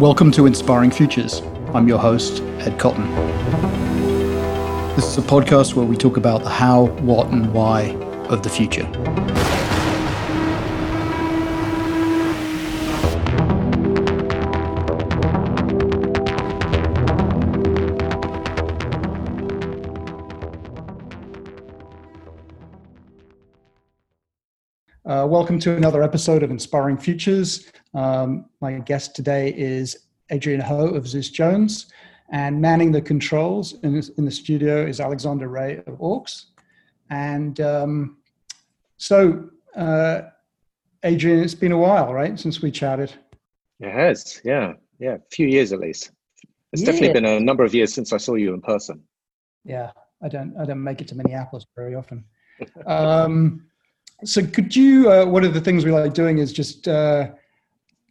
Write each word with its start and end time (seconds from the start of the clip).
Welcome 0.00 0.32
to 0.32 0.46
Inspiring 0.46 0.90
Futures. 0.90 1.40
I'm 1.72 1.86
your 1.86 2.00
host, 2.00 2.42
Ed 2.58 2.80
Cotton. 2.80 3.08
This 4.96 5.06
is 5.06 5.18
a 5.18 5.22
podcast 5.22 5.74
where 5.74 5.86
we 5.86 5.96
talk 5.96 6.16
about 6.16 6.42
the 6.42 6.50
how, 6.50 6.86
what, 7.02 7.28
and 7.28 7.54
why 7.54 7.92
of 8.28 8.42
the 8.42 8.50
future. 8.50 8.82
Uh, 25.06 25.24
welcome 25.24 25.60
to 25.60 25.76
another 25.76 26.02
episode 26.02 26.42
of 26.42 26.50
Inspiring 26.50 26.96
Futures. 26.98 27.70
Um, 27.94 28.46
my 28.60 28.78
guest 28.80 29.14
today 29.14 29.54
is 29.56 30.06
Adrian 30.30 30.60
Ho 30.60 30.88
of 30.88 31.06
Zeus 31.06 31.30
Jones, 31.30 31.86
and 32.30 32.60
manning 32.60 32.90
the 32.90 33.00
controls 33.00 33.74
in, 33.82 34.02
in 34.18 34.24
the 34.24 34.30
studio 34.30 34.84
is 34.84 35.00
Alexander 35.00 35.48
Ray 35.48 35.78
of 35.86 35.98
Orcs. 35.98 36.46
And 37.10 37.60
um, 37.60 38.16
so, 38.96 39.48
uh, 39.76 40.22
Adrian, 41.04 41.40
it's 41.40 41.54
been 41.54 41.72
a 41.72 41.78
while, 41.78 42.12
right, 42.12 42.38
since 42.38 42.62
we 42.62 42.70
chatted. 42.70 43.12
It 43.80 43.92
has, 43.92 44.40
yeah, 44.44 44.72
yeah, 44.98 45.14
a 45.14 45.20
few 45.30 45.46
years 45.46 45.72
at 45.72 45.80
least. 45.80 46.10
It's 46.72 46.82
yeah. 46.82 46.86
definitely 46.86 47.20
been 47.20 47.26
a 47.26 47.40
number 47.40 47.62
of 47.62 47.74
years 47.74 47.94
since 47.94 48.12
I 48.12 48.16
saw 48.16 48.34
you 48.34 48.54
in 48.54 48.60
person. 48.60 49.02
Yeah, 49.64 49.92
I 50.22 50.28
don't, 50.28 50.56
I 50.58 50.64
don't 50.64 50.82
make 50.82 51.00
it 51.00 51.08
to 51.08 51.14
Minneapolis 51.14 51.66
very 51.76 51.94
often. 51.94 52.24
um, 52.86 53.66
so, 54.24 54.44
could 54.44 54.74
you? 54.74 55.10
Uh, 55.10 55.26
one 55.26 55.44
of 55.44 55.54
the 55.54 55.60
things 55.60 55.84
we 55.84 55.92
like 55.92 56.14
doing 56.14 56.38
is 56.38 56.52
just 56.52 56.88
uh, 56.88 57.30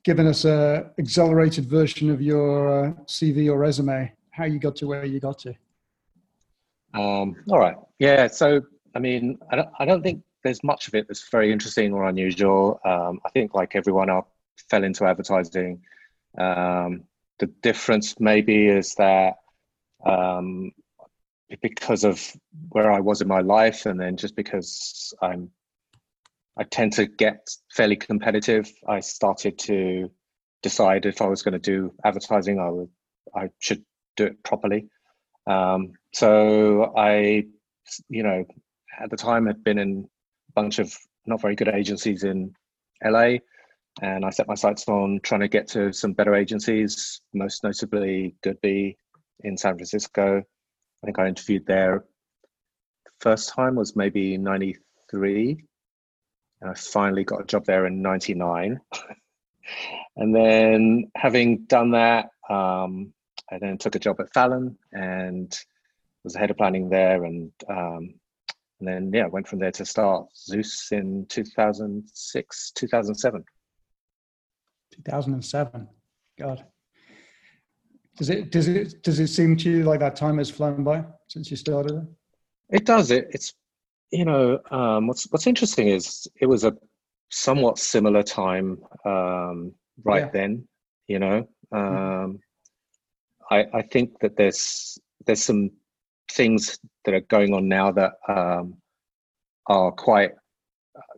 giving 0.03 0.27
us 0.27 0.45
a 0.45 0.91
accelerated 0.99 1.65
version 1.65 2.09
of 2.09 2.21
your 2.21 2.87
uh, 2.87 2.91
CV 3.05 3.47
or 3.47 3.57
resume, 3.57 4.11
how 4.31 4.45
you 4.45 4.59
got 4.59 4.75
to 4.77 4.87
where 4.87 5.05
you 5.05 5.19
got 5.19 5.39
to. 5.39 5.55
Um, 6.93 7.35
all 7.49 7.59
right. 7.59 7.75
Yeah. 7.99 8.27
So, 8.27 8.61
I 8.95 8.99
mean, 8.99 9.39
I 9.49 9.55
don't, 9.55 9.69
I 9.79 9.85
don't 9.85 10.03
think 10.03 10.23
there's 10.43 10.63
much 10.63 10.87
of 10.87 10.95
it 10.95 11.07
that's 11.07 11.27
very 11.29 11.51
interesting 11.51 11.93
or 11.93 12.07
unusual. 12.07 12.79
Um, 12.85 13.19
I 13.25 13.29
think, 13.29 13.53
like 13.53 13.75
everyone, 13.75 14.09
I 14.09 14.21
fell 14.69 14.83
into 14.83 15.05
advertising. 15.05 15.81
Um, 16.37 17.03
the 17.39 17.47
difference 17.61 18.19
maybe 18.19 18.67
is 18.67 18.95
that 18.95 19.37
um, 20.05 20.71
because 21.61 22.03
of 22.03 22.21
where 22.69 22.91
I 22.91 22.99
was 22.99 23.21
in 23.21 23.27
my 23.27 23.41
life, 23.41 23.85
and 23.85 23.99
then 23.99 24.17
just 24.17 24.35
because 24.35 25.13
I'm 25.21 25.49
I 26.57 26.63
tend 26.63 26.93
to 26.93 27.07
get 27.07 27.49
fairly 27.71 27.95
competitive. 27.95 28.71
I 28.87 28.99
started 28.99 29.57
to 29.59 30.11
decide 30.61 31.05
if 31.05 31.21
I 31.21 31.27
was 31.27 31.41
going 31.41 31.53
to 31.53 31.59
do 31.59 31.93
advertising, 32.03 32.59
I 32.59 32.69
would, 32.69 32.89
I 33.35 33.49
should 33.59 33.83
do 34.15 34.25
it 34.25 34.43
properly. 34.43 34.87
Um, 35.47 35.93
so 36.13 36.93
I, 36.95 37.43
you 38.09 38.23
know, 38.23 38.45
at 38.99 39.09
the 39.09 39.17
time 39.17 39.47
had 39.47 39.63
been 39.63 39.79
in 39.79 40.07
a 40.49 40.51
bunch 40.53 40.79
of 40.79 40.95
not 41.25 41.41
very 41.41 41.55
good 41.55 41.69
agencies 41.69 42.23
in 42.23 42.53
LA, 43.03 43.37
and 44.01 44.23
I 44.25 44.29
set 44.29 44.47
my 44.47 44.55
sights 44.55 44.87
on 44.87 45.19
trying 45.23 45.41
to 45.41 45.47
get 45.47 45.67
to 45.69 45.91
some 45.91 46.13
better 46.13 46.35
agencies, 46.35 47.21
most 47.33 47.63
notably 47.63 48.35
Goodby 48.43 48.95
in 49.43 49.57
San 49.57 49.75
Francisco. 49.75 50.37
I 50.37 51.05
think 51.05 51.19
I 51.19 51.27
interviewed 51.27 51.65
there. 51.65 52.05
First 53.19 53.49
time 53.49 53.75
was 53.75 53.95
maybe 53.95 54.37
'93 54.37 55.63
and 56.63 56.71
I 56.71 56.75
finally 56.75 57.25
got 57.25 57.41
a 57.41 57.45
job 57.45 57.65
there 57.65 57.85
in 57.85 58.01
99. 58.01 58.79
and 60.15 60.35
then 60.35 61.11
having 61.13 61.65
done 61.65 61.91
that, 61.91 62.29
um, 62.49 63.13
I 63.51 63.59
then 63.59 63.77
took 63.77 63.95
a 63.95 63.99
job 63.99 64.21
at 64.21 64.33
Fallon 64.33 64.77
and 64.93 65.53
was 66.23 66.33
the 66.33 66.39
head 66.39 66.51
of 66.51 66.57
planning 66.57 66.89
there. 66.89 67.25
And, 67.25 67.51
um, 67.69 68.15
and 68.79 68.87
then, 68.87 69.11
yeah, 69.13 69.27
went 69.27 69.45
from 69.45 69.59
there 69.59 69.73
to 69.73 69.85
start 69.85 70.27
Zeus 70.37 70.87
in 70.93 71.25
2006, 71.27 72.71
2007. 72.71 73.43
2007. 74.91 75.87
God. 76.39 76.65
Does 78.15 78.29
it 78.29 78.51
does 78.51 78.67
it 78.67 79.01
does 79.01 79.19
it 79.19 79.27
seem 79.27 79.57
to 79.57 79.71
you 79.71 79.83
like 79.83 79.99
that 79.99 80.15
time 80.15 80.37
has 80.37 80.47
flown 80.47 80.83
by 80.83 81.03
since 81.29 81.49
you 81.49 81.57
started? 81.57 82.07
It 82.69 82.85
does. 82.85 83.09
It 83.09 83.29
it's 83.31 83.55
you 84.13 84.25
know, 84.25 84.59
um, 84.69 85.07
what's 85.07 85.23
what's 85.31 85.47
interesting 85.47 85.87
is 85.87 86.27
it 86.39 86.45
was 86.45 86.63
a 86.63 86.77
somewhat 87.31 87.79
similar 87.79 88.21
time 88.21 88.77
um, 89.05 89.73
right 90.03 90.25
yeah. 90.25 90.29
then. 90.31 90.67
You 91.07 91.19
know, 91.19 91.47
mm-hmm. 91.73 91.97
um, 91.97 92.39
I 93.49 93.65
I 93.73 93.81
think 93.81 94.19
that 94.19 94.37
there's 94.37 94.99
there's 95.25 95.43
some 95.43 95.71
things 96.31 96.77
that 97.05 97.15
are 97.15 97.21
going 97.21 97.53
on 97.55 97.67
now 97.67 97.91
that 97.91 98.13
um, 98.27 98.75
are 99.65 99.91
quite, 99.91 100.31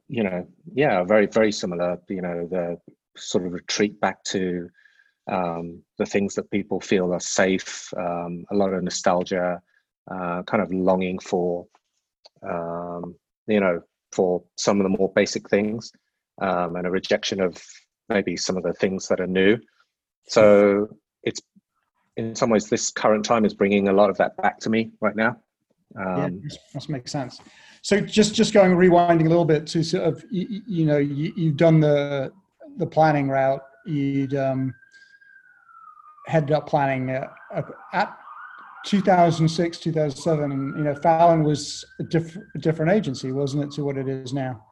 you 0.08 0.24
know, 0.24 0.48
yeah, 0.74 1.04
very 1.04 1.26
very 1.26 1.52
similar. 1.52 2.00
You 2.08 2.22
know, 2.22 2.48
the 2.50 2.78
sort 3.18 3.46
of 3.46 3.52
retreat 3.52 4.00
back 4.00 4.24
to 4.24 4.70
um, 5.30 5.84
the 5.98 6.06
things 6.06 6.34
that 6.36 6.50
people 6.50 6.80
feel 6.80 7.14
are 7.14 7.20
safe, 7.20 7.94
um, 7.98 8.46
a 8.52 8.56
lot 8.56 8.74
of 8.74 8.82
nostalgia, 8.84 9.62
uh, 10.10 10.44
kind 10.44 10.64
of 10.64 10.72
longing 10.72 11.20
for 11.20 11.68
um, 12.50 13.16
you 13.48 13.60
know, 13.60 13.82
for 14.12 14.44
some 14.58 14.80
of 14.80 14.84
the 14.84 14.98
more 14.98 15.12
basic 15.14 15.50
things, 15.50 15.92
um, 16.42 16.76
and 16.76 16.88
a 16.88 16.92
rejection 16.92 17.42
of 17.42 17.62
maybe 18.10 18.38
some 18.38 18.58
of 18.58 18.64
the 18.64 18.74
things 18.74 19.08
that 19.08 19.20
are 19.20 19.28
new. 19.28 19.58
So 20.28 20.88
it's 21.24 21.42
in 22.18 22.36
some 22.36 22.50
ways 22.50 22.70
this 22.70 22.92
current 22.92 23.26
time 23.26 23.46
is 23.46 23.54
bringing 23.54 23.88
a 23.88 23.94
lot 23.94 24.10
of 24.10 24.18
that 24.18 24.36
back 24.38 24.60
to 24.60 24.70
me 24.70 24.92
right 25.02 25.16
now. 25.16 25.38
Um, 26.00 26.42
yeah, 26.44 26.58
must 26.74 26.90
make 26.90 27.08
sense. 27.08 27.40
So 27.82 28.02
just 28.02 28.34
just 28.34 28.54
going 28.54 28.72
rewinding 28.72 29.26
a 29.26 29.30
little 29.30 29.46
bit 29.46 29.68
to 29.68 29.84
sort 29.84 30.04
of 30.04 30.24
you, 30.32 30.62
you 30.68 30.86
know 30.86 30.98
you, 30.98 31.48
have 31.48 31.58
done 31.58 31.80
the 31.80 32.32
the 32.78 32.86
planning 32.86 33.30
route. 33.30 33.62
You'd 33.86 34.34
um, 34.34 34.74
headed 36.26 36.52
up 36.52 36.68
planning 36.68 37.12
uh, 37.12 37.28
at 37.94 38.18
2006, 38.86 39.80
2007, 39.80 40.52
and 40.52 40.78
you 40.78 40.84
know, 40.84 40.96
Fallon 40.96 41.44
was 41.44 41.84
a, 42.00 42.04
diff- 42.04 42.38
a 42.56 42.60
different 42.60 42.92
agency, 42.92 43.32
wasn't 43.32 43.64
it, 43.64 43.72
to 43.72 43.84
what 43.84 43.98
it 43.98 44.08
is 44.08 44.34
now? 44.34 44.64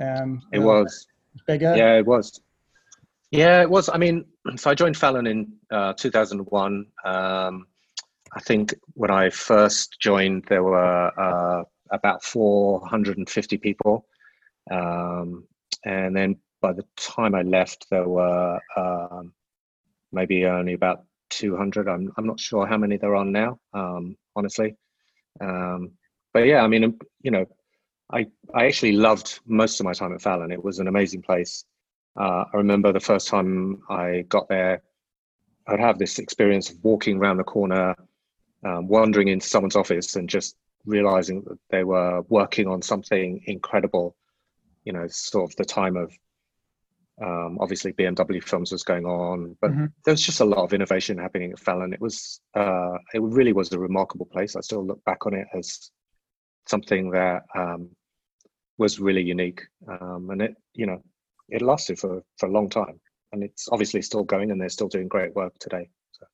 Um, 0.00 0.42
it 0.52 0.58
was 0.58 1.06
bigger. 1.46 1.76
Yeah, 1.76 1.98
it 1.98 2.06
was. 2.06 2.40
Yeah, 3.30 3.62
it 3.62 3.70
was. 3.70 3.88
I 3.88 3.98
mean, 3.98 4.24
so 4.56 4.70
I 4.70 4.74
joined 4.74 4.96
Fallon 4.96 5.26
in 5.26 5.52
uh, 5.70 5.92
2001. 5.94 6.86
Um, 7.04 7.66
I 8.34 8.40
think 8.40 8.74
when 8.94 9.10
I 9.10 9.30
first 9.30 9.96
joined, 10.00 10.44
there 10.48 10.62
were 10.62 11.12
uh, 11.18 11.64
about 11.90 12.24
450 12.24 13.58
people, 13.58 14.06
um, 14.70 15.44
and 15.84 16.16
then 16.16 16.36
by 16.60 16.72
the 16.72 16.84
time 16.96 17.34
I 17.34 17.42
left, 17.42 17.86
there 17.90 18.08
were 18.08 18.58
um, 18.76 19.32
maybe 20.12 20.44
only 20.46 20.72
about 20.74 21.04
200. 21.30 21.88
I'm 21.88 22.12
I'm 22.16 22.26
not 22.26 22.40
sure 22.40 22.66
how 22.66 22.76
many 22.76 22.96
there 22.96 23.14
are 23.14 23.24
now, 23.24 23.58
um, 23.72 24.16
honestly. 24.36 24.76
Um, 25.40 25.92
but 26.32 26.40
yeah, 26.40 26.62
I 26.62 26.68
mean, 26.68 26.84
um, 26.84 26.98
you 27.22 27.30
know, 27.30 27.46
I 28.10 28.26
I 28.54 28.66
actually 28.66 28.92
loved 28.92 29.40
most 29.46 29.80
of 29.80 29.84
my 29.84 29.92
time 29.92 30.14
at 30.14 30.22
Fallon. 30.22 30.52
It 30.52 30.62
was 30.62 30.78
an 30.78 30.88
amazing 30.88 31.22
place. 31.22 31.64
Uh, 32.16 32.44
I 32.52 32.56
remember 32.56 32.92
the 32.92 33.00
first 33.00 33.28
time 33.28 33.82
I 33.88 34.24
got 34.28 34.48
there, 34.48 34.82
I'd 35.66 35.80
have 35.80 35.98
this 35.98 36.18
experience 36.18 36.70
of 36.70 36.82
walking 36.82 37.18
around 37.18 37.36
the 37.36 37.44
corner, 37.44 37.94
um, 38.64 38.88
wandering 38.88 39.28
into 39.28 39.46
someone's 39.46 39.76
office, 39.76 40.16
and 40.16 40.28
just 40.28 40.56
realizing 40.84 41.42
that 41.46 41.58
they 41.70 41.84
were 41.84 42.22
working 42.28 42.66
on 42.66 42.82
something 42.82 43.42
incredible. 43.46 44.16
You 44.84 44.94
know, 44.94 45.06
sort 45.08 45.50
of 45.50 45.56
the 45.56 45.64
time 45.64 45.96
of 45.96 46.12
um, 47.20 47.58
obviously, 47.60 47.92
BMW 47.92 48.42
films 48.42 48.70
was 48.70 48.84
going 48.84 49.04
on, 49.04 49.56
but 49.60 49.70
mm-hmm. 49.70 49.86
there 50.04 50.12
was 50.12 50.22
just 50.22 50.40
a 50.40 50.44
lot 50.44 50.58
of 50.58 50.72
innovation 50.72 51.18
happening 51.18 51.52
at 51.52 51.58
Fallon. 51.58 51.92
It 51.92 52.00
was, 52.00 52.40
uh, 52.54 52.98
it 53.12 53.22
really 53.22 53.52
was 53.52 53.72
a 53.72 53.78
remarkable 53.78 54.26
place. 54.26 54.54
I 54.54 54.60
still 54.60 54.86
look 54.86 55.02
back 55.04 55.26
on 55.26 55.34
it 55.34 55.48
as 55.52 55.90
something 56.66 57.10
that 57.10 57.42
um, 57.56 57.90
was 58.78 59.00
really 59.00 59.22
unique, 59.22 59.62
um, 59.88 60.30
and 60.30 60.42
it, 60.42 60.56
you 60.74 60.86
know, 60.86 61.02
it 61.48 61.62
lasted 61.62 61.98
for 61.98 62.22
for 62.36 62.46
a 62.46 62.52
long 62.52 62.68
time, 62.68 63.00
and 63.32 63.42
it's 63.42 63.68
obviously 63.72 64.02
still 64.02 64.22
going, 64.22 64.52
and 64.52 64.60
they're 64.60 64.68
still 64.68 64.88
doing 64.88 65.08
great 65.08 65.34
work 65.34 65.58
today. 65.58 65.88
So. 66.12 66.26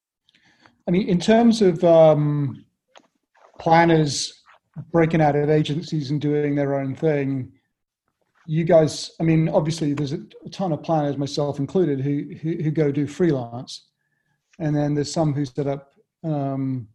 I 0.86 0.90
mean, 0.90 1.08
in 1.08 1.18
terms 1.18 1.62
of 1.62 1.82
um, 1.82 2.64
planners 3.58 4.42
breaking 4.92 5.22
out 5.22 5.36
of 5.36 5.48
agencies 5.48 6.10
and 6.10 6.20
doing 6.20 6.54
their 6.54 6.78
own 6.78 6.94
thing 6.94 7.52
you 8.46 8.64
guys, 8.64 9.12
I 9.20 9.22
mean, 9.22 9.48
obviously 9.48 9.94
there's 9.94 10.12
a 10.12 10.20
ton 10.50 10.72
of 10.72 10.82
planners, 10.82 11.16
myself 11.16 11.58
included, 11.58 12.00
who, 12.00 12.34
who, 12.42 12.62
who 12.62 12.70
go 12.70 12.90
do 12.90 13.06
freelance. 13.06 13.88
And 14.58 14.74
then 14.74 14.94
there's 14.94 15.12
some 15.12 15.32
who 15.32 15.44
set 15.44 15.66
up, 15.66 15.94
um, 16.22 16.88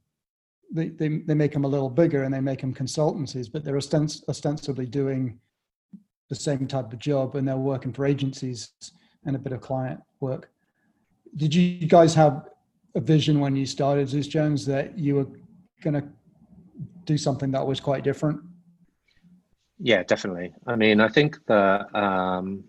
they, 0.71 0.89
they, 0.89 1.07
they 1.09 1.33
make 1.33 1.51
them 1.51 1.65
a 1.65 1.67
little 1.67 1.89
bigger 1.89 2.23
and 2.23 2.33
they 2.33 2.39
make 2.39 2.61
them 2.61 2.73
consultancies, 2.73 3.51
but 3.51 3.63
they're 3.63 3.75
ostens- 3.75 4.27
ostensibly 4.29 4.85
doing 4.85 5.39
the 6.29 6.35
same 6.35 6.67
type 6.67 6.93
of 6.93 6.99
job 6.99 7.35
and 7.35 7.47
they're 7.47 7.57
working 7.57 7.91
for 7.91 8.05
agencies 8.05 8.71
and 9.25 9.35
a 9.35 9.39
bit 9.39 9.51
of 9.51 9.61
client 9.61 9.99
work. 10.19 10.51
did 11.35 11.53
you 11.53 11.87
guys 11.87 12.13
have 12.13 12.47
a 12.95 12.99
vision 12.99 13.39
when 13.39 13.55
you 13.55 13.65
started 13.65 14.07
Zeus 14.07 14.27
Jones 14.27 14.65
that 14.65 14.97
you 14.97 15.15
were 15.15 15.27
going 15.81 15.93
to 15.93 16.07
do 17.05 17.17
something 17.17 17.51
that 17.51 17.65
was 17.65 17.79
quite 17.79 18.03
different? 18.03 18.39
Yeah, 19.79 20.03
definitely. 20.03 20.53
I 20.67 20.75
mean, 20.75 20.99
I 20.99 21.07
think 21.07 21.37
the 21.45 21.97
um, 21.97 22.65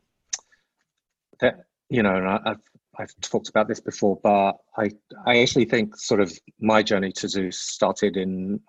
that 1.40 1.64
you 1.88 2.04
know, 2.04 2.14
and 2.14 2.28
I, 2.28 2.40
have 2.46 2.60
I've 2.98 3.20
talked 3.20 3.48
about 3.48 3.66
this 3.66 3.80
before, 3.80 4.18
but 4.22 4.52
I 4.76 4.90
I 5.26 5.40
actually 5.40 5.64
think 5.64 5.96
sort 5.96 6.20
of 6.20 6.32
my 6.60 6.82
journey 6.84 7.10
to 7.12 7.28
Zeus 7.28 7.58
started 7.58 8.16
in 8.16 8.60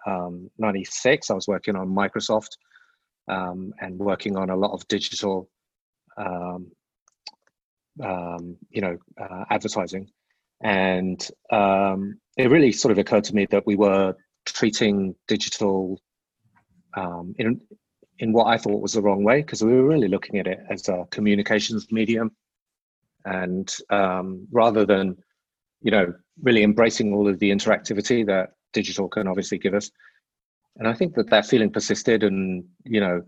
'96. 0.57 1.29
Um, 1.29 1.33
I 1.33 1.35
was 1.35 1.47
working 1.47 1.75
on 1.75 1.87
Microsoft 1.87 2.57
um, 3.27 3.73
and 3.79 3.99
working 3.99 4.35
on 4.35 4.49
a 4.49 4.55
lot 4.55 4.71
of 4.71 4.87
digital, 4.87 5.47
um, 6.17 6.71
um 8.03 8.57
you 8.71 8.81
know, 8.81 8.97
uh, 9.21 9.45
advertising, 9.51 10.09
and 10.63 11.29
um, 11.51 12.19
it 12.37 12.49
really 12.49 12.71
sort 12.71 12.91
of 12.91 12.97
occurred 12.97 13.25
to 13.25 13.35
me 13.35 13.45
that 13.51 13.67
we 13.67 13.75
were 13.75 14.15
treating 14.45 15.13
digital 15.27 16.01
um, 16.95 17.35
in 17.37 17.61
in 18.21 18.31
what 18.31 18.45
I 18.45 18.57
thought 18.57 18.81
was 18.81 18.93
the 18.93 19.01
wrong 19.01 19.23
way 19.23 19.41
because 19.41 19.63
we 19.63 19.73
were 19.73 19.87
really 19.87 20.07
looking 20.07 20.37
at 20.37 20.45
it 20.45 20.59
as 20.69 20.87
a 20.87 21.05
communications 21.09 21.91
medium, 21.91 22.31
and 23.25 23.75
um, 23.89 24.47
rather 24.51 24.85
than 24.85 25.17
you 25.81 25.91
know 25.91 26.13
really 26.41 26.63
embracing 26.63 27.13
all 27.13 27.27
of 27.27 27.39
the 27.39 27.49
interactivity 27.51 28.25
that 28.27 28.51
digital 28.73 29.09
can 29.09 29.27
obviously 29.27 29.57
give 29.57 29.73
us, 29.73 29.89
and 30.77 30.87
I 30.87 30.93
think 30.93 31.15
that 31.15 31.31
that 31.31 31.47
feeling 31.47 31.71
persisted, 31.71 32.23
and 32.23 32.63
you 32.85 33.01
know 33.01 33.23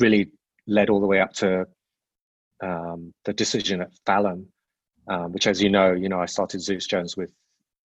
really 0.00 0.30
led 0.66 0.88
all 0.88 1.00
the 1.00 1.06
way 1.06 1.20
up 1.20 1.34
to 1.34 1.66
um, 2.62 3.12
the 3.26 3.34
decision 3.34 3.82
at 3.82 3.92
Fallon, 4.06 4.48
um, 5.06 5.32
which, 5.32 5.46
as 5.46 5.62
you 5.62 5.68
know, 5.68 5.92
you 5.92 6.08
know 6.08 6.20
I 6.20 6.26
started 6.26 6.62
Zeus 6.62 6.86
Jones 6.86 7.14
with 7.14 7.30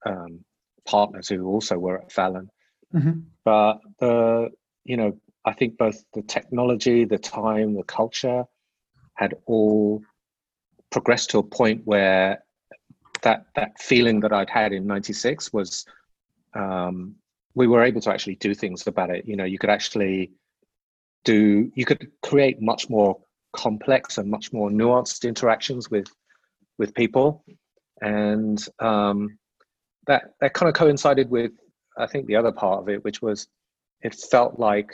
um, 0.05 0.45
partners 0.85 1.27
who 1.27 1.45
also 1.47 1.77
were 1.77 2.01
at 2.01 2.13
Fallon. 2.13 2.49
Mm-hmm. 2.95 3.19
But 3.43 3.79
the 3.99 4.51
you 4.85 4.95
know 4.95 5.19
I 5.45 5.53
think 5.53 5.77
both 5.77 6.03
the 6.13 6.21
technology, 6.21 7.05
the 7.05 7.17
time, 7.17 7.73
the 7.73 7.83
culture 7.83 8.45
had 9.15 9.35
all 9.45 10.01
progressed 10.91 11.29
to 11.31 11.39
a 11.39 11.43
point 11.43 11.81
where 11.85 12.43
that 13.21 13.45
that 13.55 13.79
feeling 13.79 14.19
that 14.21 14.33
I'd 14.33 14.49
had 14.49 14.73
in 14.73 14.87
'96 14.87 15.51
was 15.53 15.85
um, 16.53 17.15
we 17.55 17.67
were 17.67 17.83
able 17.83 18.01
to 18.01 18.11
actually 18.11 18.35
do 18.35 18.53
things 18.53 18.87
about 18.87 19.09
it. 19.09 19.25
You 19.25 19.35
know, 19.35 19.43
you 19.45 19.57
could 19.57 19.69
actually 19.69 20.31
do 21.25 21.71
you 21.75 21.85
could 21.85 22.11
create 22.21 22.61
much 22.61 22.89
more 22.89 23.19
complex 23.53 24.17
and 24.17 24.29
much 24.29 24.53
more 24.53 24.69
nuanced 24.69 25.27
interactions 25.27 25.89
with 25.89 26.07
with 26.77 26.93
people, 26.93 27.43
and 28.01 28.63
um, 28.79 29.37
that 30.07 30.33
that 30.41 30.53
kind 30.53 30.69
of 30.69 30.75
coincided 30.75 31.29
with 31.29 31.51
I 31.97 32.07
think 32.07 32.27
the 32.27 32.35
other 32.35 32.51
part 32.51 32.79
of 32.79 32.89
it, 32.89 33.03
which 33.03 33.21
was 33.21 33.47
it 34.01 34.15
felt 34.15 34.59
like 34.59 34.91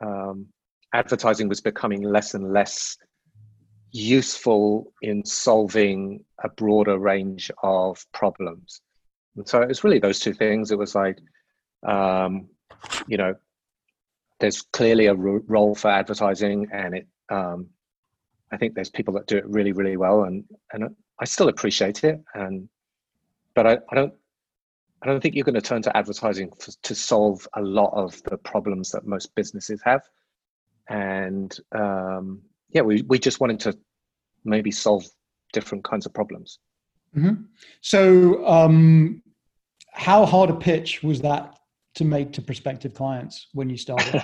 um, 0.00 0.46
advertising 0.92 1.48
was 1.48 1.60
becoming 1.60 2.02
less 2.02 2.34
and 2.34 2.52
less 2.52 2.96
useful 3.92 4.92
in 5.02 5.24
solving 5.24 6.24
a 6.44 6.48
broader 6.48 6.98
range 6.98 7.50
of 7.62 8.04
problems. 8.12 8.80
And 9.36 9.48
so 9.48 9.62
it 9.62 9.68
was 9.68 9.84
really 9.84 9.98
those 9.98 10.20
two 10.20 10.32
things. 10.32 10.70
It 10.70 10.78
was 10.78 10.94
like, 10.94 11.18
um, 11.86 12.48
you 13.06 13.16
know, 13.16 13.34
there's 14.40 14.62
clearly 14.72 15.06
a 15.06 15.14
role 15.14 15.74
for 15.74 15.88
advertising, 15.88 16.68
and 16.72 16.94
it. 16.96 17.06
Um, 17.30 17.68
I 18.52 18.56
think 18.56 18.74
there's 18.74 18.90
people 18.90 19.14
that 19.14 19.26
do 19.26 19.36
it 19.38 19.46
really, 19.46 19.72
really 19.72 19.96
well, 19.96 20.24
and 20.24 20.44
and 20.72 20.94
I 21.18 21.24
still 21.24 21.48
appreciate 21.48 22.04
it. 22.04 22.22
And 22.34 22.68
but 23.54 23.66
I, 23.66 23.78
I 23.90 23.94
don't 23.94 24.14
I 25.02 25.06
don't 25.06 25.20
think 25.20 25.34
you're 25.34 25.44
going 25.44 25.54
to 25.54 25.60
turn 25.60 25.82
to 25.82 25.96
advertising 25.96 26.50
for, 26.58 26.72
to 26.82 26.94
solve 26.94 27.46
a 27.54 27.62
lot 27.62 27.92
of 27.92 28.22
the 28.24 28.38
problems 28.38 28.90
that 28.92 29.06
most 29.06 29.34
businesses 29.34 29.80
have. 29.84 30.02
And 30.88 31.56
um, 31.72 32.42
yeah, 32.70 32.82
we, 32.82 33.02
we 33.02 33.18
just 33.18 33.40
wanted 33.40 33.60
to 33.60 33.78
maybe 34.44 34.70
solve 34.70 35.06
different 35.52 35.84
kinds 35.84 36.06
of 36.06 36.14
problems. 36.14 36.58
Mm-hmm. 37.16 37.42
So, 37.80 38.46
um, 38.46 39.22
how 39.92 40.26
hard 40.26 40.50
a 40.50 40.54
pitch 40.54 41.02
was 41.02 41.22
that 41.22 41.58
to 41.94 42.04
make 42.04 42.32
to 42.34 42.42
prospective 42.42 42.94
clients 42.94 43.48
when 43.54 43.70
you 43.70 43.78
started? 43.78 44.22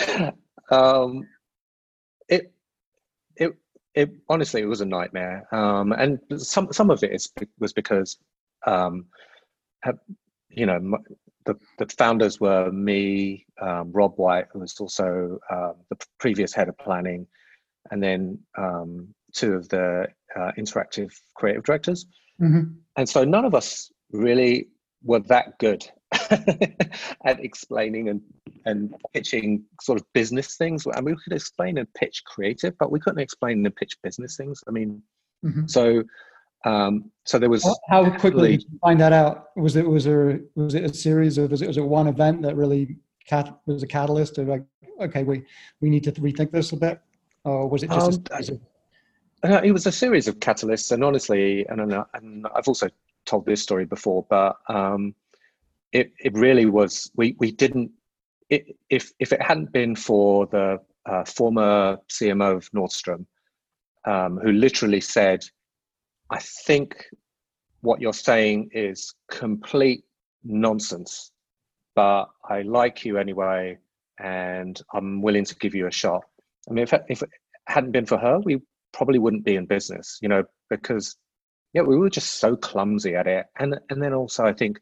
um, 0.70 1.26
it, 2.28 2.52
it, 3.36 3.56
it 3.94 4.10
honestly, 4.28 4.62
it 4.62 4.66
was 4.66 4.80
a 4.80 4.86
nightmare. 4.86 5.48
Um, 5.52 5.92
and 5.92 6.20
some 6.36 6.72
some 6.72 6.90
of 6.90 7.02
it 7.02 7.12
is, 7.12 7.32
was 7.58 7.72
because 7.72 8.16
um, 8.66 9.06
have, 9.84 9.98
you 10.48 10.66
know, 10.66 10.98
the, 11.44 11.54
the 11.78 11.86
founders 11.98 12.40
were 12.40 12.72
me, 12.72 13.46
um, 13.60 13.92
Rob 13.92 14.14
White, 14.16 14.46
who 14.52 14.60
was 14.60 14.78
also 14.80 15.38
uh, 15.50 15.72
the 15.90 15.96
previous 16.18 16.54
head 16.54 16.68
of 16.68 16.78
planning, 16.78 17.26
and 17.90 18.02
then 18.02 18.38
um, 18.56 19.08
two 19.32 19.52
of 19.52 19.68
the 19.68 20.08
uh, 20.34 20.52
interactive 20.58 21.12
creative 21.34 21.64
directors. 21.64 22.06
Mm-hmm. 22.40 22.72
And 22.96 23.08
so 23.08 23.24
none 23.24 23.44
of 23.44 23.54
us 23.54 23.90
really 24.10 24.68
were 25.02 25.20
that 25.20 25.58
good 25.58 25.84
at 26.30 27.44
explaining 27.44 28.08
and, 28.08 28.22
and 28.64 28.94
pitching 29.12 29.64
sort 29.82 30.00
of 30.00 30.06
business 30.14 30.56
things. 30.56 30.86
I 30.94 31.00
mean, 31.00 31.14
we 31.14 31.22
could 31.22 31.34
explain 31.34 31.76
and 31.78 31.92
pitch 31.94 32.22
creative, 32.24 32.76
but 32.78 32.90
we 32.90 33.00
couldn't 33.00 33.20
explain 33.20 33.64
and 33.66 33.76
pitch 33.76 33.98
business 34.02 34.36
things. 34.36 34.62
I 34.66 34.70
mean, 34.70 35.02
mm-hmm. 35.44 35.66
so 35.66 36.02
um, 36.64 37.10
so 37.24 37.38
there 37.38 37.50
was 37.50 37.64
how 37.88 38.10
quickly 38.18 38.56
did 38.58 38.66
you 38.70 38.78
find 38.80 39.00
that 39.00 39.12
out? 39.12 39.56
Was 39.56 39.76
it 39.76 39.88
was 39.88 40.04
there 40.04 40.40
was 40.54 40.74
it 40.74 40.84
a 40.84 40.94
series 40.94 41.38
of 41.38 41.50
was 41.50 41.62
it 41.62 41.68
was 41.68 41.76
it 41.76 41.84
one 41.84 42.06
event 42.06 42.42
that 42.42 42.56
really 42.56 42.96
cat 43.26 43.58
was 43.66 43.82
a 43.82 43.86
catalyst 43.86 44.38
of 44.38 44.48
like 44.48 44.64
okay 45.00 45.24
we 45.24 45.42
we 45.80 45.90
need 45.90 46.04
to 46.04 46.12
rethink 46.12 46.50
this 46.50 46.72
a 46.72 46.76
bit, 46.76 47.00
or 47.44 47.68
was 47.68 47.82
it 47.82 47.90
just? 47.90 48.30
Um, 48.30 48.60
uh, 49.42 49.60
it 49.62 49.72
was 49.72 49.86
a 49.86 49.92
series 49.92 50.26
of 50.26 50.40
catalysts, 50.40 50.90
and 50.90 51.04
honestly, 51.04 51.66
and, 51.68 51.80
and 52.14 52.46
I've 52.54 52.66
also 52.66 52.88
told 53.26 53.44
this 53.44 53.62
story 53.62 53.84
before, 53.84 54.24
but 54.30 54.56
um, 54.68 55.14
it 55.92 56.12
it 56.18 56.34
really 56.34 56.66
was 56.66 57.10
we 57.14 57.36
we 57.38 57.52
didn't 57.52 57.90
it, 58.50 58.76
if 58.90 59.12
if 59.18 59.32
it 59.32 59.42
hadn't 59.42 59.72
been 59.72 59.96
for 59.96 60.46
the 60.46 60.80
uh, 61.06 61.24
former 61.24 61.98
CMO 62.08 62.56
of 62.56 62.70
Nordstrom, 62.72 63.26
um, 64.06 64.38
who 64.38 64.52
literally 64.52 65.00
said 65.00 65.44
I 66.30 66.38
think 66.38 67.04
what 67.80 68.00
you're 68.00 68.12
saying 68.12 68.70
is 68.72 69.14
complete 69.30 70.04
nonsense, 70.42 71.32
but 71.94 72.26
I 72.48 72.62
like 72.62 73.04
you 73.04 73.18
anyway, 73.18 73.78
and 74.18 74.80
I'm 74.92 75.22
willing 75.22 75.44
to 75.44 75.54
give 75.56 75.74
you 75.74 75.86
a 75.86 75.92
shot. 75.92 76.22
I 76.68 76.72
mean, 76.72 76.84
if, 76.84 76.94
if 77.08 77.22
it 77.22 77.30
hadn't 77.66 77.92
been 77.92 78.06
for 78.06 78.18
her, 78.18 78.38
we 78.40 78.60
probably 78.92 79.18
wouldn't 79.18 79.44
be 79.44 79.56
in 79.56 79.66
business, 79.66 80.18
you 80.22 80.28
know, 80.28 80.44
because 80.70 81.16
yeah, 81.74 81.82
we 81.82 81.96
were 81.96 82.10
just 82.10 82.38
so 82.38 82.56
clumsy 82.56 83.16
at 83.16 83.26
it, 83.26 83.46
and 83.58 83.78
and 83.90 84.02
then 84.02 84.14
also 84.14 84.44
I 84.44 84.52
think 84.52 84.80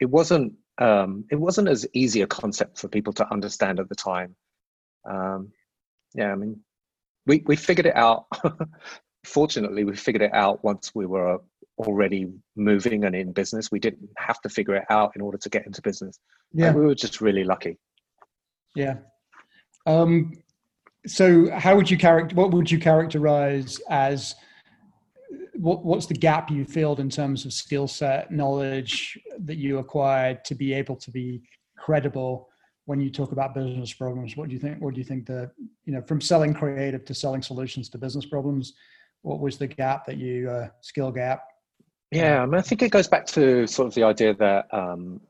it 0.00 0.10
wasn't 0.10 0.54
um, 0.78 1.24
it 1.30 1.36
wasn't 1.36 1.68
as 1.68 1.86
easy 1.94 2.22
a 2.22 2.26
concept 2.26 2.78
for 2.78 2.88
people 2.88 3.12
to 3.14 3.32
understand 3.32 3.78
at 3.78 3.88
the 3.88 3.94
time. 3.94 4.34
Um, 5.08 5.52
yeah, 6.14 6.32
I 6.32 6.34
mean, 6.34 6.60
we 7.26 7.42
we 7.46 7.56
figured 7.56 7.86
it 7.86 7.96
out 7.96 8.26
fortunately, 9.24 9.84
we 9.84 9.96
figured 9.96 10.22
it 10.22 10.34
out 10.34 10.62
once 10.64 10.94
we 10.94 11.06
were 11.06 11.38
already 11.78 12.32
moving 12.56 13.04
and 13.04 13.14
in 13.14 13.32
business. 13.32 13.70
We 13.70 13.78
didn't 13.78 14.08
have 14.18 14.40
to 14.42 14.48
figure 14.48 14.74
it 14.74 14.84
out 14.90 15.12
in 15.14 15.22
order 15.22 15.38
to 15.38 15.48
get 15.48 15.66
into 15.66 15.82
business. 15.82 16.18
Yeah, 16.52 16.68
and 16.68 16.78
we 16.78 16.86
were 16.86 16.94
just 16.94 17.20
really 17.20 17.44
lucky. 17.44 17.78
Yeah. 18.74 18.96
Um, 19.86 20.32
so, 21.06 21.50
how 21.50 21.76
would 21.76 21.90
you 21.90 21.98
character? 21.98 22.34
What 22.34 22.52
would 22.52 22.70
you 22.70 22.78
characterize 22.78 23.80
as? 23.88 24.34
What, 25.54 25.84
what's 25.84 26.06
the 26.06 26.14
gap 26.14 26.50
you 26.50 26.64
filled 26.64 26.98
in 26.98 27.08
terms 27.08 27.44
of 27.44 27.52
skill 27.52 27.86
set, 27.86 28.32
knowledge 28.32 29.18
that 29.40 29.58
you 29.58 29.78
acquired 29.78 30.44
to 30.46 30.54
be 30.54 30.72
able 30.72 30.96
to 30.96 31.10
be 31.10 31.42
credible 31.78 32.48
when 32.86 33.00
you 33.00 33.10
talk 33.10 33.32
about 33.32 33.54
business 33.54 33.92
problems? 33.92 34.36
What 34.36 34.48
do 34.48 34.54
you 34.54 34.60
think? 34.60 34.80
What 34.80 34.94
do 34.94 35.00
you 35.00 35.04
think 35.04 35.26
the 35.26 35.50
you 35.84 35.92
know 35.92 36.02
from 36.02 36.20
selling 36.20 36.54
creative 36.54 37.04
to 37.04 37.14
selling 37.14 37.42
solutions 37.42 37.88
to 37.90 37.98
business 37.98 38.26
problems? 38.26 38.74
What 39.22 39.40
was 39.40 39.58
the 39.58 39.66
gap 39.66 40.04
that 40.06 40.18
you 40.18 40.50
uh, 40.50 40.68
skill 40.80 41.10
gap? 41.10 41.44
Yeah, 42.10 42.42
I, 42.42 42.46
mean, 42.46 42.56
I 42.56 42.60
think 42.60 42.82
it 42.82 42.90
goes 42.90 43.08
back 43.08 43.24
to 43.28 43.66
sort 43.66 43.88
of 43.88 43.94
the 43.94 44.02
idea 44.02 44.34
that 44.34 44.66
um, 44.72 45.20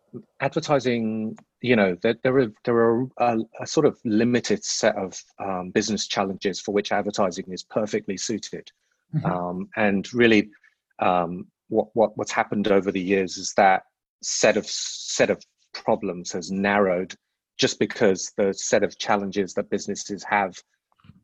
advertising, 0.41 1.39
you 1.61 1.77
know, 1.77 1.97
that 2.03 2.23
there 2.23 2.37
are 2.39 2.53
there 2.65 2.77
are 2.77 3.07
a, 3.19 3.39
a 3.61 3.67
sort 3.67 3.87
of 3.87 3.99
limited 4.05 4.65
set 4.65 4.97
of 4.97 5.17
um, 5.39 5.71
business 5.71 6.09
challenges 6.09 6.61
for 6.61 6.73
which 6.73 6.91
advertising 6.91 7.45
is 7.53 7.63
perfectly 7.63 8.17
suited, 8.17 8.73
mm-hmm. 9.15 9.25
um, 9.25 9.69
and 9.77 10.13
really, 10.13 10.51
um, 10.99 11.47
what 11.69 11.87
what 11.93 12.19
what's 12.19 12.33
happened 12.33 12.67
over 12.67 12.91
the 12.91 13.01
years 13.01 13.37
is 13.37 13.53
that 13.57 13.85
set 14.23 14.57
of 14.57 14.67
set 14.67 15.31
of 15.31 15.41
problems 15.73 16.33
has 16.33 16.51
narrowed 16.51 17.15
just 17.59 17.79
because 17.79 18.33
the 18.37 18.53
set 18.53 18.83
of 18.83 18.99
challenges 18.99 19.55
that 19.55 19.71
businesses 19.71 20.25
have 20.25 20.57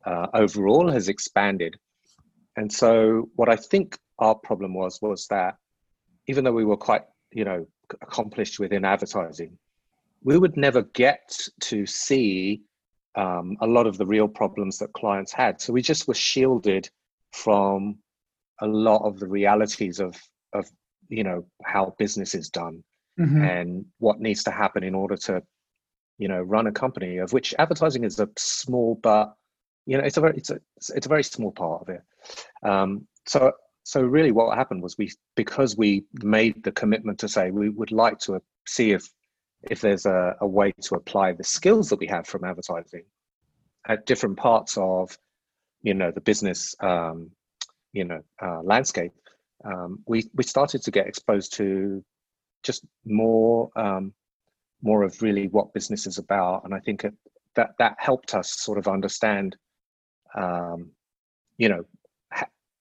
uh, 0.04 0.28
overall 0.34 0.88
has 0.88 1.08
expanded 1.08 1.76
and 2.58 2.72
so, 2.72 3.30
what 3.36 3.48
I 3.48 3.54
think 3.54 3.96
our 4.18 4.34
problem 4.34 4.74
was 4.74 5.00
was 5.00 5.28
that 5.28 5.54
even 6.26 6.42
though 6.42 6.52
we 6.52 6.64
were 6.64 6.76
quite 6.76 7.04
you 7.30 7.44
know 7.44 7.68
accomplished 8.02 8.58
within 8.58 8.84
advertising, 8.84 9.56
we 10.24 10.36
would 10.36 10.56
never 10.56 10.82
get 10.82 11.38
to 11.60 11.86
see 11.86 12.62
um, 13.14 13.56
a 13.60 13.66
lot 13.66 13.86
of 13.86 13.96
the 13.96 14.06
real 14.06 14.26
problems 14.26 14.78
that 14.78 14.92
clients 14.92 15.32
had. 15.32 15.60
So 15.60 15.72
we 15.72 15.82
just 15.82 16.08
were 16.08 16.14
shielded 16.14 16.90
from 17.32 17.98
a 18.60 18.66
lot 18.66 19.06
of 19.06 19.20
the 19.20 19.28
realities 19.28 20.00
of 20.00 20.20
of 20.52 20.68
you 21.08 21.22
know 21.22 21.46
how 21.62 21.94
business 21.96 22.34
is 22.34 22.48
done 22.48 22.82
mm-hmm. 23.20 23.44
and 23.44 23.86
what 23.98 24.18
needs 24.18 24.42
to 24.44 24.50
happen 24.50 24.82
in 24.82 24.96
order 24.96 25.16
to 25.16 25.44
you 26.18 26.26
know 26.26 26.42
run 26.42 26.66
a 26.66 26.72
company 26.72 27.18
of 27.18 27.32
which 27.32 27.54
advertising 27.56 28.02
is 28.02 28.18
a 28.18 28.28
small 28.36 28.98
but 29.00 29.34
you 29.88 29.96
know 29.96 30.04
it's 30.04 30.18
a 30.18 30.20
very 30.20 30.36
it's 30.36 30.50
a 30.50 30.60
it's 30.94 31.06
a 31.06 31.08
very 31.08 31.24
small 31.24 31.50
part 31.50 31.82
of 31.82 31.88
it. 31.88 32.02
Um, 32.62 33.06
so 33.26 33.52
so 33.84 34.02
really 34.02 34.32
what 34.32 34.56
happened 34.56 34.82
was 34.82 34.98
we 34.98 35.10
because 35.34 35.76
we 35.76 36.04
made 36.22 36.62
the 36.62 36.72
commitment 36.72 37.18
to 37.20 37.28
say 37.28 37.50
we 37.50 37.70
would 37.70 37.90
like 37.90 38.18
to 38.20 38.40
see 38.66 38.92
if 38.92 39.08
if 39.62 39.80
there's 39.80 40.06
a, 40.06 40.36
a 40.40 40.46
way 40.46 40.72
to 40.82 40.94
apply 40.94 41.32
the 41.32 41.42
skills 41.42 41.88
that 41.88 41.98
we 41.98 42.06
have 42.06 42.26
from 42.26 42.44
advertising 42.44 43.04
at 43.88 44.06
different 44.06 44.36
parts 44.36 44.76
of 44.76 45.16
you 45.82 45.94
know 45.94 46.10
the 46.10 46.20
business 46.20 46.74
um, 46.80 47.30
you 47.92 48.04
know 48.04 48.20
uh, 48.42 48.60
landscape 48.62 49.12
um, 49.64 50.00
we 50.06 50.28
we 50.34 50.44
started 50.44 50.82
to 50.82 50.90
get 50.90 51.06
exposed 51.06 51.54
to 51.54 52.04
just 52.62 52.84
more 53.06 53.70
um, 53.74 54.12
more 54.82 55.02
of 55.02 55.22
really 55.22 55.48
what 55.48 55.72
business 55.72 56.06
is 56.06 56.18
about, 56.18 56.64
and 56.64 56.74
I 56.74 56.80
think 56.80 57.04
that 57.54 57.70
that 57.78 57.96
helped 57.98 58.34
us 58.34 58.60
sort 58.60 58.78
of 58.78 58.86
understand, 58.86 59.56
um, 60.34 60.90
you 61.56 61.68
know, 61.68 61.84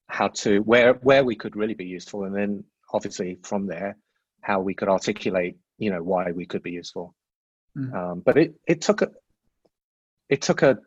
how 0.08 0.30
to 0.30 0.60
where 0.60 0.94
where 0.96 1.24
we 1.24 1.36
could 1.36 1.56
really 1.56 1.74
be 1.74 1.86
useful, 1.86 2.24
and 2.24 2.36
then 2.36 2.64
obviously 2.94 3.38
from 3.44 3.68
there, 3.68 3.98
how 4.42 4.62
we 4.62 4.74
could 4.74 4.88
articulate, 4.88 5.58
you 5.78 5.92
know, 5.92 6.02
why 6.02 6.32
we 6.32 6.46
could 6.46 6.64
be 6.64 6.72
useful. 6.72 7.14
Mm. 7.78 8.24
but 8.24 8.38
it 8.38 8.56
it 8.68 8.82
took 8.82 9.04
a 9.04 9.12
it 10.30 10.42
took 10.42 10.64
a 10.64 10.80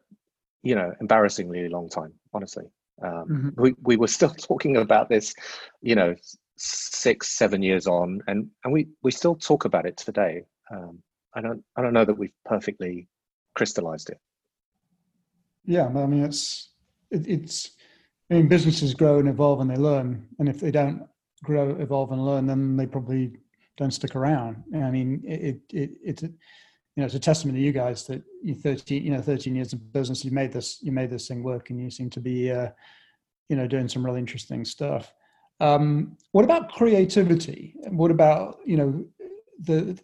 you 0.62 0.74
know 0.74 0.92
embarrassingly 1.00 1.68
long 1.68 1.88
time, 1.88 2.14
honestly. 2.32 2.64
Um, 3.02 3.12
mm-hmm. 3.12 3.62
we, 3.62 3.74
we 3.82 3.96
were 3.96 4.08
still 4.08 4.30
talking 4.38 4.76
about 4.76 5.08
this, 5.08 5.34
you 5.80 5.94
know, 5.94 6.14
six, 6.56 7.28
seven 7.28 7.62
years 7.62 7.86
on, 7.86 8.20
and, 8.26 8.48
and 8.64 8.72
we, 8.72 8.88
we 9.02 9.10
still 9.10 9.34
talk 9.34 9.64
about 9.64 9.86
it 9.86 9.96
today. 9.96 10.44
Um, 10.70 11.02
I 11.34 11.40
don't 11.40 11.64
I 11.76 11.82
don't 11.82 11.92
know 11.92 12.04
that 12.04 12.18
we've 12.18 12.34
perfectly 12.44 13.08
crystallized 13.54 14.10
it. 14.10 14.18
Yeah, 15.64 15.86
I 15.86 16.06
mean 16.06 16.24
it's 16.24 16.70
it, 17.10 17.26
it's 17.26 17.70
I 18.30 18.34
mean 18.34 18.48
businesses 18.48 18.94
grow 18.94 19.18
and 19.18 19.28
evolve 19.28 19.60
and 19.60 19.70
they 19.70 19.76
learn, 19.76 20.26
and 20.38 20.48
if 20.48 20.60
they 20.60 20.70
don't 20.70 21.06
grow, 21.42 21.70
evolve, 21.76 22.12
and 22.12 22.24
learn, 22.24 22.46
then 22.46 22.76
they 22.76 22.86
probably 22.86 23.32
don't 23.76 23.92
stick 23.92 24.16
around. 24.16 24.62
I 24.74 24.90
mean 24.90 25.22
it 25.24 25.60
it, 25.72 25.90
it's 26.02 26.22
you 26.22 26.30
know 26.96 27.04
it's 27.04 27.14
a 27.14 27.20
testament 27.20 27.56
to 27.56 27.62
you 27.62 27.72
guys 27.72 28.06
that 28.06 28.22
you 28.42 28.54
13 28.54 29.02
you 29.02 29.12
know 29.12 29.20
13 29.20 29.54
years 29.54 29.72
of 29.72 29.92
business 29.92 30.24
you 30.24 30.30
made 30.30 30.52
this 30.52 30.78
you 30.82 30.92
made 30.92 31.10
this 31.10 31.28
thing 31.28 31.42
work 31.42 31.70
and 31.70 31.80
you 31.80 31.90
seem 31.90 32.10
to 32.10 32.20
be 32.20 32.50
uh, 32.50 32.68
you 33.48 33.56
know 33.56 33.66
doing 33.66 33.88
some 33.88 34.04
really 34.04 34.18
interesting 34.18 34.64
stuff. 34.64 35.12
Um, 35.60 36.16
what 36.32 36.44
about 36.44 36.72
creativity? 36.72 37.74
What 37.88 38.10
about 38.10 38.58
you 38.64 38.76
know 38.76 39.04
the 39.60 39.98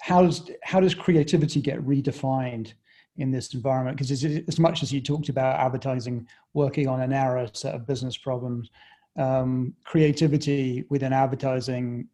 how 0.00 0.22
does 0.22 0.50
how 0.62 0.80
does 0.80 0.94
creativity 0.94 1.60
get 1.60 1.84
redefined 1.84 2.74
in 3.18 3.30
this 3.30 3.52
environment 3.54 3.96
because 3.96 4.24
as 4.24 4.58
much 4.58 4.82
as 4.82 4.92
you 4.92 5.00
talked 5.00 5.28
about 5.28 5.58
advertising 5.58 6.26
working 6.54 6.88
on 6.88 7.02
a 7.02 7.06
narrow 7.06 7.48
set 7.52 7.74
of 7.74 7.86
business 7.86 8.16
problems 8.16 8.70
um, 9.18 9.74
creativity 9.84 10.84
within 10.88 11.12
advertising 11.12 12.08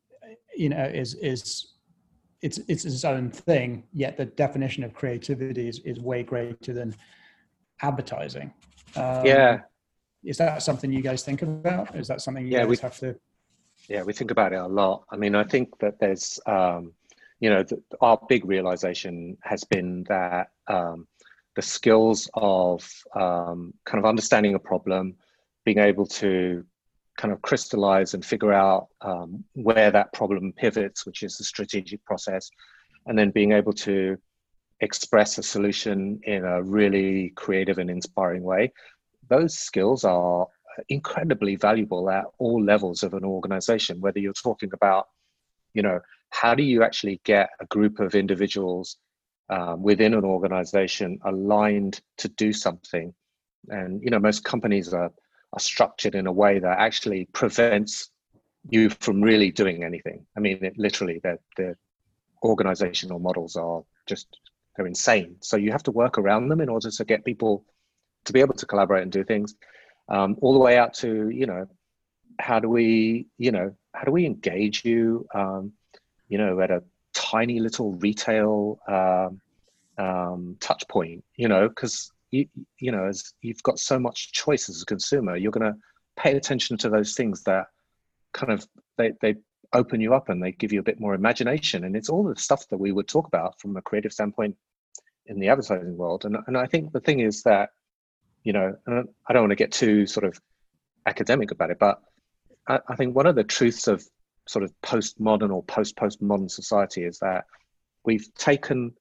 you 0.57 0.69
know 0.69 0.85
is 0.85 1.15
is 1.15 1.75
it's 2.43 2.59
it's 2.69 2.85
its 2.85 3.05
own 3.05 3.31
thing 3.31 3.85
yet 3.93 4.17
the 4.17 4.27
definition 4.27 4.85
of 4.85 4.93
creativity 4.95 5.69
is, 5.69 5.79
is 5.81 5.99
way 5.99 6.23
greater 6.23 6.73
than 6.73 6.95
advertising. 7.83 8.53
Um, 8.97 9.25
yeah. 9.25 9.61
is 10.23 10.37
that 10.37 10.63
something 10.63 10.93
you 10.93 11.03
guys 11.03 11.23
think 11.23 11.43
about? 11.43 11.95
Is 11.97 12.07
that 12.09 12.21
something 12.21 12.47
you 12.47 12.53
yeah, 12.53 12.61
guys 12.61 12.69
we, 12.69 12.77
have 12.77 12.99
to 12.99 13.17
yeah 13.89 14.03
we 14.03 14.13
think 14.13 14.31
about 14.31 14.53
it 14.53 14.57
a 14.57 14.67
lot. 14.67 15.05
I 15.11 15.17
mean 15.17 15.35
i 15.35 15.45
think 15.45 15.79
that 15.81 15.99
there's 16.01 16.39
um, 16.47 16.93
you 17.41 17.51
know, 17.51 17.63
the, 17.63 17.83
our 18.01 18.19
big 18.29 18.45
realization 18.45 19.37
has 19.43 19.65
been 19.65 20.05
that 20.09 20.49
um, 20.69 21.07
the 21.57 21.63
skills 21.63 22.29
of 22.35 22.89
um, 23.15 23.75
kind 23.85 24.03
of 24.03 24.09
understanding 24.09 24.55
a 24.55 24.59
problem, 24.59 25.15
being 25.65 25.79
able 25.79 26.07
to 26.07 26.65
kind 27.17 27.33
of 27.33 27.41
crystallize 27.43 28.15
and 28.15 28.25
figure 28.25 28.53
out 28.53 28.89
um, 29.03 29.45
where 29.55 29.91
that 29.91 30.13
problem 30.13 30.53
pivots, 30.53 31.07
which 31.07 31.23
is 31.23 31.37
the 31.37 31.45
strategic 31.45 32.05
process, 32.05 32.51
and 33.07 33.19
then 33.19 33.31
being 33.31 33.53
able 33.53 33.73
to 33.73 34.19
express 34.81 35.39
a 35.39 35.43
solution 35.43 36.21
in 36.25 36.45
a 36.45 36.63
really 36.63 37.31
creative 37.37 37.79
and 37.79 37.91
inspiring 37.91 38.43
way. 38.43 38.73
Those 39.29 39.57
skills 39.59 40.05
are 40.05 40.47
incredibly 40.89 41.57
valuable 41.57 42.11
at 42.11 42.25
all 42.39 42.63
levels 42.63 43.03
of 43.03 43.15
an 43.15 43.25
organization, 43.25 44.01
whether 44.01 44.19
you're 44.19 44.33
talking 44.33 44.71
about, 44.73 45.09
you 45.73 45.83
know, 45.83 46.01
how 46.35 46.55
do 46.55 46.65
you 46.65 46.83
actually 46.83 47.21
get 47.25 47.51
a 47.61 47.67
group 47.67 48.01
of 48.01 48.17
individuals 48.17 48.97
um, 49.51 49.83
within 49.83 50.15
an 50.15 50.25
organization 50.25 51.21
aligned 51.25 52.01
to 52.19 52.29
do 52.29 52.53
something? 52.53 53.15
And 53.69 54.03
you 54.03 54.11
know 54.11 54.19
most 54.19 54.45
companies 54.45 54.93
are, 54.93 55.13
are 55.53 55.61
structured 55.61 56.15
in 56.17 56.27
a 56.27 56.33
way 56.33 56.59
that 56.59 56.79
actually 56.79 57.27
prevents 57.33 58.11
you 58.69 58.91
from 58.91 59.23
really 59.23 59.53
doing 59.53 59.85
anything. 59.85 60.27
I 60.37 60.41
mean 60.41 60.59
it, 60.65 60.75
literally 60.77 61.21
the, 61.23 61.39
the 61.57 61.77
organizational 62.43 63.21
models 63.21 63.55
are 63.57 63.83
just 64.07 64.27
they're 64.77 64.89
insane. 64.89 65.37
So 65.41 65.57
you 65.57 65.71
have 65.71 65.85
to 65.85 65.93
work 65.93 66.19
around 66.19 66.49
them 66.49 66.61
in 66.61 66.69
order 66.69 66.91
to 66.91 67.05
get 67.05 67.25
people 67.25 67.65
to 68.25 68.33
be 68.33 68.41
able 68.41 68.55
to 68.55 68.67
collaborate 68.67 69.05
and 69.05 69.13
do 69.13 69.23
things 69.23 69.55
um, 70.09 70.37
all 70.41 70.53
the 70.53 70.59
way 70.59 70.77
out 70.79 70.95
to 70.95 71.29
you 71.29 71.47
know 71.47 71.67
how 72.41 72.59
do 72.59 72.69
we 72.69 73.29
you 73.39 73.53
know 73.53 73.73
how 73.95 74.03
do 74.03 74.11
we 74.11 74.27
engage 74.27 74.85
you 74.85 75.27
um, 75.33 75.73
you 76.35 76.39
know, 76.39 76.61
at 76.61 76.73
a 76.73 76.83
tiny 77.13 77.61
little 77.61 77.93
retail 77.93 78.81
um, 78.89 79.41
um, 80.05 80.57
touch 80.59 80.83
point, 80.89 81.23
you 81.37 81.47
know, 81.47 81.69
because 81.69 82.11
you, 82.33 82.49
you 82.81 82.91
know, 82.91 83.07
as 83.07 83.35
you've 83.41 83.63
got 83.63 83.79
so 83.79 84.01
much 84.01 84.33
choice 84.33 84.69
as 84.69 84.83
a 84.83 84.85
consumer, 84.85 85.37
you're 85.37 85.53
going 85.53 85.73
to 85.73 85.79
pay 86.17 86.37
attention 86.37 86.77
to 86.79 86.89
those 86.89 87.15
things 87.15 87.45
that 87.45 87.67
kind 88.33 88.53
of 88.53 88.67
they, 88.99 89.13
they 89.21 89.37
open 89.73 90.01
you 90.01 90.13
up 90.13 90.29
and 90.29 90.43
they 90.43 90.51
give 90.51 90.73
you 90.73 90.81
a 90.81 90.83
bit 90.83 90.99
more 90.99 91.15
imagination. 91.15 91.85
And 91.85 91.95
it's 91.95 92.09
all 92.09 92.25
the 92.25 92.35
stuff 92.35 92.69
that 92.71 92.79
we 92.79 92.91
would 92.91 93.07
talk 93.07 93.29
about 93.29 93.61
from 93.61 93.77
a 93.77 93.83
creative 93.83 94.13
standpoint 94.13 94.57
in 95.27 95.39
the 95.39 95.51
advertising 95.51 95.97
world. 95.97 96.25
And, 96.25 96.37
and 96.49 96.59
I 96.59 96.67
think 96.67 96.93
the 96.93 96.99
thing 96.99 97.21
is 97.21 97.45
that, 97.45 97.71
you 98.43 98.53
know, 98.53 98.75
I 98.89 99.33
don't 99.33 99.43
want 99.43 99.53
to 99.53 99.55
get 99.55 99.71
too 99.71 100.09
sort 100.09 100.27
of 100.27 100.41
academic 101.07 101.53
about 101.53 101.71
it, 101.71 101.79
but 101.79 102.03
I, 102.67 102.81
I 102.89 102.97
think 102.97 103.15
one 103.15 103.27
of 103.27 103.37
the 103.37 103.45
truths 103.45 103.87
of 103.87 104.05
sort 104.47 104.65
of 104.65 104.73
postmodern 104.83 105.53
or 105.53 105.63
post 105.65 105.97
postmodern 105.97 106.51
society 106.51 107.05
is 107.05 107.19
that 107.19 107.45
we've 108.05 108.33
taken 108.35 108.93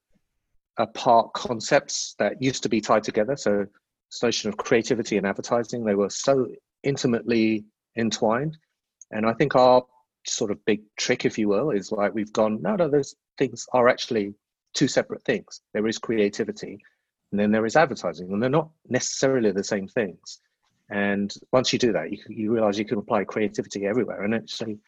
apart 0.78 1.32
concepts 1.34 2.14
that 2.18 2.42
used 2.42 2.62
to 2.62 2.68
be 2.68 2.80
tied 2.80 3.04
together. 3.04 3.36
So, 3.36 3.66
this 4.10 4.22
notion 4.22 4.48
of 4.48 4.56
creativity 4.56 5.16
and 5.16 5.26
advertising, 5.26 5.84
they 5.84 5.94
were 5.94 6.10
so 6.10 6.48
intimately 6.82 7.64
entwined. 7.96 8.56
And 9.10 9.26
I 9.26 9.32
think 9.32 9.54
our 9.54 9.84
sort 10.26 10.50
of 10.50 10.64
big 10.64 10.82
trick, 10.96 11.24
if 11.24 11.38
you 11.38 11.48
will, 11.48 11.70
is 11.70 11.92
like 11.92 12.14
we've 12.14 12.32
gone, 12.32 12.62
no, 12.62 12.76
no, 12.76 12.88
those 12.88 13.14
things 13.38 13.66
are 13.72 13.88
actually 13.88 14.34
two 14.74 14.88
separate 14.88 15.22
things. 15.24 15.60
There 15.72 15.86
is 15.86 15.98
creativity 15.98 16.80
and 17.34 17.40
then 17.40 17.50
there 17.50 17.66
is 17.66 17.74
advertising, 17.74 18.32
and 18.32 18.40
they're 18.40 18.48
not 18.48 18.70
necessarily 18.88 19.50
the 19.50 19.64
same 19.64 19.88
things. 19.88 20.38
And 20.88 21.34
once 21.50 21.72
you 21.72 21.80
do 21.80 21.92
that, 21.92 22.12
you, 22.12 22.18
you 22.28 22.52
realize 22.52 22.78
you 22.78 22.84
can 22.84 22.98
apply 22.98 23.24
creativity 23.24 23.86
everywhere. 23.86 24.22
And 24.22 24.36
actually, 24.36 24.78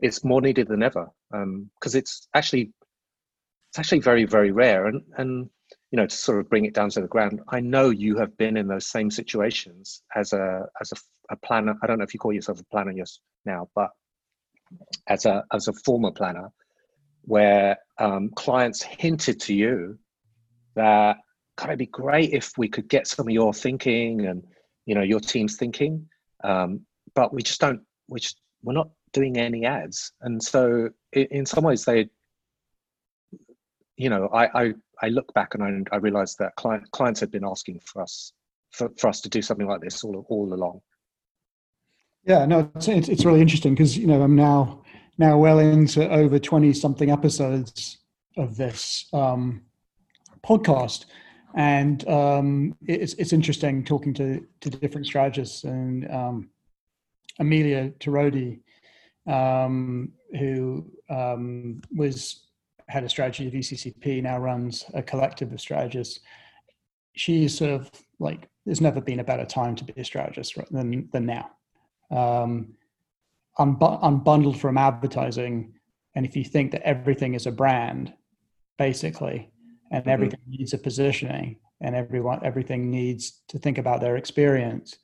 it's 0.00 0.24
more 0.24 0.40
needed 0.40 0.68
than 0.68 0.82
ever 0.82 1.08
because 1.30 1.94
um, 1.94 1.98
it's 1.98 2.28
actually 2.34 2.72
it's 3.70 3.78
actually 3.78 4.00
very 4.00 4.24
very 4.24 4.52
rare. 4.52 4.86
And 4.86 5.02
and 5.16 5.50
you 5.90 5.96
know 5.96 6.06
to 6.06 6.16
sort 6.16 6.40
of 6.40 6.48
bring 6.48 6.64
it 6.64 6.74
down 6.74 6.90
to 6.90 7.00
the 7.00 7.06
ground 7.06 7.40
i 7.48 7.60
know 7.60 7.90
you 7.90 8.16
have 8.16 8.36
been 8.36 8.56
in 8.56 8.66
those 8.66 8.86
same 8.86 9.10
situations 9.10 10.02
as 10.16 10.32
a 10.32 10.66
as 10.80 10.92
a, 10.92 10.96
a 11.32 11.36
planner. 11.36 11.74
I 11.82 11.86
don't 11.86 11.98
know 11.98 12.04
if 12.04 12.12
you 12.12 12.20
call 12.20 12.32
yourself 12.32 12.60
a 12.60 12.64
planner 12.64 12.92
now 13.44 13.68
but 13.76 13.90
as 15.06 15.24
a 15.24 15.44
as 15.52 15.68
a 15.68 15.72
former 15.72 16.10
planner 16.10 16.48
where 17.22 17.78
um, 17.98 18.30
clients 18.34 18.82
hinted 18.82 19.40
to 19.42 19.54
you 19.54 19.98
that 20.74 21.16
God, 21.56 21.68
it'd 21.68 21.78
be 21.78 21.86
great 21.86 22.32
if 22.32 22.52
we 22.58 22.68
could 22.68 22.88
get 22.88 23.06
some 23.06 23.28
of 23.28 23.32
your 23.32 23.54
thinking 23.54 24.26
and 24.26 24.44
you 24.86 24.94
know 24.96 25.02
your 25.02 25.20
team's 25.20 25.56
thinking 25.56 26.08
um, 26.42 26.80
but 27.14 27.32
we 27.32 27.42
just 27.42 27.60
don't 27.60 27.82
we 28.08 28.18
just 28.18 28.40
we're 28.64 28.74
not 28.74 28.88
doing 29.14 29.38
any 29.38 29.64
ads 29.64 30.12
and 30.20 30.42
so 30.42 30.90
in 31.12 31.46
some 31.46 31.64
ways 31.64 31.84
they 31.84 32.06
you 33.96 34.10
know 34.10 34.28
i 34.34 34.64
i, 34.64 34.74
I 35.00 35.08
look 35.08 35.32
back 35.32 35.54
and 35.54 35.88
I, 35.90 35.96
I 35.96 35.98
realized 35.98 36.38
that 36.40 36.54
client, 36.56 36.90
clients 36.90 37.20
had 37.20 37.30
been 37.30 37.44
asking 37.44 37.80
for 37.80 38.02
us 38.02 38.32
for, 38.70 38.90
for 38.98 39.08
us 39.08 39.22
to 39.22 39.30
do 39.30 39.40
something 39.40 39.66
like 39.66 39.80
this 39.80 40.04
all 40.04 40.26
all 40.28 40.52
along 40.52 40.82
Yeah, 42.26 42.46
no, 42.46 42.70
it's, 42.74 42.88
it's, 42.88 43.24
really 43.24 43.42
interesting 43.42 43.74
because, 43.74 43.98
you 43.98 44.06
know, 44.06 44.22
I'm 44.22 44.34
now, 44.34 44.82
now 45.18 45.36
well 45.36 45.58
into 45.58 46.10
over 46.10 46.38
20 46.38 46.72
something 46.72 47.10
episodes 47.10 47.98
of 48.38 48.56
this 48.56 49.06
um, 49.12 49.62
podcast. 50.42 51.04
And 51.54 52.06
um, 52.08 52.76
it's, 52.86 53.12
it's 53.14 53.34
interesting 53.34 53.84
talking 53.84 54.14
to, 54.14 54.44
to 54.62 54.70
different 54.70 55.06
strategists 55.06 55.64
and 55.64 56.10
um, 56.10 56.48
Amelia 57.38 57.90
Torode, 58.00 58.58
um, 59.26 60.12
who 60.38 60.86
um, 61.08 61.80
was 61.94 62.46
head 62.88 63.04
of 63.04 63.10
strategy 63.10 63.46
of 63.46 63.54
VCCP, 63.54 64.22
now 64.22 64.38
runs 64.38 64.84
a 64.94 65.02
collective 65.02 65.52
of 65.52 65.60
strategists. 65.60 66.20
She's 67.14 67.56
sort 67.56 67.70
of 67.70 67.90
like, 68.18 68.48
there's 68.66 68.80
never 68.80 69.00
been 69.00 69.20
a 69.20 69.24
better 69.24 69.44
time 69.44 69.76
to 69.76 69.84
be 69.84 69.94
a 69.96 70.04
strategist 70.04 70.58
than, 70.70 71.08
than 71.12 71.26
now 71.26 71.50
um, 72.10 72.74
unbu- 73.58 74.02
unbundled 74.02 74.58
from 74.58 74.78
advertising. 74.78 75.74
And 76.14 76.24
if 76.24 76.36
you 76.36 76.44
think 76.44 76.72
that 76.72 76.82
everything 76.82 77.34
is 77.34 77.46
a 77.46 77.52
brand, 77.52 78.12
basically, 78.78 79.50
and 79.90 80.02
mm-hmm. 80.02 80.10
everything 80.10 80.40
needs 80.46 80.72
a 80.72 80.78
positioning, 80.78 81.56
and 81.80 81.94
everyone 81.94 82.40
everything 82.44 82.90
needs 82.90 83.42
to 83.48 83.58
think 83.58 83.78
about 83.78 84.00
their 84.00 84.16
experience, 84.16 84.96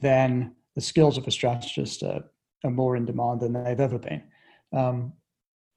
then 0.00 0.54
the 0.74 0.80
skills 0.80 1.18
of 1.18 1.26
a 1.26 1.30
strategist 1.30 2.02
are, 2.02 2.24
are 2.64 2.70
more 2.70 2.96
in 2.96 3.04
demand 3.04 3.40
than 3.40 3.52
they've 3.52 3.80
ever 3.80 3.98
been. 3.98 4.22
Um, 4.72 5.12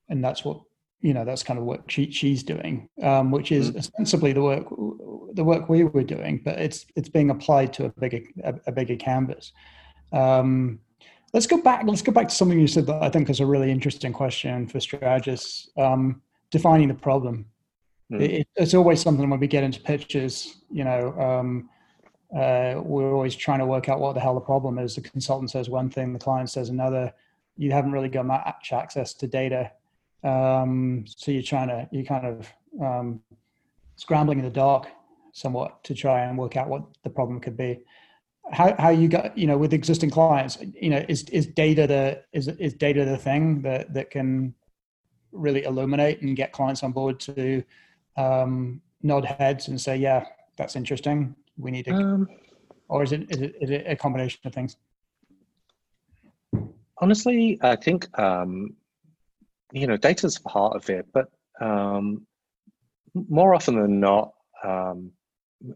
and 0.10 0.24
that's 0.24 0.46
what 0.46 0.62
you 1.02 1.14
know 1.14 1.26
that's 1.26 1.44
kind 1.44 1.60
of 1.60 1.66
what 1.66 1.84
she, 1.92 2.10
she's 2.10 2.42
doing 2.42 2.88
um, 3.04 3.30
which 3.30 3.52
is 3.52 3.70
mm-hmm. 3.70 3.80
ostensibly 3.80 4.32
the 4.34 4.42
work 4.42 4.66
the 5.34 5.44
work 5.44 5.68
we 5.68 5.84
were 5.84 6.04
doing 6.04 6.42
but 6.44 6.58
it's 6.58 6.86
it's 6.96 7.10
being 7.10 7.30
applied 7.30 7.74
to 7.74 7.86
a 7.86 7.90
bigger 7.90 8.22
a, 8.44 8.56
a 8.68 8.72
bigger 8.72 8.96
canvas 8.96 9.52
um, 10.14 10.80
let's 11.36 11.48
go 11.48 11.58
back. 11.58 11.84
Let's 11.86 12.02
go 12.02 12.14
back 12.14 12.30
to 12.30 12.34
something 12.34 12.60
you 12.60 12.66
said 12.68 12.88
that 12.88 13.04
I 13.04 13.10
think 13.10 13.30
is 13.30 13.42
a 13.42 13.46
really 13.46 13.70
interesting 13.70 14.14
question 14.14 14.68
for 14.68 14.80
strategists. 14.80 15.70
Um, 15.78 16.22
defining 16.52 16.88
the 16.88 16.94
problem. 16.94 17.46
Mm. 18.12 18.22
It, 18.22 18.48
it's 18.56 18.74
always 18.74 19.02
something 19.02 19.30
when 19.30 19.40
we 19.40 19.48
get 19.48 19.64
into 19.64 19.82
pitches. 19.82 20.62
You 20.72 20.86
know, 20.86 21.12
um, 21.20 21.70
uh, 22.36 22.82
we're 22.84 23.14
always 23.14 23.36
trying 23.36 23.60
to 23.60 23.66
work 23.66 23.90
out 23.90 24.00
what 24.00 24.14
the 24.14 24.20
hell 24.20 24.36
the 24.36 24.42
problem 24.42 24.78
is. 24.78 24.96
The 24.96 25.02
consultant 25.02 25.52
says 25.52 25.70
one 25.70 25.90
thing, 25.90 26.14
the 26.14 26.20
client 26.20 26.50
says 26.50 26.70
another. 26.70 27.14
You 27.58 27.72
haven't 27.72 27.94
really 27.94 28.10
got 28.10 28.26
much 28.26 28.74
access 28.74 29.14
to 29.14 29.28
data, 29.28 29.72
um, 30.24 31.06
so 31.08 31.32
you're 31.32 31.42
trying 31.42 31.70
to 31.70 31.88
you 31.92 32.04
kind 32.04 32.26
of 32.26 32.54
um, 32.82 33.22
scrambling 33.96 34.40
in 34.40 34.46
the 34.46 34.52
dark 34.52 34.88
somewhat 35.32 35.84
to 35.86 35.94
try 35.94 36.22
and 36.22 36.38
work 36.38 36.58
out 36.58 36.68
what 36.68 36.84
the 37.04 37.10
problem 37.10 37.40
could 37.40 37.58
be 37.58 37.80
how, 38.52 38.76
how 38.78 38.90
you 38.90 39.08
got 39.08 39.38
you 39.38 39.48
know 39.48 39.58
with 39.58 39.74
existing 39.74 40.10
clients 40.10 40.58
you 40.80 40.90
know 40.90 41.04
is 41.10 41.24
is 41.30 41.48
data 41.48 41.88
the 41.88 42.22
is 42.34 42.48
is 42.48 42.74
data 42.74 43.04
the 43.06 43.18
thing 43.18 43.62
that 43.62 43.94
that 43.94 44.12
can 44.12 44.54
really 45.32 45.64
illuminate 45.64 46.22
and 46.22 46.36
get 46.36 46.52
clients 46.52 46.84
on 46.84 46.92
board 46.92 47.20
to 47.20 47.64
um, 48.18 48.82
nod 49.02 49.26
heads 49.26 49.68
and 49.68 49.80
say 49.80 49.98
yeah 49.98 50.26
that's 50.58 50.76
interesting 50.76 51.36
we 51.58 51.72
need 51.72 51.86
to 51.86 51.94
um, 51.94 52.28
or 52.90 53.04
is 53.04 53.12
it, 53.12 53.30
is 53.30 53.42
it 53.42 53.56
is 53.62 53.70
it 53.70 53.84
a 53.88 53.96
combination 53.96 54.40
of 54.46 54.54
things 54.54 54.78
honestly 57.00 57.60
i 57.62 57.76
think 57.76 58.08
um, 58.20 58.76
you 59.72 59.88
know 59.88 59.98
data 59.98 60.22
data's 60.22 60.40
part 60.40 60.76
of 60.76 60.90
it 60.90 61.06
but 61.14 61.30
um, 61.62 62.26
more 63.30 63.56
often 63.56 63.82
than 63.82 64.00
not 64.00 64.34
um, 64.64 65.12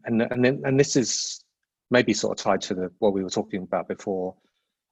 and 0.05 0.21
and 0.21 0.45
and 0.45 0.79
this 0.79 0.95
is 0.95 1.43
maybe 1.91 2.13
sort 2.13 2.37
of 2.37 2.43
tied 2.43 2.61
to 2.61 2.73
the 2.73 2.91
what 2.99 3.13
we 3.13 3.23
were 3.23 3.29
talking 3.29 3.63
about 3.63 3.87
before. 3.87 4.35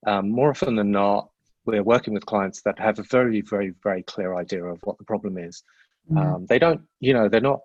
Um, 0.05 0.29
more 0.29 0.49
often 0.49 0.75
than 0.75 0.91
not, 0.91 1.29
we're 1.65 1.83
working 1.83 2.13
with 2.13 2.25
clients 2.25 2.61
that 2.63 2.79
have 2.79 2.99
a 2.99 3.03
very, 3.03 3.41
very, 3.41 3.73
very 3.83 4.03
clear 4.03 4.35
idea 4.35 4.63
of 4.63 4.79
what 4.83 4.97
the 4.97 5.03
problem 5.03 5.37
is. 5.37 5.63
Mm-hmm. 6.11 6.17
Um, 6.17 6.45
they 6.45 6.59
don't, 6.59 6.81
you 6.99 7.13
know, 7.13 7.27
they're 7.27 7.41
not, 7.41 7.61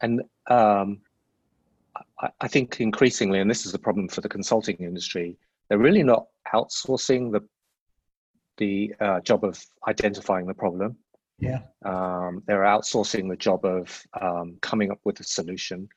and 0.00 0.22
um, 0.48 1.00
I, 2.40 2.48
think 2.48 2.80
increasingly, 2.80 3.40
and 3.40 3.50
this 3.50 3.66
is 3.66 3.72
the 3.72 3.78
problem 3.78 4.08
for 4.08 4.20
the 4.20 4.28
consulting 4.28 4.76
industry, 4.76 5.36
they're 5.68 5.78
really 5.78 6.02
not 6.02 6.26
outsourcing 6.52 7.32
the 7.32 7.42
the 8.58 8.94
uh, 9.00 9.20
job 9.20 9.44
of 9.44 9.58
identifying 9.88 10.46
the 10.46 10.54
problem. 10.54 10.96
Yeah, 11.38 11.60
um, 11.84 12.42
they're 12.46 12.64
outsourcing 12.64 13.28
the 13.28 13.36
job 13.36 13.64
of 13.64 14.02
um, 14.20 14.58
coming 14.60 14.90
up 14.90 15.00
with 15.04 15.20
a 15.20 15.24
solution 15.24 15.88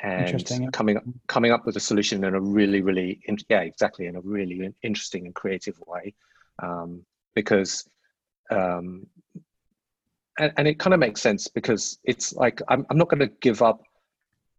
and 0.00 0.72
coming 0.72 0.98
coming 1.26 1.52
up 1.52 1.64
with 1.64 1.76
a 1.76 1.80
solution 1.80 2.24
in 2.24 2.34
a 2.34 2.40
really 2.40 2.82
really 2.82 3.20
in, 3.26 3.38
yeah 3.48 3.60
exactly 3.60 4.06
in 4.06 4.16
a 4.16 4.20
really 4.20 4.72
interesting 4.82 5.26
and 5.26 5.34
creative 5.34 5.78
way. 5.86 6.14
Um, 6.62 7.04
because 7.34 7.88
um, 8.50 9.06
and, 10.38 10.52
and 10.56 10.68
it 10.68 10.78
kind 10.78 10.94
of 10.94 11.00
makes 11.00 11.20
sense 11.20 11.48
because 11.48 11.98
it's 12.04 12.34
like 12.34 12.60
I'm, 12.68 12.86
I'm 12.90 12.98
not 12.98 13.08
going 13.08 13.20
to 13.20 13.32
give 13.40 13.62
up 13.62 13.82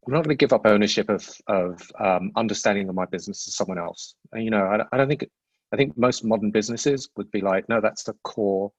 I'm 0.07 0.13
not 0.13 0.23
going 0.23 0.37
to 0.37 0.39
give 0.39 0.53
up 0.53 0.65
ownership 0.65 1.09
of 1.09 1.29
of 1.47 1.81
um, 1.99 2.31
understanding 2.37 2.87
of 2.87 2.95
my 2.95 3.05
business 3.05 3.43
to 3.43 3.51
someone 3.51 3.77
else. 3.77 4.15
And, 4.31 4.43
you 4.43 4.49
know, 4.49 4.63
I, 4.65 4.85
I 4.93 4.97
don't 4.97 5.09
think 5.09 5.27
I 5.73 5.75
think 5.75 5.97
most 5.97 6.23
modern 6.23 6.49
businesses 6.51 7.09
would 7.17 7.29
be 7.29 7.41
like, 7.41 7.67
no, 7.67 7.81
that's 7.81 8.03
the 8.03 8.13
core, 8.23 8.71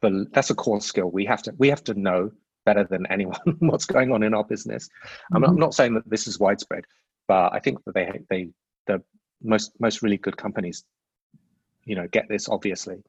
that's 0.00 0.48
a 0.48 0.54
core 0.54 0.80
skill. 0.80 1.10
We 1.10 1.26
have 1.26 1.42
to 1.42 1.54
we 1.58 1.68
have 1.68 1.84
to 1.84 1.94
know 1.94 2.30
better 2.64 2.84
than 2.84 3.06
anyone 3.06 3.38
what's 3.58 3.84
going 3.84 4.12
on 4.12 4.22
in 4.22 4.32
our 4.32 4.44
business. 4.44 4.88
Mm-hmm. 4.88 5.36
I'm, 5.36 5.42
not, 5.42 5.50
I'm, 5.50 5.56
not, 5.56 5.74
saying 5.74 5.94
that 5.94 6.08
this 6.08 6.26
is 6.26 6.40
widespread, 6.40 6.84
but 7.28 7.52
I 7.52 7.58
think 7.58 7.84
that 7.84 7.94
they 7.94 8.20
they 8.30 8.48
the 8.86 9.02
most 9.42 9.72
most 9.78 10.00
really 10.00 10.16
good 10.16 10.38
companies, 10.38 10.84
you 11.84 11.96
know, 11.96 12.08
get 12.08 12.30
this 12.30 12.48
obviously, 12.48 13.02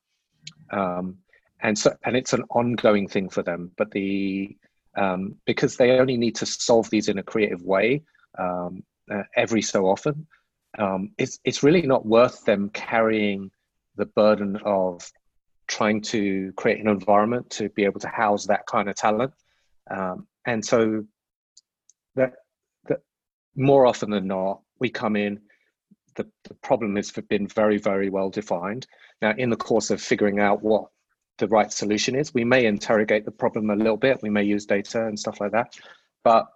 um, 0.71 1.17
and 1.61 1.79
so 1.79 1.95
and 2.03 2.17
it's 2.17 2.33
an 2.33 2.43
ongoing 2.49 3.07
thing 3.07 3.29
for 3.29 3.41
them. 3.41 3.71
But 3.77 3.91
the 3.91 4.57
um, 4.95 5.35
because 5.45 5.75
they 5.75 5.91
only 5.91 6.17
need 6.17 6.35
to 6.35 6.45
solve 6.45 6.89
these 6.89 7.09
in 7.09 7.17
a 7.17 7.23
creative 7.23 7.61
way 7.63 8.03
um, 8.37 8.83
uh, 9.11 9.23
every 9.35 9.61
so 9.61 9.85
often, 9.85 10.25
um, 10.79 11.11
it's 11.17 11.39
it's 11.43 11.63
really 11.63 11.83
not 11.83 12.05
worth 12.05 12.43
them 12.45 12.69
carrying 12.69 13.51
the 13.95 14.05
burden 14.05 14.57
of 14.65 15.11
trying 15.67 16.01
to 16.01 16.51
create 16.57 16.79
an 16.79 16.87
environment 16.87 17.49
to 17.49 17.69
be 17.69 17.85
able 17.85 17.99
to 17.99 18.07
house 18.07 18.45
that 18.45 18.65
kind 18.65 18.89
of 18.89 18.95
talent 18.95 19.33
um, 19.89 20.27
and 20.45 20.63
so 20.63 21.05
that, 22.15 22.33
that 22.87 23.01
more 23.55 23.85
often 23.85 24.09
than 24.09 24.27
not, 24.27 24.61
we 24.79 24.89
come 24.89 25.15
in, 25.15 25.39
the, 26.15 26.27
the 26.43 26.53
problem 26.55 26.95
has 26.95 27.11
been 27.11 27.47
very, 27.47 27.77
very 27.77 28.09
well 28.09 28.29
defined. 28.29 28.87
Now, 29.21 29.33
in 29.37 29.49
the 29.49 29.55
course 29.55 29.89
of 29.89 30.01
figuring 30.01 30.39
out 30.39 30.61
what 30.61 30.85
the 31.43 31.49
right 31.49 31.71
solution 31.73 32.15
is, 32.15 32.33
we 32.33 32.45
may 32.45 32.65
interrogate 32.65 33.25
the 33.25 33.31
problem 33.31 33.69
a 33.69 33.75
little 33.75 33.97
bit, 33.97 34.23
we 34.23 34.29
may 34.29 34.43
use 34.43 34.65
data 34.65 35.05
and 35.07 35.19
stuff 35.19 35.41
like 35.41 35.51
that, 35.51 35.77
but 36.23 36.47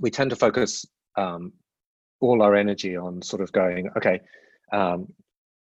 we 0.00 0.10
tend 0.10 0.30
to 0.30 0.36
focus 0.36 0.86
um, 1.16 1.52
all 2.20 2.40
our 2.42 2.54
energy 2.54 2.96
on 2.96 3.20
sort 3.20 3.42
of 3.42 3.52
going, 3.52 3.90
okay, 3.98 4.20
um, 4.72 5.12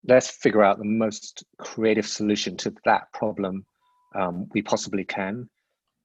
let's 0.07 0.29
figure 0.29 0.63
out 0.63 0.77
the 0.77 0.85
most 0.85 1.43
creative 1.57 2.07
solution 2.07 2.55
to 2.55 2.73
that 2.85 3.11
problem 3.11 3.65
um, 4.15 4.47
we 4.53 4.61
possibly 4.61 5.03
can. 5.03 5.49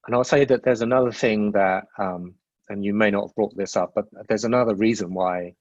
And 0.05 0.15
I'll 0.15 0.25
say 0.25 0.43
that 0.43 0.63
there's 0.63 0.81
another 0.81 1.13
thing 1.13 1.51
that, 1.53 1.85
um, 1.97 2.35
and 2.67 2.83
you 2.83 2.93
may 2.93 3.09
not 3.09 3.27
have 3.27 3.35
brought 3.35 3.55
this 3.55 3.77
up, 3.77 3.93
but 3.95 4.05
there's 4.27 4.43
another 4.43 4.75
reason 4.75 5.13
why 5.13 5.53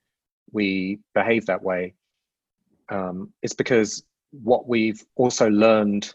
we 0.50 0.98
behave 1.14 1.46
that 1.46 1.62
way. 1.62 1.94
Um, 2.88 3.33
it's 3.42 3.55
because 3.55 4.05
what 4.33 4.68
we've 4.68 5.05
also 5.14 5.48
learned 5.48 6.12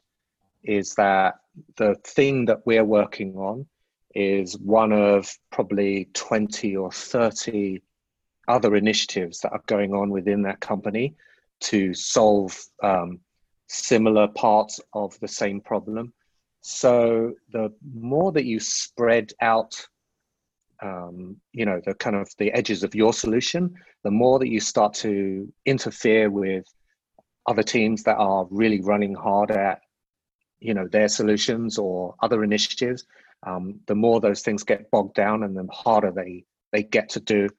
is 0.64 0.96
that 0.96 1.36
the 1.78 1.96
thing 2.04 2.46
that 2.46 2.66
we're 2.66 2.86
working 2.86 3.36
on 3.36 3.66
is 4.14 4.58
one 4.58 4.92
of 4.92 5.32
probably 5.52 6.10
20 6.14 6.76
or 6.76 6.92
30 6.92 7.82
other 8.48 8.76
initiatives 8.76 9.40
that 9.40 9.52
are 9.52 9.64
going 9.68 9.94
on 9.94 10.10
within 10.10 10.42
that 10.42 10.60
company 10.60 11.16
to 11.62 11.94
solve 11.94 12.58
um, 12.84 13.20
similar 13.68 14.28
parts 14.30 14.80
of 14.94 15.18
the 15.20 15.28
same 15.28 15.62
problem. 15.62 16.14
So 16.62 17.34
the 17.52 17.74
more 17.94 18.32
that 18.34 18.46
you 18.46 18.60
spread 18.60 19.32
out, 19.42 19.74
um, 20.82 21.38
you 21.54 21.66
know, 21.66 21.82
the 21.86 21.94
kind 21.94 22.16
of 22.16 22.30
the 22.38 22.52
edges 22.52 22.84
of 22.84 22.96
your 22.96 23.14
solution, 23.14 23.74
the 24.04 24.12
more 24.12 24.40
that 24.40 24.50
you 24.50 24.60
start 24.60 24.94
to 24.96 25.52
interfere 25.66 26.30
with 26.30 26.66
other 27.48 27.64
teams 27.64 28.04
that 28.04 28.18
are 28.18 28.48
really 28.50 28.82
running 28.82 29.16
hard 29.16 29.52
at, 29.52 29.82
you 30.62 30.74
know, 30.74 30.88
their 30.88 31.08
solutions 31.08 31.78
or 31.78 32.16
other 32.22 32.44
initiatives. 32.44 33.06
Um, 33.44 33.80
the 33.88 33.96
more 33.96 34.22
those 34.22 34.42
things 34.42 34.64
get 34.64 34.90
bogged 34.92 35.16
down, 35.16 35.44
and 35.44 35.56
the 35.58 35.68
harder 35.72 36.12
they 36.12 36.46
they 36.72 36.84
get 36.84 37.10
to 37.10 37.20
do. 37.20 37.50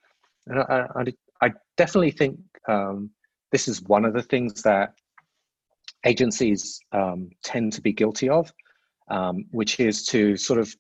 And 0.47 0.61
I, 0.61 0.87
I, 0.97 1.47
I 1.47 1.53
definitely 1.77 2.13
think 2.13 2.39
um, 2.69 3.11
this 3.51 3.69
is 3.69 3.83
one 3.83 4.05
of 4.05 4.15
the 4.15 4.23
things 4.23 4.63
that 4.63 4.95
agencies 6.05 6.81
um, 6.93 7.31
tend 7.45 7.73
to 7.75 7.81
be 7.81 7.93
guilty 7.93 8.29
of 8.29 8.53
um, 9.13 9.45
which 9.51 9.79
is 9.79 10.05
to 10.07 10.37
sort 10.37 10.59
of 10.59 10.75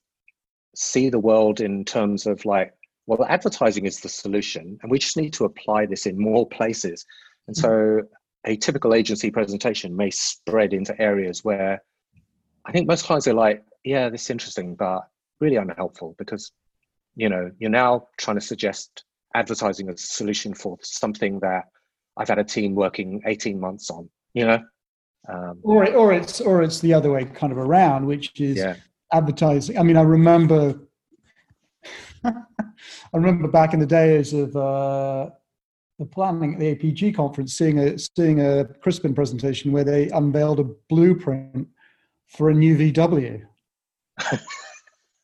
see 0.74 1.10
the 1.10 1.18
world 1.18 1.60
in 1.60 1.84
terms 1.84 2.26
of 2.26 2.44
like, 2.44 2.72
well, 3.06 3.24
advertising 3.28 3.84
is 3.84 4.00
the 4.00 4.08
solution, 4.08 4.78
and 4.82 4.90
we 4.90 4.98
just 4.98 5.16
need 5.16 5.32
to 5.34 5.44
apply 5.44 5.86
this 5.86 6.06
in 6.06 6.18
more 6.18 6.48
places. 6.48 7.04
And 7.46 7.56
so 7.56 8.00
a 8.46 8.56
typical 8.56 8.94
agency 8.94 9.30
presentation 9.30 9.94
may 9.94 10.10
spread 10.10 10.72
into 10.72 10.98
areas 11.00 11.44
where 11.44 11.82
I 12.64 12.72
think 12.72 12.86
most 12.86 13.04
clients 13.04 13.26
are 13.26 13.34
like, 13.34 13.64
yeah, 13.84 14.08
this 14.08 14.22
is 14.22 14.30
interesting, 14.30 14.74
but 14.74 15.08
really 15.40 15.56
unhelpful 15.56 16.14
because 16.18 16.52
you 17.16 17.28
know 17.28 17.50
you're 17.58 17.70
now 17.70 18.08
trying 18.16 18.36
to 18.36 18.40
suggest 18.40 19.04
advertising 19.34 19.88
as 19.88 20.02
a 20.02 20.06
solution 20.06 20.54
for 20.54 20.78
something 20.82 21.40
that 21.40 21.64
I've 22.16 22.28
had 22.28 22.38
a 22.38 22.44
team 22.44 22.74
working 22.74 23.22
18 23.26 23.58
months 23.58 23.90
on, 23.90 24.08
you 24.34 24.46
know? 24.46 24.62
Um, 25.28 25.60
or, 25.62 25.88
or 25.94 26.12
it's, 26.12 26.40
or 26.40 26.62
it's 26.62 26.80
the 26.80 26.92
other 26.92 27.12
way 27.12 27.24
kind 27.24 27.52
of 27.52 27.58
around, 27.58 28.06
which 28.06 28.40
is 28.40 28.58
yeah. 28.58 28.76
advertising. 29.12 29.78
I 29.78 29.82
mean, 29.82 29.96
I 29.96 30.02
remember, 30.02 30.80
I 32.24 32.34
remember 33.12 33.48
back 33.48 33.72
in 33.72 33.80
the 33.80 33.86
days 33.86 34.32
of, 34.32 34.56
uh, 34.56 35.30
the 35.98 36.06
planning 36.06 36.54
at 36.54 36.58
the 36.58 36.74
APG 36.74 37.14
conference, 37.14 37.54
seeing 37.54 37.78
a 37.78 37.96
seeing 37.96 38.40
a 38.40 38.64
Crispin 38.64 39.14
presentation 39.14 39.70
where 39.70 39.84
they 39.84 40.08
unveiled 40.08 40.58
a 40.58 40.64
blueprint 40.88 41.68
for 42.36 42.50
a 42.50 42.54
new 42.54 42.76
VW. 42.76 43.42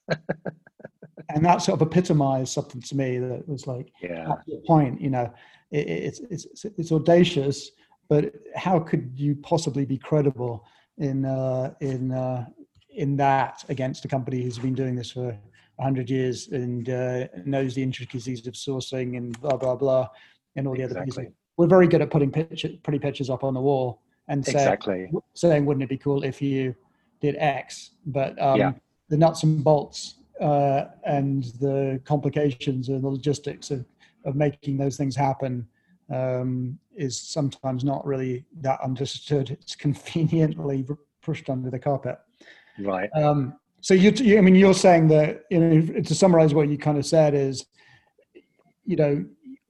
and 0.08 1.44
that 1.44 1.62
sort 1.62 1.80
of 1.80 1.86
epitomized 1.86 2.52
something 2.52 2.80
to 2.82 2.96
me 2.96 3.18
that 3.18 3.48
was 3.48 3.66
like, 3.66 3.92
yeah, 4.02 4.32
at 4.32 4.44
the 4.46 4.62
point, 4.66 5.00
you 5.00 5.10
know, 5.10 5.32
it, 5.70 5.88
it's, 5.88 6.20
it's, 6.30 6.64
it's 6.64 6.92
audacious, 6.92 7.70
but 8.08 8.32
how 8.54 8.78
could 8.78 9.12
you 9.14 9.34
possibly 9.36 9.84
be 9.84 9.98
credible 9.98 10.64
in, 10.98 11.24
uh, 11.24 11.74
in, 11.80 12.12
uh, 12.12 12.46
in 12.90 13.16
that 13.16 13.64
against 13.68 14.04
a 14.04 14.08
company 14.08 14.42
who's 14.42 14.58
been 14.58 14.74
doing 14.74 14.94
this 14.96 15.10
for 15.12 15.36
100 15.76 16.10
years 16.10 16.48
and 16.48 16.90
uh, 16.90 17.26
knows 17.44 17.74
the 17.74 17.82
intricacies 17.82 18.46
of 18.46 18.54
sourcing 18.54 19.16
and 19.16 19.40
blah, 19.40 19.56
blah, 19.56 19.76
blah, 19.76 20.08
and 20.56 20.66
all 20.66 20.74
the 20.74 20.82
exactly. 20.82 21.02
other 21.02 21.22
things. 21.22 21.34
We're 21.56 21.66
very 21.66 21.88
good 21.88 22.02
at 22.02 22.10
putting 22.10 22.30
picture, 22.30 22.70
pretty 22.82 22.98
pictures 22.98 23.30
up 23.30 23.44
on 23.44 23.54
the 23.54 23.60
wall 23.60 24.02
and 24.28 24.44
say, 24.44 24.52
exactly. 24.52 25.10
saying, 25.34 25.64
wouldn't 25.66 25.82
it 25.82 25.88
be 25.88 25.98
cool 25.98 26.22
if 26.22 26.40
you 26.42 26.74
did 27.20 27.36
X? 27.36 27.90
But 28.06 28.40
um, 28.40 28.58
yeah. 28.58 28.72
the 29.08 29.16
nuts 29.16 29.42
and 29.42 29.62
bolts 29.62 30.14
uh, 30.40 30.84
and 31.04 31.44
the 31.60 32.00
complications 32.04 32.88
and 32.88 33.02
the 33.02 33.08
logistics 33.08 33.70
of, 33.70 33.84
of 34.24 34.36
making 34.36 34.76
those 34.76 34.96
things 34.96 35.16
happen 35.16 35.66
um, 36.10 36.78
is 36.96 37.18
sometimes 37.20 37.84
not 37.84 38.04
really 38.06 38.44
that 38.60 38.80
understood. 38.80 39.50
It's 39.50 39.76
conveniently 39.76 40.86
pushed 41.22 41.50
under 41.50 41.70
the 41.70 41.78
carpet. 41.78 42.18
Right. 42.78 43.10
Um, 43.14 43.58
so 43.80 43.94
you, 43.94 44.10
you, 44.10 44.38
I 44.38 44.40
mean, 44.40 44.54
you're 44.54 44.74
saying 44.74 45.08
that, 45.08 45.44
you 45.50 45.60
know, 45.60 46.00
to 46.00 46.14
summarize 46.14 46.54
what 46.54 46.68
you 46.68 46.78
kind 46.78 46.98
of 46.98 47.06
said 47.06 47.34
is, 47.34 47.66
you 48.84 48.96
know, 48.96 49.24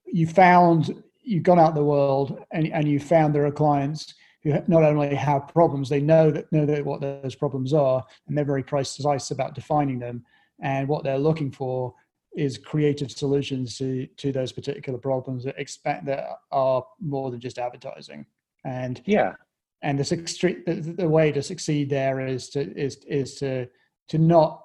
you 0.06 0.26
found, 0.26 1.02
you've 1.22 1.42
gone 1.42 1.58
out 1.58 1.70
in 1.70 1.74
the 1.74 1.84
world 1.84 2.38
and, 2.52 2.68
and 2.68 2.88
you 2.88 3.00
found 3.00 3.34
there 3.34 3.44
are 3.44 3.52
clients 3.52 4.14
who 4.52 4.62
not 4.66 4.82
only 4.82 5.14
have 5.14 5.48
problems, 5.48 5.88
they 5.88 6.00
know 6.00 6.30
that 6.30 6.50
know 6.52 6.66
that 6.66 6.84
what 6.84 7.00
those 7.00 7.34
problems 7.34 7.72
are, 7.74 8.04
and 8.26 8.36
they're 8.36 8.44
very 8.44 8.62
precise 8.62 9.30
about 9.30 9.54
defining 9.54 9.98
them. 9.98 10.24
And 10.60 10.88
what 10.88 11.04
they're 11.04 11.18
looking 11.18 11.52
for 11.52 11.94
is 12.36 12.58
creative 12.58 13.10
solutions 13.10 13.76
to 13.78 14.06
to 14.16 14.32
those 14.32 14.52
particular 14.52 14.98
problems 14.98 15.44
that 15.44 15.58
expect 15.58 16.06
that 16.06 16.24
are 16.50 16.84
more 17.00 17.30
than 17.30 17.40
just 17.40 17.58
advertising. 17.58 18.26
And 18.64 19.00
yeah. 19.06 19.34
and 19.82 19.98
the, 19.98 20.62
the, 20.66 20.94
the 20.96 21.08
way 21.08 21.32
to 21.32 21.42
succeed 21.42 21.90
there 21.90 22.26
is 22.26 22.48
to 22.50 22.60
is 22.76 22.96
is 23.06 23.34
to 23.36 23.68
to 24.08 24.18
not 24.18 24.64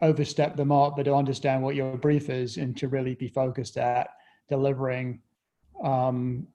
overstep 0.00 0.56
the 0.56 0.64
mark 0.64 0.94
but 0.96 1.04
to 1.04 1.14
understand 1.14 1.62
what 1.62 1.74
your 1.74 1.96
brief 1.96 2.30
is 2.30 2.56
and 2.56 2.76
to 2.76 2.86
really 2.86 3.16
be 3.16 3.26
focused 3.26 3.76
at 3.76 4.10
delivering 4.48 5.20
um 5.82 6.46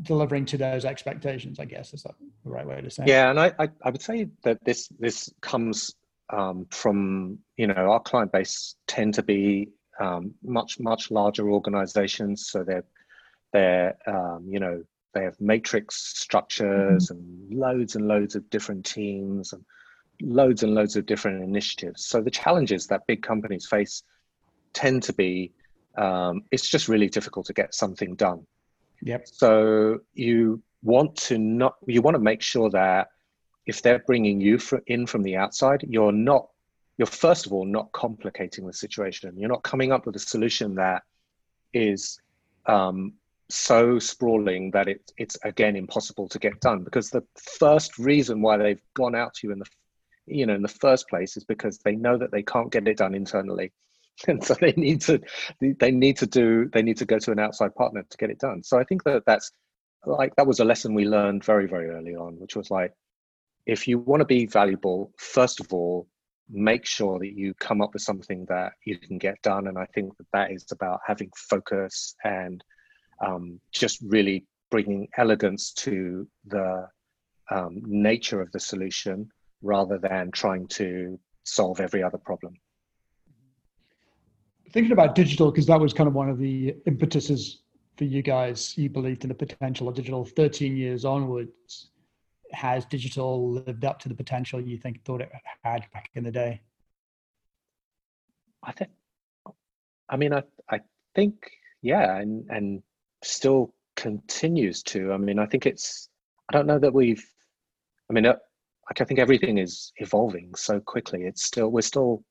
delivering 0.00 0.46
to 0.46 0.56
those 0.56 0.84
expectations 0.84 1.58
i 1.60 1.64
guess 1.64 1.92
is 1.92 2.02
that 2.02 2.14
the 2.44 2.50
right 2.50 2.66
way 2.66 2.80
to 2.80 2.90
say 2.90 3.04
yeah 3.06 3.26
it? 3.26 3.30
and 3.30 3.40
I, 3.40 3.52
I 3.58 3.68
i 3.84 3.90
would 3.90 4.02
say 4.02 4.28
that 4.42 4.64
this 4.64 4.88
this 4.98 5.30
comes 5.40 5.94
um, 6.30 6.66
from 6.70 7.38
you 7.56 7.66
know 7.66 7.74
our 7.74 8.00
client 8.00 8.32
base 8.32 8.76
tend 8.86 9.14
to 9.14 9.22
be 9.22 9.68
um, 10.00 10.34
much 10.42 10.80
much 10.80 11.10
larger 11.10 11.50
organizations 11.50 12.48
so 12.48 12.64
they're 12.64 12.84
they're 13.52 13.96
um, 14.06 14.46
you 14.48 14.58
know 14.58 14.82
they 15.14 15.24
have 15.24 15.38
matrix 15.40 15.96
structures 16.18 17.10
mm-hmm. 17.10 17.18
and 17.18 17.58
loads 17.58 17.96
and 17.96 18.08
loads 18.08 18.34
of 18.34 18.48
different 18.48 18.86
teams 18.86 19.52
and 19.52 19.62
loads 20.22 20.62
and 20.62 20.74
loads 20.74 20.96
of 20.96 21.04
different 21.04 21.42
initiatives 21.42 22.06
so 22.06 22.22
the 22.22 22.30
challenges 22.30 22.86
that 22.86 23.06
big 23.06 23.22
companies 23.22 23.66
face 23.66 24.02
tend 24.72 25.02
to 25.02 25.12
be 25.12 25.52
um, 25.98 26.42
it's 26.50 26.70
just 26.70 26.88
really 26.88 27.08
difficult 27.08 27.44
to 27.46 27.52
get 27.52 27.74
something 27.74 28.14
done 28.14 28.46
yep 29.02 29.26
so 29.26 29.98
you 30.14 30.62
want 30.82 31.14
to 31.14 31.38
not 31.38 31.76
you 31.86 32.02
want 32.02 32.14
to 32.14 32.22
make 32.22 32.42
sure 32.42 32.70
that 32.70 33.08
if 33.66 33.82
they're 33.82 34.00
bringing 34.00 34.40
you 34.40 34.58
in 34.86 35.06
from 35.06 35.22
the 35.22 35.36
outside, 35.36 35.84
you're 35.88 36.12
not, 36.12 36.48
you're 36.98 37.06
first 37.06 37.46
of 37.46 37.52
all 37.52 37.64
not 37.64 37.92
complicating 37.92 38.66
the 38.66 38.72
situation. 38.72 39.32
You're 39.36 39.48
not 39.48 39.62
coming 39.62 39.92
up 39.92 40.06
with 40.06 40.16
a 40.16 40.20
solution 40.20 40.74
that 40.76 41.02
is 41.72 42.20
um, 42.66 43.14
so 43.48 43.98
sprawling 43.98 44.70
that 44.72 44.88
it, 44.88 45.12
it's 45.16 45.38
again 45.44 45.76
impossible 45.76 46.28
to 46.28 46.38
get 46.38 46.60
done. 46.60 46.82
Because 46.82 47.10
the 47.10 47.22
first 47.36 47.98
reason 47.98 48.42
why 48.42 48.56
they've 48.56 48.82
gone 48.94 49.14
out 49.14 49.34
to 49.34 49.46
you 49.46 49.52
in 49.52 49.60
the, 49.60 49.66
you 50.26 50.46
know, 50.46 50.54
in 50.54 50.62
the 50.62 50.68
first 50.68 51.08
place 51.08 51.36
is 51.36 51.44
because 51.44 51.78
they 51.78 51.94
know 51.94 52.18
that 52.18 52.32
they 52.32 52.42
can't 52.42 52.72
get 52.72 52.88
it 52.88 52.96
done 52.96 53.14
internally, 53.14 53.72
and 54.28 54.42
so 54.44 54.54
they 54.54 54.72
need 54.72 55.00
to, 55.02 55.20
they 55.60 55.90
need 55.90 56.16
to 56.18 56.26
do, 56.26 56.68
they 56.72 56.82
need 56.82 56.98
to 56.98 57.04
go 57.04 57.18
to 57.18 57.32
an 57.32 57.38
outside 57.38 57.74
partner 57.74 58.04
to 58.08 58.16
get 58.16 58.30
it 58.30 58.38
done. 58.38 58.62
So 58.62 58.78
I 58.78 58.84
think 58.84 59.04
that 59.04 59.24
that's 59.26 59.50
like 60.04 60.34
that 60.36 60.46
was 60.46 60.60
a 60.60 60.64
lesson 60.64 60.94
we 60.94 61.04
learned 61.06 61.44
very 61.44 61.66
very 61.66 61.88
early 61.90 62.14
on, 62.14 62.34
which 62.38 62.56
was 62.56 62.70
like 62.70 62.92
if 63.66 63.86
you 63.86 63.98
want 63.98 64.20
to 64.20 64.26
be 64.26 64.46
valuable, 64.46 65.12
first 65.16 65.60
of 65.60 65.72
all, 65.72 66.08
make 66.50 66.84
sure 66.84 67.18
that 67.18 67.32
you 67.32 67.54
come 67.54 67.80
up 67.80 67.92
with 67.92 68.02
something 68.02 68.44
that 68.48 68.72
you 68.84 68.98
can 68.98 69.18
get 69.18 69.40
done. 69.42 69.68
And 69.68 69.78
I 69.78 69.86
think 69.94 70.16
that 70.18 70.26
that 70.32 70.50
is 70.50 70.66
about 70.72 71.00
having 71.06 71.30
focus 71.36 72.14
and 72.24 72.62
um, 73.24 73.60
just 73.72 74.00
really 74.02 74.44
bringing 74.70 75.08
elegance 75.16 75.72
to 75.72 76.26
the 76.46 76.88
um, 77.50 77.80
nature 77.84 78.40
of 78.40 78.50
the 78.52 78.60
solution 78.60 79.28
rather 79.62 79.98
than 79.98 80.30
trying 80.32 80.66
to 80.66 81.18
solve 81.44 81.80
every 81.80 82.02
other 82.02 82.18
problem. 82.18 82.54
Thinking 84.72 84.92
about 84.92 85.14
digital, 85.14 85.50
because 85.50 85.66
that 85.66 85.78
was 85.78 85.92
kind 85.92 86.08
of 86.08 86.14
one 86.14 86.30
of 86.30 86.38
the 86.38 86.74
impetuses 86.86 87.62
for 87.96 88.04
you 88.04 88.22
guys. 88.22 88.76
You 88.78 88.88
believed 88.88 89.24
in 89.24 89.28
the 89.28 89.34
potential 89.34 89.88
of 89.88 89.94
digital 89.94 90.24
13 90.24 90.76
years 90.76 91.04
onwards 91.04 91.90
has 92.52 92.84
digital 92.86 93.50
lived 93.50 93.84
up 93.84 93.98
to 94.00 94.08
the 94.08 94.14
potential 94.14 94.60
you 94.60 94.76
think 94.76 95.02
thought 95.04 95.20
it 95.20 95.30
had 95.62 95.86
back 95.92 96.10
in 96.14 96.24
the 96.24 96.30
day? 96.30 96.60
I 98.62 98.72
think, 98.72 98.90
I 100.08 100.16
mean, 100.16 100.32
I 100.32 100.42
I 100.70 100.80
think 101.14 101.50
yeah, 101.82 102.16
and 102.16 102.48
and 102.48 102.82
still 103.22 103.74
continues 103.96 104.82
to. 104.84 105.12
I 105.12 105.16
mean, 105.16 105.38
I 105.38 105.46
think 105.46 105.66
it's. 105.66 106.08
I 106.48 106.52
don't 106.52 106.66
know 106.66 106.78
that 106.78 106.94
we've. 106.94 107.24
I 108.08 108.12
mean, 108.12 108.26
uh, 108.26 108.36
I 108.88 109.04
think 109.04 109.18
everything 109.18 109.58
is 109.58 109.92
evolving 109.96 110.54
so 110.54 110.80
quickly. 110.80 111.22
It's 111.22 111.44
still 111.44 111.68
we're 111.68 111.82
still 111.82 112.24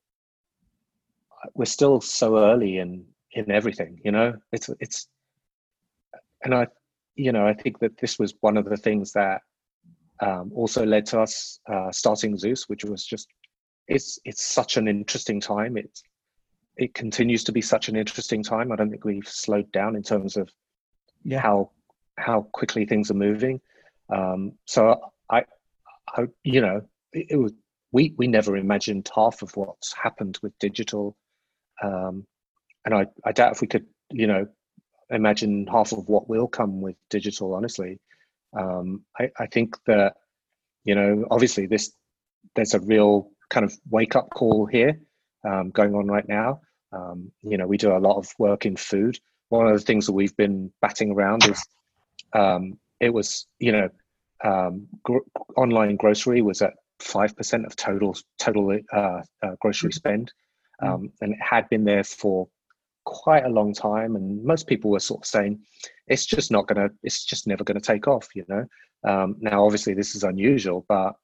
we're 1.54 1.64
still 1.64 2.00
so 2.00 2.38
early 2.38 2.78
in 2.78 3.04
in 3.32 3.50
everything. 3.50 4.00
You 4.04 4.12
know, 4.12 4.34
it's 4.52 4.70
it's, 4.80 5.08
and 6.44 6.54
I, 6.54 6.66
you 7.16 7.32
know, 7.32 7.46
I 7.46 7.54
think 7.54 7.78
that 7.80 7.98
this 7.98 8.18
was 8.18 8.34
one 8.40 8.56
of 8.56 8.64
the 8.64 8.76
things 8.76 9.12
that 9.12 9.42
um, 10.20 10.52
also 10.54 10.84
led 10.84 11.06
to 11.06 11.20
us 11.20 11.60
uh, 11.70 11.90
starting 11.90 12.36
Zeus, 12.36 12.68
which 12.68 12.84
was 12.84 13.04
just 13.04 13.28
it's 13.88 14.18
it's 14.24 14.42
such 14.42 14.76
an 14.76 14.88
interesting 14.88 15.40
time. 15.40 15.76
It 15.76 16.00
it 16.76 16.94
continues 16.94 17.44
to 17.44 17.52
be 17.52 17.60
such 17.60 17.88
an 17.88 17.96
interesting 17.96 18.42
time. 18.42 18.72
I 18.72 18.76
don't 18.76 18.90
think 18.90 19.04
we've 19.04 19.28
slowed 19.28 19.70
down 19.72 19.96
in 19.96 20.02
terms 20.02 20.36
of 20.36 20.48
yeah. 21.24 21.40
how 21.40 21.70
how 22.16 22.42
quickly 22.52 22.86
things 22.86 23.10
are 23.10 23.14
moving. 23.14 23.60
Um, 24.12 24.52
so 24.66 25.00
I, 25.30 25.44
I, 26.08 26.26
you 26.44 26.60
know, 26.60 26.82
it, 27.12 27.26
it, 27.30 27.36
was 27.36 27.52
we 27.92 28.14
we 28.16 28.26
never 28.26 28.56
imagined 28.56 29.10
half 29.14 29.42
of 29.42 29.56
what's 29.56 29.92
happened 29.92 30.38
with 30.42 30.58
digital, 30.58 31.16
um, 31.82 32.26
and 32.84 32.94
I 32.94 33.06
I 33.24 33.32
doubt 33.32 33.52
if 33.52 33.60
we 33.60 33.66
could 33.66 33.86
you 34.10 34.26
know 34.26 34.46
imagine 35.10 35.66
half 35.66 35.92
of 35.92 36.08
what 36.08 36.28
will 36.28 36.48
come 36.48 36.80
with 36.80 36.96
digital. 37.10 37.54
Honestly, 37.54 38.00
um, 38.58 39.04
I, 39.18 39.30
I 39.38 39.46
think 39.46 39.76
that 39.86 40.14
you 40.84 40.94
know 40.94 41.26
obviously 41.30 41.66
this 41.66 41.92
there's 42.54 42.74
a 42.74 42.80
real 42.80 43.30
kind 43.50 43.64
of 43.64 43.74
wake 43.90 44.16
up 44.16 44.30
call 44.30 44.66
here 44.66 44.98
um, 45.44 45.70
going 45.70 45.94
on 45.94 46.06
right 46.06 46.28
now. 46.28 46.60
Um, 46.92 47.30
you 47.42 47.56
know, 47.56 47.66
we 47.66 47.76
do 47.76 47.96
a 47.96 47.98
lot 47.98 48.16
of 48.16 48.28
work 48.38 48.66
in 48.66 48.76
food. 48.76 49.18
One 49.48 49.66
of 49.66 49.74
the 49.74 49.84
things 49.84 50.06
that 50.06 50.12
we've 50.12 50.36
been 50.36 50.72
batting 50.80 51.12
around 51.12 51.44
is 51.44 51.62
um, 52.32 52.78
it 53.00 53.12
was, 53.12 53.46
you 53.58 53.72
know, 53.72 53.88
um, 54.44 54.88
gr- 55.02 55.18
online 55.56 55.96
grocery 55.96 56.42
was 56.42 56.62
at 56.62 56.74
five 56.98 57.36
percent 57.36 57.66
of 57.66 57.76
total 57.76 58.16
total 58.38 58.78
uh, 58.92 59.22
uh, 59.42 59.54
grocery 59.60 59.92
spend. 59.92 60.32
Um, 60.82 61.12
and 61.20 61.32
it 61.32 61.40
had 61.40 61.68
been 61.68 61.84
there 61.84 62.04
for 62.04 62.48
quite 63.04 63.44
a 63.44 63.48
long 63.48 63.72
time, 63.74 64.16
and 64.16 64.44
most 64.44 64.66
people 64.66 64.90
were 64.90 65.00
sort 65.00 65.22
of 65.22 65.26
saying 65.26 65.60
it's 66.06 66.26
just 66.26 66.50
not 66.50 66.66
gonna, 66.66 66.90
it's 67.02 67.24
just 67.24 67.46
never 67.46 67.64
gonna 67.64 67.80
take 67.80 68.06
off. 68.08 68.28
You 68.34 68.44
know, 68.48 68.66
um, 69.04 69.36
now 69.40 69.64
obviously 69.64 69.94
this 69.94 70.14
is 70.14 70.24
unusual, 70.24 70.84
but 70.88 71.14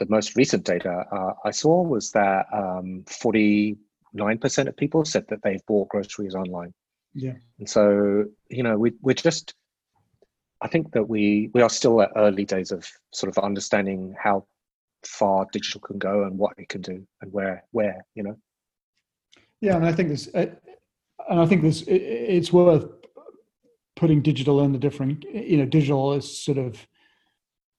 the 0.00 0.06
most 0.08 0.34
recent 0.34 0.64
data 0.64 1.04
uh, 1.12 1.34
I 1.44 1.50
saw 1.50 1.82
was 1.82 2.10
that 2.12 2.46
um, 2.52 3.04
49% 3.06 3.76
of 4.66 4.76
people 4.76 5.04
said 5.04 5.26
that 5.28 5.42
they've 5.42 5.64
bought 5.66 5.90
groceries 5.90 6.34
online. 6.34 6.72
Yeah. 7.14 7.34
And 7.58 7.68
so, 7.68 8.24
you 8.48 8.62
know, 8.62 8.78
we, 8.78 8.92
we're 9.02 9.14
just, 9.14 9.54
I 10.62 10.68
think 10.68 10.92
that 10.92 11.08
we, 11.08 11.50
we 11.52 11.60
are 11.60 11.70
still 11.70 12.00
at 12.00 12.12
early 12.16 12.46
days 12.46 12.72
of 12.72 12.88
sort 13.12 13.36
of 13.36 13.44
understanding 13.44 14.14
how 14.18 14.46
far 15.04 15.46
digital 15.52 15.80
can 15.80 15.98
go 15.98 16.24
and 16.24 16.38
what 16.38 16.54
it 16.56 16.68
can 16.68 16.80
do 16.80 17.06
and 17.20 17.32
where, 17.32 17.64
where, 17.72 18.04
you 18.14 18.22
know? 18.22 18.36
Yeah. 19.60 19.76
And 19.76 19.86
I 19.86 19.92
think 19.92 20.08
this, 20.08 20.28
uh, 20.34 20.46
and 21.28 21.40
I 21.40 21.46
think 21.46 21.62
this, 21.62 21.82
it, 21.82 21.94
it's 21.94 22.52
worth 22.52 22.86
putting 23.96 24.22
digital 24.22 24.62
in 24.62 24.72
the 24.72 24.78
different, 24.78 25.24
you 25.24 25.56
know, 25.58 25.66
digital 25.66 26.14
is 26.14 26.42
sort 26.42 26.58
of, 26.58 26.86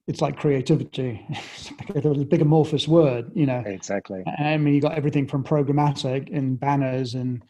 it's 0.07 0.21
like 0.21 0.37
creativity. 0.37 1.25
it's 1.29 2.05
a 2.05 2.25
big 2.25 2.41
amorphous 2.41 2.87
word, 2.87 3.31
you 3.33 3.45
know. 3.45 3.63
Exactly. 3.65 4.23
I 4.39 4.57
mean, 4.57 4.73
you 4.73 4.81
got 4.81 4.93
everything 4.97 5.27
from 5.27 5.43
programmatic 5.43 6.35
and 6.35 6.59
banners 6.59 7.15
and 7.15 7.43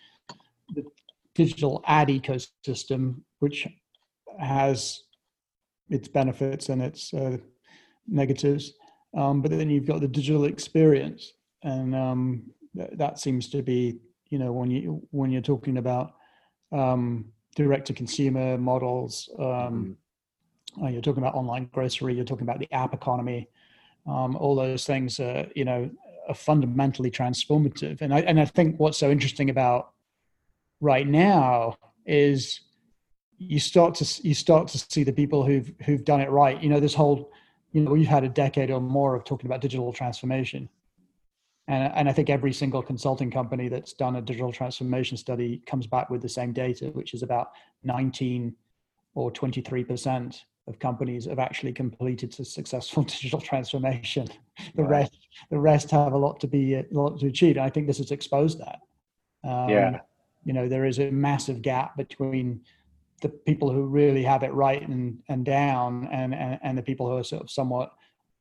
the 0.73 0.83
digital 1.35 1.83
ad 1.87 2.09
ecosystem, 2.09 3.21
which 3.39 3.67
has 4.39 5.03
its 5.89 6.07
benefits 6.07 6.69
and 6.69 6.81
its 6.81 7.13
uh, 7.13 7.37
negatives. 8.07 8.73
Um, 9.15 9.41
but 9.41 9.51
then 9.51 9.69
you've 9.69 9.87
got 9.87 10.01
the 10.01 10.07
digital 10.07 10.45
experience, 10.45 11.33
and 11.63 11.93
um, 11.93 12.43
th- 12.77 12.91
that 12.93 13.19
seems 13.19 13.49
to 13.49 13.61
be, 13.61 13.99
you 14.31 14.39
know, 14.39 14.51
when 14.51 14.71
you 14.71 15.07
when 15.11 15.29
you're 15.29 15.41
talking 15.41 15.77
about 15.77 16.15
um, 16.71 17.25
direct 17.55 17.87
to 17.87 17.93
consumer 17.93 18.57
models. 18.57 19.29
Um, 19.37 19.97
mm-hmm. 20.75 20.85
uh, 20.85 20.89
you're 20.89 21.01
talking 21.01 21.21
about 21.21 21.35
online 21.35 21.69
grocery. 21.71 22.15
You're 22.15 22.25
talking 22.25 22.47
about 22.47 22.59
the 22.59 22.71
app 22.71 22.93
economy. 22.93 23.49
Um, 24.07 24.35
all 24.35 24.55
those 24.55 24.85
things, 24.85 25.19
are, 25.19 25.45
you 25.55 25.65
know, 25.65 25.91
are 26.27 26.33
fundamentally 26.33 27.11
transformative. 27.11 28.01
And 28.01 28.13
I 28.13 28.21
and 28.21 28.39
I 28.39 28.45
think 28.45 28.79
what's 28.79 28.97
so 28.97 29.11
interesting 29.11 29.49
about 29.49 29.91
right 30.79 31.07
now 31.07 31.77
is 32.05 32.61
you 33.37 33.59
start 33.59 33.95
to 33.95 34.27
you 34.27 34.33
start 34.33 34.67
to 34.69 34.77
see 34.77 35.03
the 35.03 35.13
people 35.13 35.43
who've 35.45 35.71
who've 35.85 36.05
done 36.05 36.21
it 36.21 36.29
right. 36.29 36.61
You 36.61 36.69
know, 36.69 36.79
this 36.79 36.93
whole 36.93 37.31
you 37.73 37.81
know 37.81 37.91
we've 37.91 38.07
had 38.07 38.23
a 38.23 38.29
decade 38.29 38.71
or 38.71 38.79
more 38.79 39.15
of 39.15 39.23
talking 39.23 39.47
about 39.47 39.61
digital 39.61 39.91
transformation, 39.93 40.69
and 41.71 41.91
and 41.95 42.09
I 42.09 42.13
think 42.13 42.29
every 42.29 42.53
single 42.53 42.83
consulting 42.83 43.31
company 43.31 43.67
that's 43.69 43.93
done 43.93 44.15
a 44.17 44.21
digital 44.21 44.51
transformation 44.51 45.17
study 45.17 45.61
comes 45.65 45.87
back 45.87 46.09
with 46.09 46.21
the 46.21 46.29
same 46.29 46.53
data, 46.53 46.85
which 46.87 47.13
is 47.13 47.23
about 47.23 47.51
19 47.83 48.55
or 49.15 49.31
23 49.31 49.83
percent 49.83 50.45
of 50.67 50.77
companies 50.77 51.25
have 51.25 51.39
actually 51.39 51.73
completed 51.73 52.39
a 52.39 52.45
successful 52.45 53.03
digital 53.15 53.41
transformation. 53.41 54.27
The 54.75 54.83
right. 54.83 54.89
rest 54.89 55.17
the 55.49 55.59
rest 55.59 55.91
have 55.91 56.13
a 56.13 56.17
lot 56.17 56.39
to 56.41 56.47
be 56.47 56.75
a 56.75 56.85
lot 56.91 57.19
to 57.21 57.27
achieve. 57.27 57.57
And 57.57 57.65
I 57.65 57.69
think 57.69 57.87
this 57.87 57.97
has 57.97 58.11
exposed 58.11 58.59
that. 58.59 58.79
Um, 59.43 59.69
yeah 59.69 59.99
you 60.43 60.53
know 60.53 60.67
there 60.67 60.85
is 60.85 60.99
a 60.99 61.11
massive 61.11 61.61
gap 61.61 61.95
between 61.97 62.61
the 63.21 63.29
people 63.29 63.71
who 63.71 63.85
really 63.85 64.23
have 64.23 64.43
it 64.43 64.53
right 64.53 64.87
and 64.87 65.19
and 65.29 65.45
down 65.45 66.07
and 66.11 66.33
and, 66.33 66.59
and 66.63 66.77
the 66.77 66.81
people 66.81 67.07
who 67.07 67.17
are 67.17 67.23
sort 67.23 67.43
of 67.43 67.49
somewhat 67.49 67.93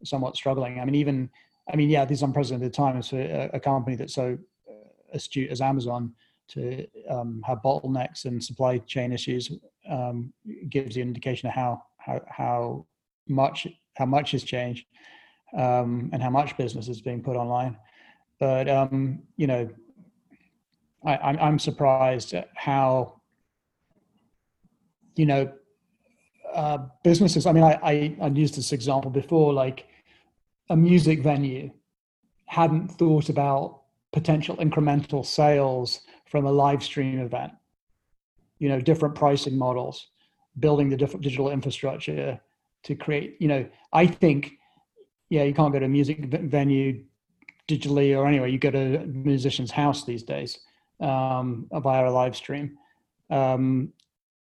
somewhat 0.04 0.36
struggling 0.36 0.80
i 0.80 0.84
mean 0.84 0.94
even 0.94 1.28
i 1.72 1.76
mean 1.76 1.90
yeah 1.90 2.04
these 2.04 2.22
unprecedented 2.22 2.72
times 2.72 3.08
for 3.08 3.20
a, 3.20 3.50
a 3.54 3.60
company 3.60 3.96
that's 3.96 4.14
so 4.14 4.36
uh, 4.68 4.88
astute 5.12 5.50
as 5.50 5.60
amazon 5.60 6.12
to 6.48 6.86
um, 7.08 7.42
have 7.46 7.58
bottlenecks 7.62 8.24
and 8.24 8.42
supply 8.42 8.78
chain 8.78 9.12
issues 9.12 9.52
um, 9.88 10.32
gives 10.68 10.96
you 10.96 11.02
an 11.02 11.08
indication 11.08 11.48
of 11.48 11.54
how 11.54 11.82
how 11.98 12.20
how 12.28 12.86
much 13.28 13.66
how 13.96 14.06
much 14.06 14.32
has 14.32 14.42
changed 14.42 14.86
um, 15.56 16.10
and 16.12 16.22
how 16.22 16.30
much 16.30 16.56
business 16.56 16.88
is 16.88 17.00
being 17.00 17.22
put 17.22 17.36
online 17.36 17.76
but 18.38 18.68
um, 18.68 19.20
you 19.36 19.46
know 19.46 19.68
I, 21.04 21.16
I'm, 21.16 21.38
I'm 21.38 21.58
surprised 21.58 22.34
at 22.34 22.48
how, 22.54 23.20
you 25.16 25.26
know, 25.26 25.52
uh, 26.54 26.78
businesses. 27.04 27.46
I 27.46 27.52
mean, 27.52 27.62
I, 27.62 27.78
I 27.82 28.16
I 28.20 28.26
used 28.26 28.56
this 28.56 28.72
example 28.72 29.10
before, 29.10 29.52
like 29.52 29.86
a 30.70 30.76
music 30.76 31.20
venue 31.20 31.70
hadn't 32.46 32.88
thought 32.88 33.28
about 33.28 33.82
potential 34.12 34.56
incremental 34.56 35.26
sales 35.26 36.00
from 36.26 36.46
a 36.46 36.50
live 36.50 36.82
stream 36.82 37.20
event. 37.20 37.52
You 38.58 38.68
know, 38.68 38.80
different 38.80 39.14
pricing 39.14 39.58
models, 39.58 40.08
building 40.58 40.88
the 40.88 40.96
different 40.96 41.22
digital 41.22 41.50
infrastructure 41.50 42.40
to 42.84 42.94
create. 42.94 43.36
You 43.40 43.48
know, 43.48 43.68
I 43.92 44.06
think, 44.06 44.52
yeah, 45.28 45.42
you 45.42 45.52
can't 45.52 45.72
go 45.72 45.80
to 45.80 45.86
a 45.86 45.88
music 45.88 46.24
venue 46.24 47.04
digitally 47.68 48.16
or 48.16 48.26
anywhere 48.26 48.48
You 48.48 48.58
go 48.58 48.70
to 48.70 49.02
a 49.02 49.06
musician's 49.06 49.70
house 49.70 50.04
these 50.04 50.22
days 50.22 50.58
um, 51.00 51.66
via 51.72 52.08
a 52.08 52.10
live 52.10 52.36
stream. 52.36 52.78
Um, 53.28 53.92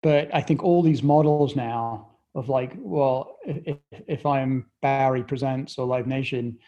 but 0.03 0.35
I 0.35 0.41
think 0.41 0.63
all 0.63 0.83
these 0.83 1.03
models 1.03 1.55
now 1.57 2.10
of 2.35 2.49
like, 2.49 2.73
well, 2.79 3.37
if, 3.45 3.77
if 3.91 4.27
I'm 4.27 4.67
Bowery 4.83 5.25
Presents 5.25 5.79
or 5.79 5.87
Live 5.87 6.07
Nation, 6.07 6.59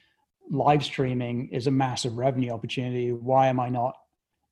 live 0.50 0.84
streaming 0.84 1.48
is 1.48 1.66
a 1.66 1.70
massive 1.70 2.16
revenue 2.16 2.52
opportunity. 2.52 3.12
Why 3.12 3.48
am 3.48 3.60
I 3.60 3.68
not? 3.68 3.94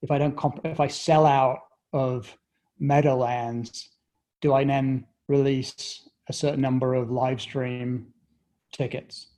If 0.03 0.11
I 0.11 0.19
don't, 0.19 0.37
comp- 0.37 0.65
if 0.65 0.81
I 0.81 0.87
sell 0.87 1.27
out 1.27 1.61
of 1.93 2.35
Meadowlands, 2.79 3.91
do 4.41 4.55
I 4.55 4.65
then 4.65 5.07
release 5.29 6.09
a 6.29 6.33
certain 6.33 6.61
number 6.61 6.95
of 6.95 7.11
live 7.11 7.41
stream 7.41 8.07
tickets? 8.73 9.29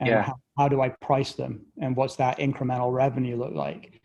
And 0.00 0.08
yeah. 0.08 0.22
how, 0.22 0.34
how 0.58 0.68
do 0.68 0.80
I 0.80 0.88
price 0.88 1.32
them? 1.32 1.66
And 1.80 1.96
what's 1.96 2.16
that 2.16 2.38
incremental 2.38 2.92
revenue 2.92 3.36
look 3.36 3.54
like? 3.54 4.00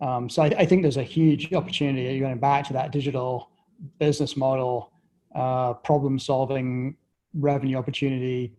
Um, 0.00 0.28
so 0.28 0.42
I, 0.42 0.46
I, 0.46 0.66
think 0.66 0.82
there's 0.82 0.98
a 0.98 1.02
huge 1.02 1.52
opportunity 1.54 2.20
going 2.20 2.38
back 2.38 2.66
to 2.66 2.74
that 2.74 2.92
digital 2.92 3.50
business 3.98 4.36
model, 4.36 4.92
uh, 5.36 5.74
problem 5.74 6.18
solving, 6.18 6.96
revenue 7.34 7.76
opportunity 7.76 8.54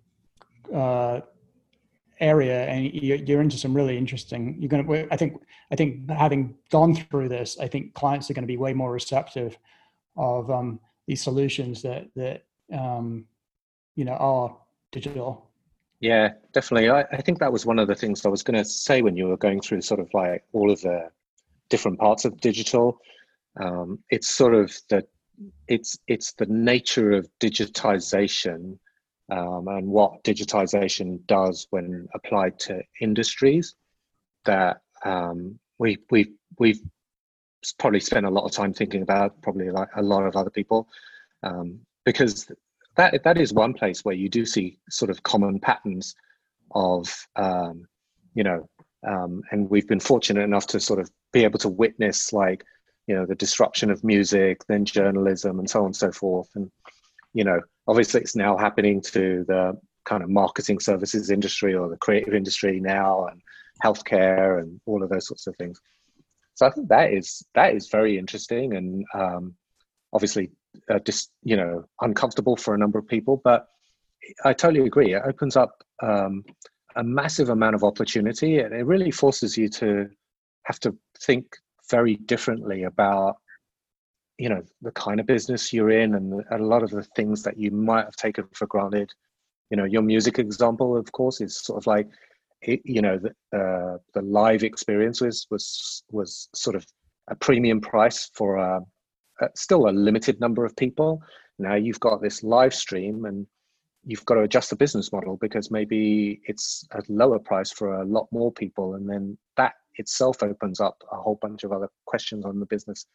uh, 0.74 1.22
area, 2.20 2.66
and 2.66 2.94
you're, 2.94 3.42
into 3.42 3.58
some 3.58 3.74
really 3.74 3.98
interesting. 3.98 4.56
You're 4.60 4.70
going 4.70 4.86
to. 4.86 5.14
I 5.14 5.18
think. 5.18 5.42
I 5.70 5.76
think 5.76 6.10
having 6.10 6.56
gone 6.72 6.96
through 6.96 7.28
this, 7.28 7.58
I 7.60 7.68
think 7.68 7.94
clients 7.94 8.30
are 8.30 8.34
going 8.34 8.44
to 8.44 8.48
be 8.48 8.56
way 8.56 8.74
more 8.74 8.92
receptive 8.92 9.58
of 10.16 10.50
um, 10.50 10.80
these 11.08 11.22
solutions 11.22 11.82
that 11.82 12.08
that 12.16 12.46
um, 12.72 13.26
you 13.96 14.06
know 14.06 14.14
are 14.14 14.56
digital. 14.92 15.50
Yeah, 16.00 16.34
definitely. 16.54 16.90
I, 16.90 17.02
I 17.12 17.22
think 17.22 17.40
that 17.40 17.52
was 17.52 17.66
one 17.66 17.80
of 17.80 17.88
the 17.88 17.96
things 17.96 18.24
I 18.26 18.30
was 18.30 18.44
going 18.44 18.58
to 18.58 18.64
say 18.64 19.02
when 19.02 19.18
you 19.18 19.28
were 19.28 19.38
going 19.38 19.62
through 19.62 19.82
sort 19.82 20.00
of 20.00 20.10
like 20.14 20.44
all 20.54 20.70
of 20.72 20.80
the 20.82 21.10
different 21.70 22.00
parts 22.00 22.24
of 22.24 22.40
digital. 22.40 23.00
Um, 23.60 24.00
it's 24.12 24.30
sort 24.30 24.54
of 24.54 24.72
the 24.90 25.04
it's 25.68 25.98
it's 26.08 26.34
the 26.34 26.46
nature 26.48 27.12
of 27.12 27.28
digitization 27.40 28.78
um, 29.30 29.68
and 29.68 29.88
what 29.88 30.24
digitization 30.24 31.20
does 31.28 31.68
when 31.70 32.08
applied 32.14 32.58
to 32.60 32.82
industries 33.02 33.76
that 34.46 34.82
um, 35.06 35.60
we 35.78 35.98
we 36.10 36.34
we've 36.60 36.82
probably 37.78 38.00
spent 38.00 38.26
a 38.26 38.30
lot 38.30 38.46
of 38.46 38.52
time 38.52 38.74
thinking 38.74 39.02
about 39.02 39.42
probably 39.42 39.70
like 39.70 39.90
a 39.96 40.02
lot 40.02 40.24
of 40.24 40.36
other 40.36 40.50
people 40.50 40.88
um, 41.44 41.80
because 42.06 42.50
that 42.96 43.22
that 43.24 43.38
is 43.38 43.54
one 43.54 43.74
place 43.74 44.04
where 44.04 44.16
you 44.16 44.30
do 44.30 44.46
see 44.46 44.80
sort 44.90 45.12
of 45.12 45.22
common 45.24 45.60
patterns 45.60 46.16
of 46.72 47.28
um, 47.36 47.86
you 48.34 48.44
know 48.44 48.68
um, 49.08 49.42
and 49.52 49.70
we've 49.70 49.88
been 49.88 50.00
fortunate 50.00 50.42
enough 50.42 50.68
to 50.68 50.80
sort 50.80 51.00
of 51.00 51.10
be 51.32 51.44
able 51.44 51.60
to 51.60 51.70
witness 51.70 52.34
like 52.34 52.64
you 53.08 53.16
know 53.16 53.26
the 53.26 53.36
disruption 53.36 53.90
of 53.90 54.04
music 54.04 54.62
then 54.68 54.86
journalism 54.86 55.60
and 55.60 55.70
so 55.70 55.80
on 55.80 55.88
and 55.88 55.96
so 55.96 56.12
forth. 56.12 56.50
And 56.56 56.70
you 57.34 57.44
know 57.44 57.60
obviously 57.88 58.22
it's 58.22 58.36
now 58.36 58.58
happening 58.58 59.02
to 59.02 59.46
the 59.48 59.80
kind 60.06 60.24
of 60.24 60.30
marketing 60.30 60.80
services 60.80 61.32
industry 61.32 61.74
or 61.74 61.90
the 61.90 61.98
creative 61.98 62.34
industry 62.34 62.80
now 62.80 63.26
and 63.28 63.42
healthcare 63.84 64.60
and 64.62 64.80
all 64.86 65.04
of 65.04 65.10
those 65.10 65.28
sorts 65.28 65.48
of 65.48 65.56
things. 65.56 65.80
So 66.56 66.66
i 66.66 66.72
think 66.72 66.90
that 66.90 67.14
is 67.14 67.46
that 67.56 67.76
is 67.76 67.90
very 67.90 68.18
interesting 68.18 68.76
and 68.76 69.06
um, 69.14 69.56
obviously 70.14 70.52
uh, 70.90 71.00
just 71.00 71.32
you 71.44 71.56
know 71.56 71.86
uncomfortable 72.02 72.56
for 72.56 72.74
a 72.74 72.78
number 72.78 73.00
of 73.00 73.08
people 73.08 73.42
but 73.44 73.68
i 74.44 74.54
totally 74.54 74.86
agree. 74.86 75.14
It 75.14 75.22
opens 75.26 75.56
up 75.56 75.84
um, 76.02 76.44
a 76.96 77.04
massive 77.04 77.50
amount 77.50 77.76
of 77.76 77.84
opportunity 77.84 78.60
and 78.60 78.74
it 78.74 78.86
really 78.86 79.12
forces 79.12 79.56
you 79.58 79.70
to 79.70 80.10
have 80.64 80.80
to 80.82 80.96
think 81.22 81.46
very 81.90 82.16
differently 82.16 82.84
about 82.84 83.38
you 84.38 84.50
know 84.50 84.62
the 84.82 84.92
kind 84.92 85.20
of 85.20 85.26
business 85.26 85.74
you're 85.74 85.90
in 85.90 86.16
and 86.16 86.44
a 86.52 86.58
lot 86.58 86.84
of 86.84 86.92
the 86.92 87.04
things 87.16 87.44
that 87.44 87.58
you 87.58 87.72
might 87.72 88.06
have 88.06 88.16
taken 88.16 88.46
for 88.54 88.68
granted 88.68 89.10
you 89.72 89.78
know 89.78 89.84
your 89.86 90.02
music 90.02 90.38
example 90.38 90.96
of 90.96 91.12
course 91.12 91.42
is 91.42 91.60
sort 91.60 91.78
of 91.78 91.88
like 91.88 92.08
it, 92.62 92.82
you 92.84 93.02
know 93.02 93.18
the 93.20 93.30
uh, 93.58 93.98
the 94.14 94.22
live 94.22 94.64
experience 94.64 95.22
was 95.22 95.48
was 95.50 96.04
was 96.12 96.50
sort 96.54 96.76
of 96.76 96.86
a 97.28 97.36
premium 97.36 97.82
price 97.82 98.30
for 98.34 98.56
a, 98.56 98.82
a, 99.42 99.50
still 99.56 99.90
a 99.90 99.92
limited 99.92 100.40
number 100.40 100.66
of 100.66 100.76
people. 100.76 101.22
Now 101.60 101.76
you've 101.76 102.00
got 102.00 102.22
this 102.22 102.44
live 102.44 102.74
stream 102.74 103.26
and 103.26 103.46
you've 104.06 104.26
got 104.26 104.36
to 104.36 104.42
adjust 104.42 104.70
the 104.70 104.76
business 104.76 105.12
model 105.12 105.38
because 105.42 105.70
maybe 105.70 106.40
it's 106.46 106.86
a 106.92 107.02
lower 107.10 107.40
price 107.40 107.72
for 107.72 107.96
a 107.96 108.06
lot 108.06 108.28
more 108.32 108.52
people. 108.52 108.96
And 108.96 109.10
then 109.10 109.38
that 109.58 109.74
itself 109.98 110.42
opens 110.42 110.80
up 110.80 111.02
a 111.12 111.18
whole 111.18 111.40
bunch 111.42 111.64
of 111.64 111.72
other 111.72 111.90
questions 112.06 112.46
on 112.46 112.60
the 112.60 112.66
business. 112.66 113.06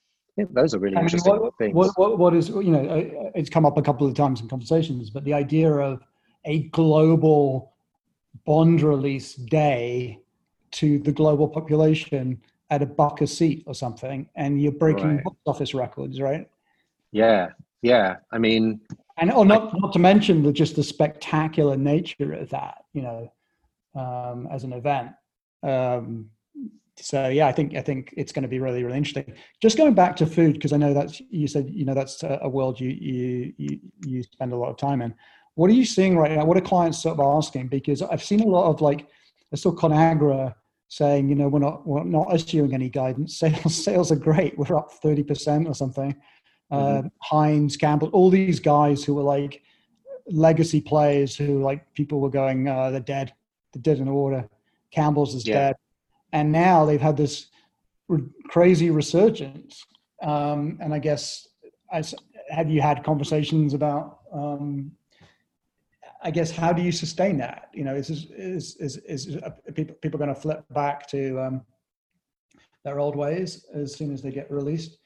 those 0.51 0.75
are 0.75 0.79
really 0.79 0.97
I 0.97 1.03
interesting 1.03 1.37
what, 1.37 1.57
things. 1.59 1.75
What, 1.75 1.99
what, 1.99 2.19
what 2.19 2.35
is, 2.35 2.49
you 2.49 2.71
know, 2.71 3.31
it's 3.35 3.51
come 3.51 3.67
up 3.67 3.79
a 3.79 3.83
couple 3.83 4.07
of 4.07 4.15
times 4.15 4.41
in 4.41 4.49
conversations, 4.49 5.11
but 5.11 5.25
the 5.25 5.35
idea 5.35 5.71
of 5.71 6.03
a 6.45 6.65
global 6.69 7.73
bond 8.45 8.83
release 8.83 9.35
day 9.35 10.19
to 10.73 10.99
the 11.01 11.13
global 11.13 11.49
population 11.49 12.41
at 12.71 12.83
a 12.83 12.87
buck 12.87 13.21
a 13.21 13.27
seat 13.27 13.63
or 13.67 13.75
something, 13.75 14.29
and 14.35 14.61
you're 14.61 14.73
breaking 14.73 15.17
right. 15.17 15.25
box 15.25 15.37
office 15.47 15.75
records, 15.75 16.21
right? 16.21 16.49
Yeah, 17.13 17.51
yeah. 17.83 18.17
I 18.33 18.39
mean, 18.39 18.81
and 19.19 19.31
oh, 19.31 19.43
not 19.43 19.75
I, 19.75 19.79
not 19.79 19.93
to 19.93 19.99
mention 19.99 20.43
the 20.43 20.53
just 20.53 20.77
the 20.77 20.83
spectacular 20.83 21.77
nature 21.77 22.33
of 22.33 22.49
that, 22.51 22.85
you 22.95 23.03
know, 23.03 23.33
um, 23.95 24.49
as 24.51 24.65
an 24.65 24.73
event. 24.73 25.11
Um, 25.63 26.31
so 27.03 27.29
yeah, 27.29 27.47
I 27.47 27.53
think 27.53 27.75
I 27.75 27.81
think 27.81 28.15
it's 28.17 28.33
going 28.33 28.43
to 28.43 28.49
be 28.49 28.61
really 28.61 28.85
really 28.85 28.97
interesting. 28.97 29.35
Just 29.61 29.77
going 29.77 29.95
back 29.95 30.17
to 30.17 30.27
food 30.27 30.55
because 30.55 30.73
I 30.73 30.77
know 30.77 30.95
that 30.95 31.19
you 31.31 31.47
said 31.47 31.69
you 31.71 31.85
know 31.85 31.95
that's 31.95 32.23
a 32.23 32.49
world 32.49 32.79
you 32.81 32.91
you 32.91 33.53
you 33.57 33.81
you 34.07 34.23
spend 34.23 34.53
a 34.53 34.57
lot 34.57 34.71
of 34.71 34.77
time 34.77 35.03
in. 35.03 35.15
What 35.55 35.69
are 35.69 35.75
you 35.75 35.85
seeing 35.85 36.17
right 36.17 36.31
now? 36.31 36.45
What 36.45 36.57
are 36.57 36.63
clients 36.63 37.03
sort 37.03 37.19
of 37.19 37.37
asking? 37.37 37.69
Because 37.69 38.01
I've 38.03 38.23
seen 38.23 38.41
a 38.41 38.47
lot 38.47 38.71
of 38.71 38.81
like 38.81 39.07
I 39.53 39.57
saw 39.57 39.73
Conagra 39.73 40.55
saying, 40.89 41.29
you 41.29 41.35
know, 41.35 41.49
we're 41.49 41.59
not 41.59 41.87
we're 41.87 42.05
not 42.05 42.33
issuing 42.35 42.75
any 42.75 42.89
guidance. 42.89 43.39
Sales 43.39 43.85
sales 43.85 44.13
are 44.13 44.17
great. 44.17 44.57
We're 44.57 44.77
up 44.77 44.93
thirty 44.93 45.23
percent 45.23 45.67
or 45.67 45.75
something. 45.75 46.15
Mm-hmm. 46.73 47.07
Uh, 47.07 47.11
Heinz, 47.21 47.77
Campbell, 47.77 48.09
all 48.09 48.31
these 48.31 48.61
guys 48.61 49.05
who 49.05 49.15
were 49.15 49.23
like 49.23 49.63
legacy 50.27 50.81
players 50.81 51.37
who 51.37 51.63
like 51.63 51.93
people 51.95 52.21
were 52.21 52.31
going, 52.31 52.69
uh, 52.69 52.91
they're 52.91 53.01
dead, 53.01 53.33
they're 53.73 53.83
dead 53.83 53.99
in 53.99 54.09
order. 54.09 54.49
Campbell's 54.91 55.35
is 55.35 55.47
yeah. 55.47 55.55
dead, 55.55 55.77
and 56.33 56.51
now 56.51 56.85
they've 56.85 57.01
had 57.01 57.17
this 57.17 57.47
re- 58.09 58.29
crazy 58.49 58.91
resurgence. 58.91 59.85
Um, 60.23 60.79
and 60.81 60.95
I 60.95 60.99
guess, 60.99 61.49
as, 61.93 62.15
have 62.51 62.71
you 62.71 62.81
had 62.81 63.03
conversations 63.03 63.75
about 63.75 64.21
um, 64.33 64.93
I 66.23 66.31
guess 66.31 66.51
how 66.51 66.73
do 66.73 66.83
you 66.83 66.93
sustain 66.93 67.37
that? 67.39 67.69
You 67.75 67.85
know, 67.85 67.95
is 67.95 68.09
is 68.11 68.77
is 68.77 68.77
is, 68.77 69.27
is 69.27 69.39
people 69.75 69.97
people 69.97 70.19
going 70.19 70.35
to 70.35 70.41
flip 70.41 70.65
back 70.71 71.09
to 71.09 71.41
um, 71.41 71.63
their 72.85 73.01
old 73.01 73.17
ways 73.17 73.67
as 73.75 73.95
soon 73.95 74.13
as 74.13 74.23
they 74.23 74.31
get 74.31 74.51
released? 74.51 74.99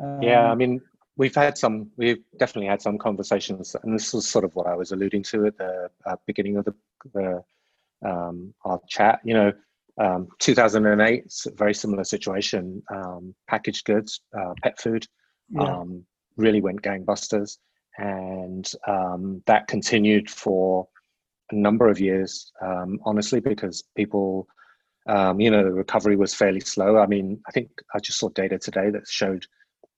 Um, 0.00 0.20
yeah, 0.22 0.50
I 0.50 0.54
mean, 0.54 0.80
we've 1.16 1.34
had 1.34 1.56
some, 1.56 1.90
we've 1.96 2.22
definitely 2.38 2.68
had 2.68 2.82
some 2.82 2.98
conversations, 2.98 3.74
and 3.82 3.94
this 3.94 4.12
was 4.12 4.28
sort 4.28 4.44
of 4.44 4.54
what 4.54 4.66
I 4.66 4.74
was 4.74 4.92
alluding 4.92 5.22
to 5.24 5.46
at 5.46 5.56
the 5.56 5.90
uh, 6.04 6.16
beginning 6.26 6.56
of 6.56 6.64
the, 6.64 6.74
the 7.14 7.44
um, 8.04 8.52
our 8.64 8.80
chat. 8.88 9.20
You 9.24 9.34
know, 9.34 9.52
um, 9.98 10.28
2008, 10.38 11.24
very 11.56 11.74
similar 11.74 12.04
situation. 12.04 12.82
Um, 12.92 13.34
packaged 13.48 13.84
goods, 13.84 14.20
uh, 14.38 14.52
pet 14.62 14.80
food, 14.80 15.06
yeah. 15.50 15.62
um, 15.62 16.04
really 16.36 16.60
went 16.60 16.82
gangbusters 16.82 17.58
and 17.98 18.70
um, 18.86 19.42
that 19.46 19.66
continued 19.68 20.30
for 20.30 20.86
a 21.50 21.54
number 21.54 21.88
of 21.88 22.00
years 22.00 22.52
um, 22.62 22.98
honestly 23.04 23.40
because 23.40 23.84
people 23.96 24.46
um, 25.08 25.40
you 25.40 25.50
know 25.50 25.62
the 25.62 25.72
recovery 25.72 26.16
was 26.16 26.34
fairly 26.34 26.60
slow 26.60 26.98
i 26.98 27.06
mean 27.06 27.40
i 27.46 27.50
think 27.52 27.70
i 27.94 27.98
just 27.98 28.18
saw 28.18 28.28
data 28.30 28.58
today 28.58 28.90
that 28.90 29.06
showed 29.08 29.46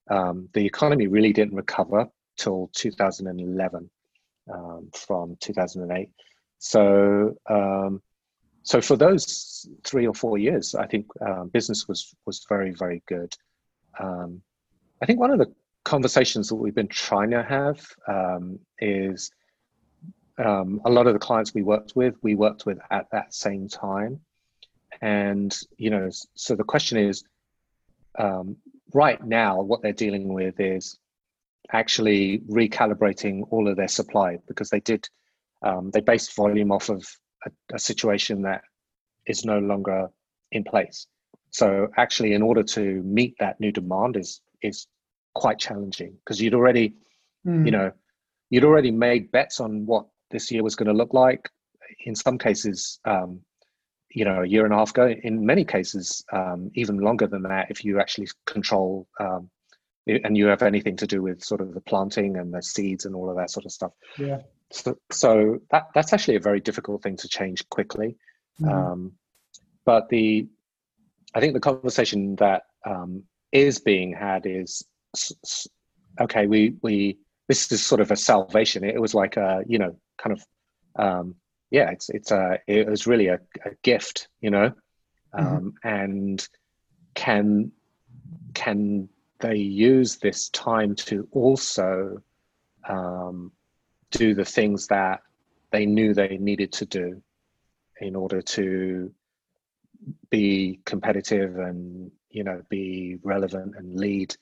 um, 0.09 0.47
the 0.53 0.65
economy 0.65 1.07
really 1.07 1.33
didn't 1.33 1.55
recover 1.55 2.07
till 2.37 2.69
2011 2.75 3.89
um, 4.53 4.89
from 4.93 5.35
2008 5.41 6.09
so 6.59 7.35
um, 7.49 8.01
so 8.69 8.81
for 8.81 8.95
those 8.95 9.67
three 9.83 10.07
or 10.07 10.13
four 10.13 10.37
years 10.37 10.75
i 10.75 10.85
think 10.91 11.05
business 11.51 11.87
was 11.87 12.13
was 12.25 12.45
very 12.49 12.71
very 12.71 13.01
good 13.07 13.31
I 15.01 15.05
think 15.05 15.19
one 15.19 15.31
of 15.31 15.39
the 15.39 15.51
conversations 15.85 16.49
that 16.49 16.55
we've 16.55 16.75
been 16.75 16.87
trying 16.87 17.31
to 17.31 17.43
have 17.43 17.85
um, 18.07 18.59
is 18.79 19.31
um, 20.37 20.81
a 20.85 20.89
lot 20.89 21.07
of 21.07 21.13
the 21.13 21.19
clients 21.19 21.53
we 21.53 21.61
worked 21.61 21.95
with, 21.95 22.15
we 22.21 22.35
worked 22.35 22.65
with 22.65 22.79
at 22.91 23.07
that 23.11 23.33
same 23.33 23.67
time. 23.67 24.19
And, 25.01 25.57
you 25.77 25.89
know, 25.89 26.09
so 26.35 26.55
the 26.55 26.63
question 26.63 26.97
is 26.97 27.23
um, 28.17 28.57
right 28.93 29.23
now, 29.23 29.61
what 29.61 29.81
they're 29.81 29.93
dealing 29.93 30.33
with 30.33 30.59
is 30.59 30.97
actually 31.71 32.39
recalibrating 32.49 33.47
all 33.51 33.67
of 33.67 33.77
their 33.77 33.87
supply 33.87 34.39
because 34.47 34.69
they 34.69 34.79
did, 34.79 35.07
um, 35.61 35.91
they 35.91 36.01
based 36.01 36.35
volume 36.35 36.71
off 36.71 36.89
of 36.89 37.05
a, 37.45 37.51
a 37.73 37.79
situation 37.79 38.41
that 38.43 38.61
is 39.25 39.45
no 39.45 39.59
longer 39.59 40.09
in 40.51 40.63
place. 40.63 41.07
So 41.51 41.87
actually, 41.97 42.33
in 42.33 42.41
order 42.41 42.63
to 42.63 43.01
meet 43.03 43.35
that 43.39 43.59
new 43.59 43.71
demand 43.71 44.17
is 44.17 44.41
is 44.61 44.87
quite 45.33 45.57
challenging 45.57 46.13
because 46.19 46.41
you'd 46.41 46.53
already, 46.53 46.93
mm. 47.45 47.65
you 47.65 47.71
know, 47.71 47.91
you'd 48.49 48.65
already 48.65 48.91
made 48.91 49.31
bets 49.31 49.59
on 49.59 49.85
what 49.85 50.05
this 50.31 50.51
year 50.51 50.63
was 50.63 50.75
going 50.75 50.87
to 50.87 50.93
look 50.93 51.13
like. 51.13 51.49
In 52.05 52.15
some 52.15 52.37
cases, 52.37 52.99
um, 53.05 53.41
you 54.11 54.25
know, 54.25 54.41
a 54.41 54.47
year 54.47 54.65
and 54.65 54.73
a 54.73 54.77
half 54.77 54.91
ago. 54.91 55.13
In 55.23 55.45
many 55.45 55.63
cases, 55.63 56.23
um, 56.31 56.71
even 56.73 56.97
longer 56.97 57.27
than 57.27 57.43
that, 57.43 57.67
if 57.69 57.85
you 57.85 57.99
actually 57.99 58.27
control 58.45 59.07
um, 59.19 59.49
and 60.07 60.35
you 60.37 60.47
have 60.47 60.63
anything 60.63 60.97
to 60.97 61.07
do 61.07 61.21
with 61.21 61.43
sort 61.43 61.61
of 61.61 61.73
the 61.73 61.81
planting 61.81 62.37
and 62.37 62.53
the 62.53 62.61
seeds 62.61 63.05
and 63.05 63.15
all 63.15 63.29
of 63.29 63.37
that 63.37 63.51
sort 63.51 63.65
of 63.65 63.71
stuff. 63.71 63.91
Yeah. 64.17 64.39
So, 64.71 64.97
so 65.11 65.59
that 65.71 65.87
that's 65.93 66.13
actually 66.13 66.35
a 66.35 66.41
very 66.41 66.59
difficult 66.59 67.01
thing 67.01 67.17
to 67.17 67.27
change 67.27 67.67
quickly. 67.69 68.17
Mm. 68.61 68.71
Um, 68.71 69.11
but 69.85 70.09
the, 70.09 70.47
I 71.33 71.39
think 71.39 71.53
the 71.53 71.59
conversation 71.59 72.35
that 72.35 72.63
um, 72.85 73.23
is 73.51 73.79
being 73.79 74.13
had 74.13 74.45
is 74.45 74.83
okay, 76.19 76.47
we 76.47 76.75
we 76.81 77.17
this 77.47 77.71
is 77.71 77.85
sort 77.85 78.01
of 78.01 78.11
a 78.11 78.15
salvation. 78.15 78.83
It 78.83 79.01
was 79.01 79.13
like 79.13 79.37
a 79.37 79.63
you 79.67 79.79
know 79.79 79.95
kind 80.17 80.33
of 80.33 80.45
um, 80.95 81.35
yeah, 81.71 81.89
it's 81.91 82.09
it's 82.09 82.31
a 82.31 82.59
it 82.67 82.87
was 82.87 83.07
really 83.07 83.27
a, 83.27 83.39
a 83.65 83.71
gift, 83.83 84.27
you 84.41 84.49
know, 84.49 84.69
mm-hmm. 85.35 85.39
um, 85.39 85.73
mm-hmm. 85.83 85.87
and 85.87 86.47
can 87.15 87.71
can 88.53 89.09
they 89.39 89.55
use 89.55 90.17
this 90.17 90.49
time 90.49 90.95
to 90.95 91.27
also 91.31 92.21
um, 92.87 93.51
do 94.11 94.33
the 94.33 94.45
things 94.45 94.87
that 94.87 95.21
they 95.71 95.85
knew 95.85 96.13
they 96.13 96.37
needed 96.37 96.71
to 96.73 96.85
do 96.85 97.21
in 98.01 98.15
order 98.15 98.41
to 98.41 99.13
be 100.29 100.79
competitive 100.85 101.57
and 101.57 102.11
you 102.29 102.43
know 102.43 102.61
be 102.69 103.17
relevant 103.23 103.75
and 103.77 103.99
lead 103.99 104.35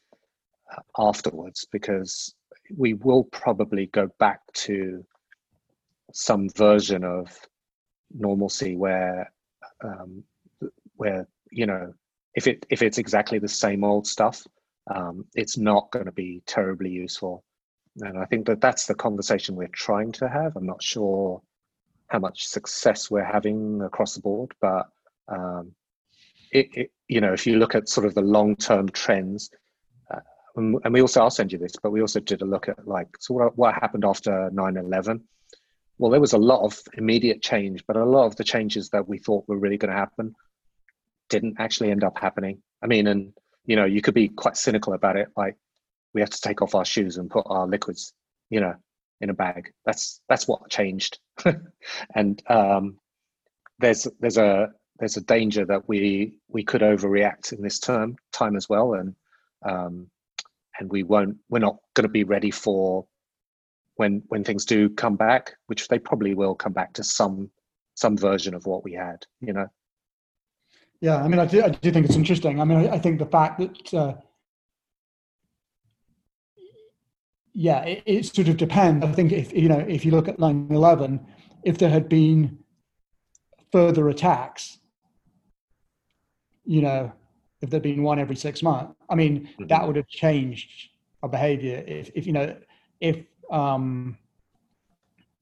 afterwards 0.98 1.66
because 1.72 2.36
we 2.76 2.94
will 2.94 3.24
probably 3.24 3.88
go 3.88 4.10
back 4.20 4.42
to 4.54 5.06
some 6.14 6.50
version 6.50 7.04
of 7.04 7.36
normalcy 8.14 8.76
where 8.76 9.32
um, 9.84 10.24
where 10.96 11.28
you 11.52 11.66
know 11.66 11.94
if 12.36 12.48
it 12.48 12.66
if 12.70 12.82
it's 12.82 12.98
exactly 12.98 13.40
the 13.40 13.48
same 13.48 13.84
old 13.84 14.06
stuff 14.06 14.46
um, 14.94 15.26
it's 15.36 15.58
not 15.58 15.92
going 15.92 16.06
to 16.06 16.12
be 16.12 16.42
terribly 16.46 16.90
useful 16.90 17.44
and 18.02 18.18
i 18.18 18.26
think 18.26 18.46
that 18.46 18.62
that's 18.62 18.86
the 18.86 18.96
conversation 18.96 19.56
we're 19.56 19.68
trying 19.70 20.12
to 20.12 20.28
have. 20.28 20.56
I'm 20.56 20.66
not 20.66 20.84
sure 20.84 21.42
how 22.08 22.20
much 22.20 22.46
success 22.46 23.12
we're 23.12 23.24
having 23.24 23.82
across 23.82 24.16
the 24.16 24.22
board 24.22 24.52
but 24.62 24.88
um, 25.28 25.74
it, 26.52 26.70
it, 26.74 26.92
you 27.08 27.22
know 27.22 27.34
if 27.34 27.46
you 27.46 27.58
look 27.58 27.76
at 27.76 27.90
sort 27.90 28.08
of 28.08 28.16
the 28.16 28.22
long 28.22 28.56
term 28.56 28.90
trends 28.90 29.50
and 30.58 30.94
we 30.94 31.02
also 31.02 31.22
i'll 31.22 31.30
send 31.30 31.52
you 31.52 31.58
this 31.58 31.74
but 31.82 31.92
we 31.92 32.02
also 32.02 32.20
did 32.20 32.42
a 32.42 32.46
look 32.46 32.68
at 32.68 32.88
like 32.88 33.08
so 33.20 33.34
what, 33.34 33.58
what 33.58 33.76
happened 33.76 34.04
after 34.04 34.50
9-11 34.54 35.22
well 35.98 36.12
there 36.12 36.22
was 36.22 36.34
a 36.34 36.38
lot 36.38 36.64
of 36.64 36.80
immediate 36.94 37.42
change 37.42 37.84
but 37.88 37.96
a 37.96 38.04
lot 38.04 38.26
of 38.26 38.36
the 38.36 38.44
changes 38.44 38.90
that 38.90 39.08
we 39.08 39.18
thought 39.18 39.48
were 39.48 39.58
really 39.58 39.78
going 39.78 39.92
to 39.92 39.98
happen 39.98 40.36
didn't 41.30 41.58
actually 41.60 41.92
end 41.92 42.06
up 42.06 42.18
happening. 42.18 42.62
I 42.82 42.88
mean 42.88 43.08
and 43.08 43.34
you 43.66 43.76
know 43.76 43.86
you 43.86 44.02
could 44.02 44.14
be 44.14 44.30
quite 44.30 44.58
cynical 44.58 44.94
about 44.94 45.18
it 45.18 45.30
like 45.36 45.58
we 46.14 46.22
have 46.22 46.30
to 46.30 46.42
take 46.42 46.62
off 46.62 46.76
our 46.76 46.86
shoes 46.86 47.18
and 47.18 47.30
put 47.30 47.46
our 47.48 47.68
liquids 47.68 48.14
you 48.50 48.60
know 48.60 48.76
in 49.22 49.30
a 49.30 49.34
bag. 49.34 49.72
That's 49.86 50.22
that's 50.30 50.48
what 50.48 50.70
changed. 50.70 51.20
And 52.16 52.42
um 52.50 52.98
there's 53.80 54.08
there's 54.20 54.38
a 54.38 54.70
there's 55.00 55.18
a 55.18 55.22
danger 55.22 55.66
that 55.66 55.88
we 55.88 56.36
we 56.48 56.64
could 56.64 56.82
overreact 56.82 57.54
in 57.54 57.62
this 57.62 57.80
term 57.80 58.16
time 58.32 58.56
as 58.56 58.68
well. 58.70 58.94
And 58.94 59.16
um 59.64 60.10
and 60.80 60.90
we 60.92 61.04
won't 61.04 61.38
we're 61.50 61.60
not 61.60 61.78
going 61.96 62.08
to 62.08 62.12
be 62.12 62.24
ready 62.24 62.52
for 62.52 63.06
when 63.96 64.22
when 64.28 64.44
things 64.44 64.66
do 64.66 64.90
come 64.90 65.16
back 65.16 65.56
which 65.66 65.88
they 65.88 65.98
probably 65.98 66.36
will 66.36 66.54
come 66.54 66.74
back 66.74 66.94
to 66.94 67.04
some 67.04 67.50
some 67.96 68.16
version 68.16 68.54
of 68.54 68.66
what 68.68 68.84
we 68.84 68.94
had 68.94 69.26
you 69.42 69.54
know? 69.54 69.68
Yeah, 71.00 71.18
I 71.18 71.28
mean, 71.28 71.40
I 71.40 71.46
do, 71.46 71.64
I 71.64 71.70
do 71.70 71.92
think 71.92 72.08
it's 72.08 72.16
interesting. 72.16 72.60
I 72.60 72.64
mean, 72.64 72.80
I, 72.80 72.96
I 72.96 73.00
think 73.00 73.20
the 73.20 73.26
fact 73.28 73.60
that, 73.60 73.94
uh, 73.94 74.16
yeah, 77.60 77.82
it, 77.86 78.04
it, 78.06 78.26
sort 78.28 78.50
of 78.50 78.58
depends. 78.58 79.04
I 79.04 79.12
think 79.14 79.32
if, 79.32 79.52
you 79.52 79.68
know, 79.68 79.80
if 79.80 80.06
you 80.06 80.12
look 80.12 80.28
at 80.28 80.38
9 80.38 80.68
11, 80.70 81.26
if 81.64 81.80
there 81.80 81.90
had 81.90 82.08
been 82.08 82.60
further 83.72 84.10
attacks, 84.10 84.78
you 86.66 86.84
know, 86.84 87.12
if 87.62 87.72
there'd 87.72 87.82
been 87.82 88.04
one 88.04 88.20
every 88.20 88.36
six 88.36 88.62
months, 88.62 88.94
I 89.10 89.16
mean, 89.16 89.46
mm-hmm. 89.48 89.66
that 89.68 89.88
would 89.88 89.96
have 89.96 90.08
changed 90.08 90.70
our 91.24 91.30
behavior. 91.30 91.84
If, 91.88 92.12
if 92.14 92.28
you 92.28 92.34
know, 92.34 92.56
if 93.02 93.26
um, 93.50 94.20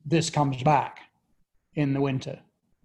this 0.05 0.29
comes 0.29 0.63
back 0.63 1.01
in 1.73 1.91
the 1.91 1.99
winter, 1.99 2.39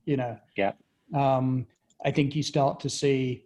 you 0.06 0.16
know, 0.16 0.36
yeah. 0.56 0.72
Um, 1.14 1.68
I 2.04 2.10
think 2.10 2.34
you 2.34 2.42
start 2.42 2.80
to 2.80 2.90
see 2.90 3.44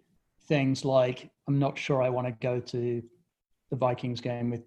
things 0.48 0.82
like 0.82 1.28
I'm 1.46 1.58
not 1.58 1.76
sure 1.76 2.02
I 2.02 2.08
want 2.08 2.26
to 2.26 2.32
go 2.40 2.58
to 2.58 3.02
the 3.68 3.76
Vikings 3.76 4.22
game 4.22 4.50
with 4.50 4.62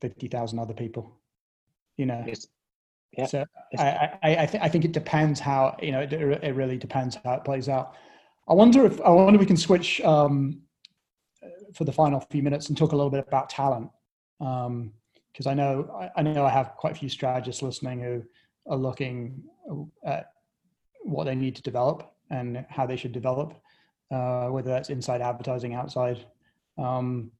fifty 0.00 0.28
thousand 0.28 0.58
other 0.58 0.74
people. 0.74 1.18
You 1.96 2.06
know, 2.06 2.24
it's, 2.26 2.48
yeah. 3.12 3.26
So 3.26 3.44
I 3.78 4.18
I 4.22 4.42
I, 4.42 4.46
th- 4.46 4.62
I 4.62 4.68
think 4.68 4.84
it 4.84 4.92
depends 4.92 5.40
how 5.40 5.76
you 5.82 5.92
know 5.92 6.00
it, 6.00 6.12
it 6.12 6.54
really 6.54 6.76
depends 6.76 7.16
how 7.24 7.34
it 7.34 7.44
plays 7.44 7.68
out. 7.68 7.94
I 8.48 8.54
wonder 8.54 8.86
if 8.86 9.00
I 9.00 9.10
wonder 9.10 9.34
if 9.34 9.40
we 9.40 9.46
can 9.46 9.56
switch 9.56 10.00
um, 10.02 10.62
for 11.74 11.84
the 11.84 11.92
final 11.92 12.20
few 12.30 12.42
minutes 12.42 12.68
and 12.68 12.78
talk 12.78 12.92
a 12.92 12.96
little 12.96 13.10
bit 13.10 13.26
about 13.26 13.50
talent 13.50 13.90
because 14.38 14.66
um, 14.66 14.92
I 15.46 15.54
know 15.54 15.90
I, 16.16 16.20
I 16.20 16.22
know 16.22 16.44
I 16.44 16.50
have 16.50 16.74
quite 16.76 16.92
a 16.92 16.98
few 16.98 17.08
strategists 17.08 17.62
listening 17.62 18.00
who 18.00 18.22
are 18.66 18.76
looking 18.76 19.42
at 20.04 20.32
what 21.02 21.24
they 21.24 21.34
need 21.34 21.56
to 21.56 21.62
develop 21.62 22.12
and 22.30 22.64
how 22.68 22.86
they 22.86 22.96
should 22.96 23.12
develop, 23.12 23.54
uh, 24.10 24.48
whether 24.48 24.70
that's 24.70 24.90
inside 24.90 25.22
advertising, 25.22 25.74
outside. 25.74 26.24
Um, 26.76 27.32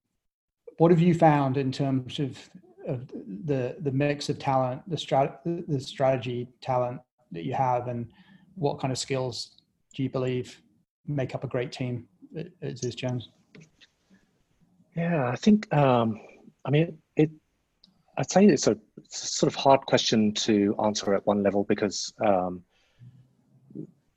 what 0.79 0.91
have 0.91 1.01
you 1.01 1.13
found 1.13 1.57
in 1.57 1.71
terms 1.71 2.19
of, 2.19 2.39
of 2.87 3.07
the 3.45 3.77
the 3.81 3.93
mix 3.93 4.29
of 4.29 4.39
talent, 4.39 4.81
the 4.89 4.97
strat 4.97 5.39
the 5.45 5.81
strategy 5.81 6.49
talent 6.61 7.01
that 7.33 7.45
you 7.45 7.53
have, 7.53 7.89
and 7.89 8.09
what 8.55 8.79
kind 8.79 8.91
of 8.91 8.99
skills 8.99 9.61
do 9.95 10.03
you 10.03 10.09
believe 10.09 10.61
make 11.07 11.35
up 11.35 11.45
a 11.45 11.47
great 11.47 11.73
team 11.73 12.07
at 12.63 12.79
Zeus 12.79 12.95
Jones? 12.95 13.29
Yeah, 14.97 15.29
I 15.29 15.37
think 15.37 15.73
um, 15.75 16.21
I 16.65 16.71
mean 16.71 16.99
it. 17.17 17.31
I'd 18.17 18.31
say 18.31 18.47
it's 18.47 18.67
a, 18.67 18.77
it's 18.97 19.23
a, 19.23 19.27
sort 19.29 19.53
of 19.53 19.55
hard 19.55 19.81
question 19.83 20.33
to 20.35 20.75
answer 20.83 21.15
at 21.15 21.25
one 21.25 21.45
level 21.45 21.65
because 21.69 22.13
um, 22.25 22.63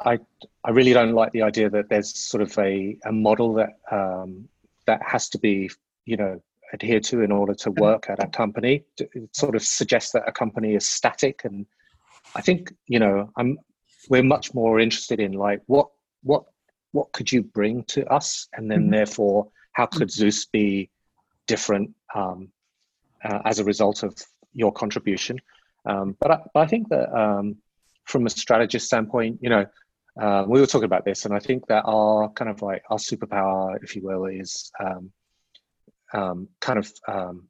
I 0.03 0.19
I 0.63 0.71
really 0.71 0.93
don't 0.93 1.13
like 1.13 1.31
the 1.31 1.41
idea 1.41 1.69
that 1.71 1.89
there's 1.89 2.17
sort 2.17 2.41
of 2.41 2.57
a, 2.57 2.97
a 3.05 3.11
model 3.11 3.53
that 3.55 3.73
um, 3.91 4.47
that 4.85 5.01
has 5.03 5.29
to 5.29 5.39
be 5.39 5.69
you 6.05 6.17
know 6.17 6.41
adhered 6.73 7.03
to 7.05 7.21
in 7.21 7.31
order 7.31 7.53
to 7.53 7.71
work 7.71 8.09
at 8.09 8.23
a 8.23 8.27
company. 8.27 8.83
It 8.97 9.35
sort 9.35 9.55
of 9.55 9.63
suggests 9.63 10.11
that 10.13 10.27
a 10.27 10.31
company 10.31 10.75
is 10.75 10.87
static, 10.87 11.41
and 11.43 11.65
I 12.35 12.41
think 12.41 12.73
you 12.87 12.99
know 12.99 13.31
I'm 13.37 13.57
we're 14.09 14.23
much 14.23 14.53
more 14.53 14.79
interested 14.79 15.19
in 15.19 15.33
like 15.33 15.61
what 15.67 15.89
what 16.23 16.43
what 16.91 17.11
could 17.11 17.31
you 17.31 17.43
bring 17.43 17.83
to 17.85 18.05
us, 18.07 18.47
and 18.53 18.69
then 18.69 18.83
mm-hmm. 18.83 18.91
therefore 18.91 19.49
how 19.73 19.85
could 19.85 20.11
Zeus 20.11 20.45
be 20.45 20.89
different 21.47 21.91
um, 22.13 22.49
uh, 23.23 23.39
as 23.45 23.59
a 23.59 23.63
result 23.63 24.03
of 24.03 24.15
your 24.53 24.71
contribution. 24.71 25.39
Um, 25.85 26.15
but, 26.19 26.31
I, 26.31 26.39
but 26.53 26.59
I 26.61 26.67
think 26.67 26.89
that 26.89 27.11
um, 27.17 27.57
from 28.05 28.25
a 28.25 28.29
strategist 28.29 28.87
standpoint, 28.87 29.39
you 29.41 29.49
know, 29.49 29.65
uh, 30.19 30.43
we 30.47 30.59
were 30.59 30.67
talking 30.67 30.85
about 30.85 31.05
this, 31.05 31.25
and 31.25 31.33
I 31.33 31.39
think 31.39 31.67
that 31.67 31.83
our 31.85 32.29
kind 32.29 32.51
of 32.51 32.61
like 32.61 32.83
our 32.89 32.97
superpower, 32.97 33.81
if 33.81 33.95
you 33.95 34.01
will, 34.03 34.25
is 34.25 34.71
um, 34.79 35.11
um, 36.13 36.47
kind 36.59 36.79
of 36.79 36.91
um, 37.07 37.47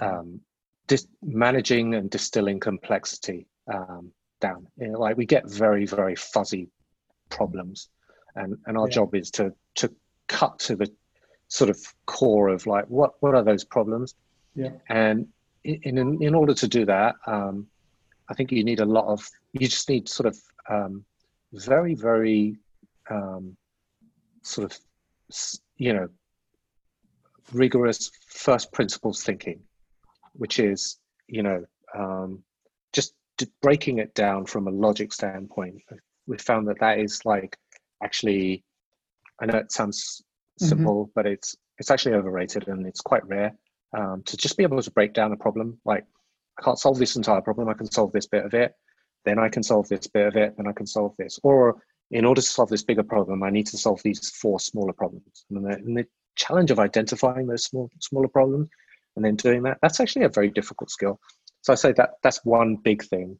um, 0.00 0.40
dis- 0.86 1.08
managing 1.22 1.94
and 1.94 2.10
distilling 2.10 2.60
complexity 2.60 3.46
um, 3.72 4.12
down. 4.40 4.66
You 4.78 4.88
know, 4.88 4.98
like 4.98 5.16
we 5.16 5.26
get 5.26 5.48
very, 5.48 5.86
very 5.86 6.16
fuzzy 6.16 6.68
problems, 7.28 7.88
and 8.36 8.56
and 8.66 8.76
our 8.76 8.88
yeah. 8.88 8.94
job 8.94 9.14
is 9.14 9.30
to 9.32 9.52
to 9.76 9.92
cut 10.28 10.58
to 10.60 10.76
the 10.76 10.90
sort 11.48 11.70
of 11.70 11.78
core 12.06 12.48
of 12.48 12.66
like 12.66 12.86
what 12.86 13.12
what 13.20 13.34
are 13.34 13.42
those 13.44 13.64
problems, 13.64 14.14
yeah. 14.54 14.70
And 14.88 15.28
in 15.64 15.98
in, 15.98 16.22
in 16.22 16.34
order 16.34 16.54
to 16.54 16.68
do 16.68 16.84
that, 16.86 17.16
um, 17.26 17.66
I 18.28 18.34
think 18.34 18.52
you 18.52 18.64
need 18.64 18.80
a 18.80 18.84
lot 18.84 19.06
of 19.06 19.28
you 19.52 19.68
just 19.68 19.88
need 19.88 20.08
sort 20.08 20.26
of 20.26 20.38
um, 20.68 21.04
very, 21.52 21.94
very 21.94 22.56
um, 23.10 23.56
sort 24.42 24.70
of, 24.70 24.78
you 25.76 25.92
know, 25.92 26.08
rigorous 27.52 28.10
first 28.26 28.72
principles 28.72 29.22
thinking, 29.22 29.60
which 30.32 30.58
is, 30.58 30.98
you 31.26 31.42
know, 31.42 31.64
um, 31.96 32.42
just 32.92 33.14
breaking 33.62 33.98
it 33.98 34.14
down 34.14 34.46
from 34.46 34.68
a 34.68 34.70
logic 34.70 35.12
standpoint. 35.12 35.82
We 36.26 36.38
found 36.38 36.68
that 36.68 36.80
that 36.80 36.98
is 36.98 37.24
like 37.24 37.56
actually, 38.02 38.64
I 39.40 39.46
know 39.46 39.58
it 39.58 39.72
sounds 39.72 40.22
mm-hmm. 40.60 40.68
simple, 40.68 41.04
mm-hmm. 41.04 41.12
but 41.14 41.26
it's 41.26 41.56
it's 41.78 41.90
actually 41.90 42.14
overrated 42.14 42.68
and 42.68 42.86
it's 42.86 43.00
quite 43.00 43.26
rare 43.26 43.54
um, 43.96 44.22
to 44.26 44.36
just 44.36 44.58
be 44.58 44.62
able 44.62 44.82
to 44.82 44.90
break 44.90 45.14
down 45.14 45.32
a 45.32 45.36
problem. 45.36 45.78
Like, 45.86 46.04
I 46.58 46.62
can't 46.62 46.78
solve 46.78 46.98
this 46.98 47.16
entire 47.16 47.40
problem. 47.40 47.70
I 47.70 47.74
can 47.74 47.90
solve 47.90 48.12
this 48.12 48.26
bit 48.26 48.44
of 48.44 48.52
it 48.52 48.74
then 49.24 49.38
I 49.38 49.48
can 49.48 49.62
solve 49.62 49.88
this 49.88 50.06
bit 50.06 50.26
of 50.26 50.36
it, 50.36 50.56
then 50.56 50.66
I 50.66 50.72
can 50.72 50.86
solve 50.86 51.14
this. 51.18 51.38
Or 51.42 51.82
in 52.10 52.24
order 52.24 52.40
to 52.40 52.46
solve 52.46 52.68
this 52.68 52.82
bigger 52.82 53.02
problem, 53.02 53.42
I 53.42 53.50
need 53.50 53.66
to 53.68 53.78
solve 53.78 54.02
these 54.02 54.30
four 54.30 54.58
smaller 54.58 54.92
problems. 54.92 55.44
And 55.50 55.64
the 55.64 56.06
challenge 56.44 56.70
of 56.70 56.78
identifying 56.78 57.46
those 57.46 57.64
small, 57.64 57.86
smaller 58.00 58.28
problems 58.28 58.68
and 59.16 59.24
then 59.24 59.36
doing 59.36 59.62
that, 59.64 59.78
that's 59.82 60.00
actually 60.00 60.24
a 60.24 60.36
very 60.38 60.50
difficult 60.50 60.90
skill. 60.90 61.16
So 61.62 61.72
I 61.72 61.76
say 61.76 61.92
that 61.92 62.10
that's 62.22 62.44
one 62.44 62.76
big 62.76 63.00
thing 63.12 63.38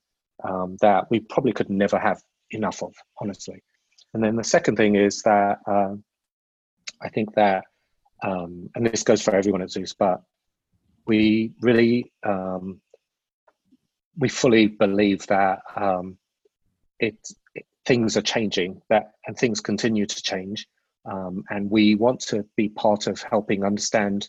um, 0.48 0.76
that 0.80 1.10
we 1.10 1.20
probably 1.20 1.52
could 1.52 1.70
never 1.70 1.98
have 1.98 2.20
enough 2.50 2.82
of, 2.82 2.92
honestly. 3.20 3.62
And 4.12 4.22
then 4.22 4.36
the 4.36 4.44
second 4.56 4.76
thing 4.76 4.96
is 4.96 5.22
that 5.22 5.58
um, 5.66 6.04
I 7.00 7.08
think 7.08 7.34
that, 7.34 7.64
um, 8.22 8.68
and 8.74 8.86
this 8.86 9.02
goes 9.02 9.22
for 9.22 9.34
everyone 9.34 9.62
at 9.62 9.70
Zeus, 9.70 9.94
but 9.94 10.22
we 11.06 11.52
really 11.60 12.12
um, 12.22 12.80
we 14.18 14.28
fully 14.28 14.66
believe 14.66 15.26
that 15.28 15.60
um, 15.76 16.18
it, 16.98 17.16
it, 17.54 17.64
things 17.86 18.16
are 18.16 18.22
changing 18.22 18.82
that 18.90 19.12
and 19.26 19.36
things 19.36 19.60
continue 19.60 20.06
to 20.06 20.22
change 20.22 20.66
um, 21.10 21.44
and 21.50 21.70
we 21.70 21.94
want 21.94 22.20
to 22.20 22.44
be 22.56 22.68
part 22.68 23.06
of 23.06 23.20
helping 23.22 23.64
understand 23.64 24.28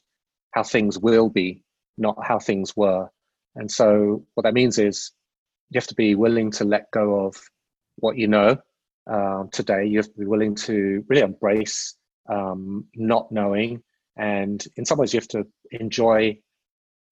how 0.51 0.63
things 0.63 0.97
will 0.97 1.29
be 1.29 1.63
not 1.97 2.17
how 2.25 2.39
things 2.39 2.75
were. 2.75 3.09
And 3.55 3.69
so 3.69 4.25
what 4.33 4.43
that 4.43 4.53
means 4.53 4.77
is 4.77 5.11
you 5.69 5.79
have 5.79 5.87
to 5.87 5.95
be 5.95 6.15
willing 6.15 6.51
to 6.51 6.65
let 6.65 6.91
go 6.91 7.25
of 7.25 7.35
what 7.97 8.17
you 8.17 8.27
know 8.27 8.57
uh, 9.09 9.43
today. 9.51 9.85
You 9.85 9.99
have 9.99 10.07
to 10.07 10.19
be 10.19 10.25
willing 10.25 10.55
to 10.55 11.05
really 11.07 11.21
embrace 11.21 11.95
um, 12.29 12.85
not 12.95 13.31
knowing. 13.31 13.83
And 14.17 14.65
in 14.75 14.85
some 14.85 14.97
ways 14.97 15.13
you 15.13 15.19
have 15.19 15.27
to 15.29 15.47
enjoy 15.71 16.39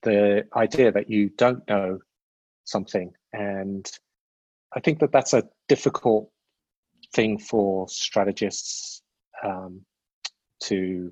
the 0.04 0.46
idea 0.56 0.92
that 0.92 1.10
you 1.10 1.30
don't 1.30 1.68
know 1.68 2.00
something. 2.66 3.12
And 3.34 3.90
I 4.76 4.80
think 4.80 5.00
that 5.00 5.12
that's 5.12 5.34
a 5.34 5.48
difficult 5.68 6.30
thing 7.14 7.38
for 7.38 7.88
strategists 7.90 9.02
um, 9.44 9.82
to 10.64 11.12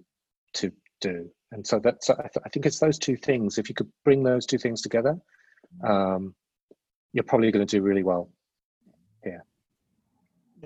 to 0.53 0.71
do. 1.01 1.29
And 1.51 1.65
so 1.65 1.79
that's 1.79 2.09
I, 2.09 2.15
th- 2.15 2.43
I, 2.45 2.49
think 2.49 2.65
it's 2.65 2.79
those 2.79 2.99
two 2.99 3.15
things. 3.15 3.57
If 3.57 3.69
you 3.69 3.75
could 3.75 3.89
bring 4.03 4.23
those 4.23 4.45
two 4.45 4.57
things 4.57 4.81
together, 4.81 5.17
um, 5.83 6.35
you're 7.13 7.23
probably 7.23 7.51
going 7.51 7.65
to 7.65 7.77
do 7.77 7.81
really 7.81 8.03
well. 8.03 8.29
Yeah. 9.25 9.39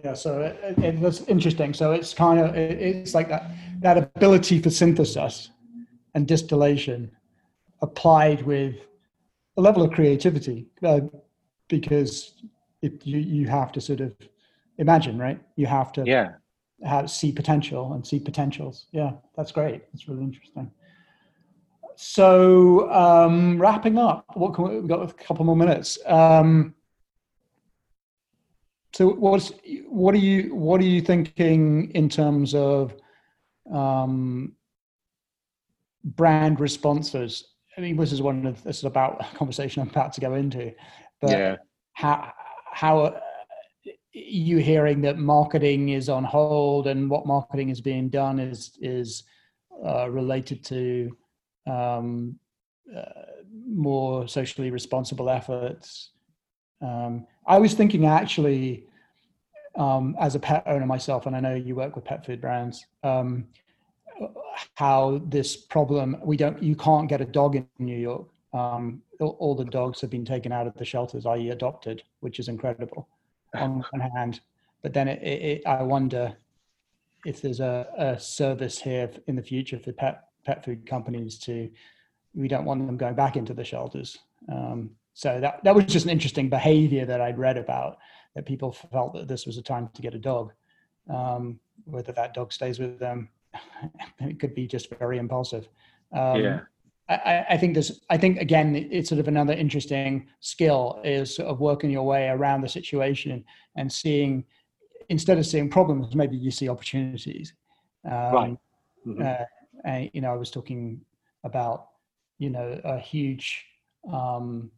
Yeah. 0.03 0.14
So 0.14 0.41
it, 0.41 0.80
it, 0.80 1.01
that's 1.01 1.22
interesting. 1.22 1.74
So 1.74 1.91
it's 1.91 2.14
kind 2.14 2.39
of 2.39 2.55
it, 2.55 2.82
it's 2.82 3.14
like 3.14 3.30
that 3.30 3.51
that 3.82 3.97
ability 3.97 4.59
for 4.59 4.70
synthesis 4.70 5.49
and 6.16 6.28
distillation 6.28 7.12
applied 7.82 8.43
with 8.43 8.76
a 9.57 9.62
level 9.62 9.84
of 9.84 9.91
creativity 9.91 10.68
uh, 10.84 11.01
because 11.68 12.34
it, 12.82 13.05
you 13.05 13.20
you 13.20 13.47
have 13.47 13.72
to 13.74 13.82
sort 13.82 14.01
of 14.01 14.16
imagine, 14.78 15.18
right? 15.18 15.39
You 15.55 15.68
have 15.68 15.91
to 15.93 16.03
yeah 16.05 16.34
have 16.84 17.09
see 17.09 17.32
potential 17.32 17.93
and 17.93 18.05
see 18.05 18.19
potentials. 18.19 18.86
Yeah, 18.91 19.11
that's 19.36 19.51
great. 19.51 19.84
That's 19.91 20.07
really 20.07 20.23
interesting. 20.23 20.71
So 21.95 22.91
um, 22.91 23.61
wrapping 23.61 23.97
up, 23.97 24.25
what 24.34 24.53
can 24.53 24.69
we, 24.69 24.79
we've 24.79 24.88
got 24.89 25.07
a 25.07 25.13
couple 25.13 25.45
more 25.45 25.55
minutes. 25.55 25.99
Um, 26.05 26.73
so 28.93 29.09
what's 29.09 29.51
what 29.88 30.13
are 30.15 30.19
you 30.19 30.53
what 30.53 30.82
are 30.82 30.86
you 30.86 31.01
thinking 31.01 31.91
in 31.91 32.09
terms 32.09 32.53
of 32.53 32.93
um, 33.71 34.53
brand 36.03 36.59
responses 36.59 37.51
I 37.77 37.82
mean, 37.82 37.95
this 37.95 38.11
is 38.11 38.21
one 38.21 38.45
of 38.45 38.63
this 38.63 38.79
is 38.79 38.84
about 38.84 39.21
a 39.21 39.38
conversation 39.38 39.82
I'm 39.82 39.89
about 39.89 40.13
to 40.13 40.21
go 40.21 40.36
into, 40.36 40.73
but 41.21 41.32
yeah. 41.32 41.55
how 41.93 42.32
how 42.71 43.21
you 44.14 44.57
hearing 44.57 45.01
that 45.01 45.18
marketing 45.18 45.89
is 45.89 46.09
on 46.09 46.24
hold 46.24 46.88
and 46.88 47.09
what 47.09 47.26
marketing 47.26 47.70
is 47.70 47.80
being 47.80 48.09
done 48.09 48.39
is 48.39 48.78
is 48.82 49.24
uh, 49.86 50.09
related 50.09 50.64
to 50.66 51.16
um, 51.66 52.38
uh, 52.95 53.03
more 53.68 54.28
socially 54.28 54.70
responsible 54.70 55.30
efforts. 55.30 56.12
Um, 56.82 57.26
I 57.47 57.57
was 57.57 57.74
thinking 57.74 58.05
actually, 58.05 58.86
um, 59.76 60.16
as 60.20 60.36
a 60.36 60.39
pet 60.39 60.64
owner 60.66 60.86
myself, 60.86 61.26
and 61.26 61.36
I 61.36 61.39
know 61.39 61.55
you 61.55 61.76
work 61.76 61.95
with 61.95 62.05
pet 62.05 62.26
food 62.26 62.41
brands, 62.41 62.86
um, 63.03 63.47
how 64.76 65.22
this 65.26 65.55
problem 65.55 66.18
we 66.24 66.36
don't 66.38 66.62
you 66.62 66.76
can't 66.76 67.07
get 67.07 67.22
a 67.22 67.26
dog 67.26 67.55
in 67.55 67.68
New 67.80 67.97
York. 67.97 68.28
Um, 68.53 69.01
all, 69.22 69.38
all 69.39 69.55
the 69.55 69.64
dogs 69.64 70.01
have 70.01 70.09
been 70.09 70.26
taken 70.26 70.51
out 70.51 70.68
of 70.68 70.74
the 70.74 70.84
shelters, 70.84 71.26
i.e., 71.26 71.51
adopted, 71.51 72.03
which 72.20 72.39
is 72.39 72.49
incredible 72.49 73.07
on 73.56 73.84
one 73.91 74.10
hand. 74.16 74.41
But 74.82 74.93
then 74.93 75.08
it, 75.08 75.22
it, 75.22 75.41
it, 75.41 75.68
I 75.68 75.84
wonder 75.84 76.36
if 77.26 77.41
there's 77.41 77.60
a, 77.60 77.88
a 77.97 78.20
service 78.20 78.80
here 78.80 79.10
in 79.28 79.36
the 79.36 79.43
future 79.43 79.80
for 79.80 79.91
pet 79.91 80.26
pet 80.43 80.66
food 80.66 80.88
companies 80.88 81.38
to 81.38 81.70
we 82.34 82.47
don't 82.47 82.66
want 82.66 82.86
them 82.86 82.97
going 82.97 83.14
back 83.14 83.36
into 83.36 83.54
the 83.54 83.64
shelters. 83.64 84.18
Um, 84.52 84.91
so 85.14 85.39
that 85.39 85.64
that 85.64 85.76
was 85.76 85.86
just 85.86 86.06
an 86.06 86.12
interesting 86.12 86.49
behavior 86.49 87.06
that 87.06 87.22
I'd 87.22 87.38
read 87.38 87.58
about 87.58 87.97
that 88.36 88.45
people 88.45 88.72
felt 88.72 89.14
that 89.14 89.28
this 89.28 89.45
was 89.45 89.58
a 89.58 89.62
time 89.62 89.89
to 89.93 90.02
get 90.02 90.16
a 90.16 90.20
dog. 90.20 90.54
Um, 91.10 91.60
whether 91.86 92.12
that 92.14 92.34
dog 92.34 92.54
stays 92.54 92.80
with 92.80 92.99
them, 92.99 93.30
it 94.20 94.39
could 94.39 94.56
be 94.56 94.68
just 94.68 94.89
very 94.97 95.18
impulsive. 95.18 95.68
Um, 96.14 96.41
yeah. 96.41 96.60
I, 97.10 97.45
I, 97.49 97.58
think 97.58 97.74
there's, 97.74 98.02
I 98.10 98.18
think 98.18 98.39
again, 98.39 98.76
it's 98.76 99.10
sort 99.10 99.20
of 99.20 99.28
another 99.28 99.54
interesting 99.54 100.28
skill 100.39 101.02
is 101.04 101.36
sort 101.36 101.49
of 101.49 101.60
working 101.60 101.91
your 101.91 102.04
way 102.06 102.30
around 102.30 102.62
the 102.62 102.70
situation 102.70 103.43
and 103.76 103.91
seeing, 103.91 104.45
instead 105.10 105.38
of 105.38 105.45
seeing 105.45 105.70
problems, 105.70 106.16
maybe 106.16 106.38
you 106.38 106.52
see 106.52 106.70
opportunities. 106.70 107.54
Um, 108.06 108.34
right. 108.34 108.58
Mm-hmm. 109.06 109.22
Uh, 109.22 109.45
and, 109.84 110.10
you 110.14 110.22
know, 110.22 110.32
I 110.32 110.38
was 110.38 110.52
talking 110.52 111.02
about, 111.43 111.88
you 112.39 112.49
know, 112.49 112.80
a 112.84 112.97
huge 112.97 113.66
um, 114.12 114.72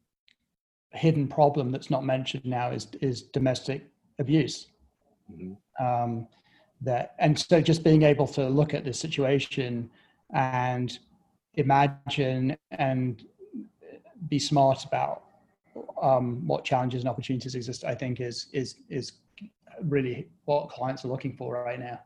hidden 0.92 1.28
problem 1.28 1.72
that's 1.72 1.90
not 1.90 2.04
mentioned 2.04 2.46
now 2.46 2.72
is 2.72 2.88
is 3.02 3.24
domestic 3.24 3.90
abuse. 4.20 4.68
Mm-hmm. 5.32 5.86
Um, 5.86 6.28
that 6.82 7.16
and 7.20 7.38
so 7.38 7.62
just 7.62 7.84
being 7.84 8.04
able 8.04 8.28
to 8.28 8.48
look 8.48 8.74
at 8.74 8.84
this 8.84 9.00
situation 9.00 9.90
and 10.34 11.00
imagine 11.56 12.58
and 12.72 13.26
be 14.30 14.40
smart 14.40 14.86
about 14.86 15.24
um, 16.02 16.46
what 16.48 16.64
challenges 16.64 17.02
and 17.02 17.10
opportunities 17.10 17.56
exist, 17.56 17.84
I 17.84 17.96
think 17.96 18.20
is 18.22 18.48
is 18.54 18.76
is 18.90 19.14
really 19.82 20.28
what 20.46 20.70
clients 20.70 21.04
are 21.06 21.08
looking 21.08 21.36
for 21.36 21.54
right 21.64 21.80
now. 21.80 22.00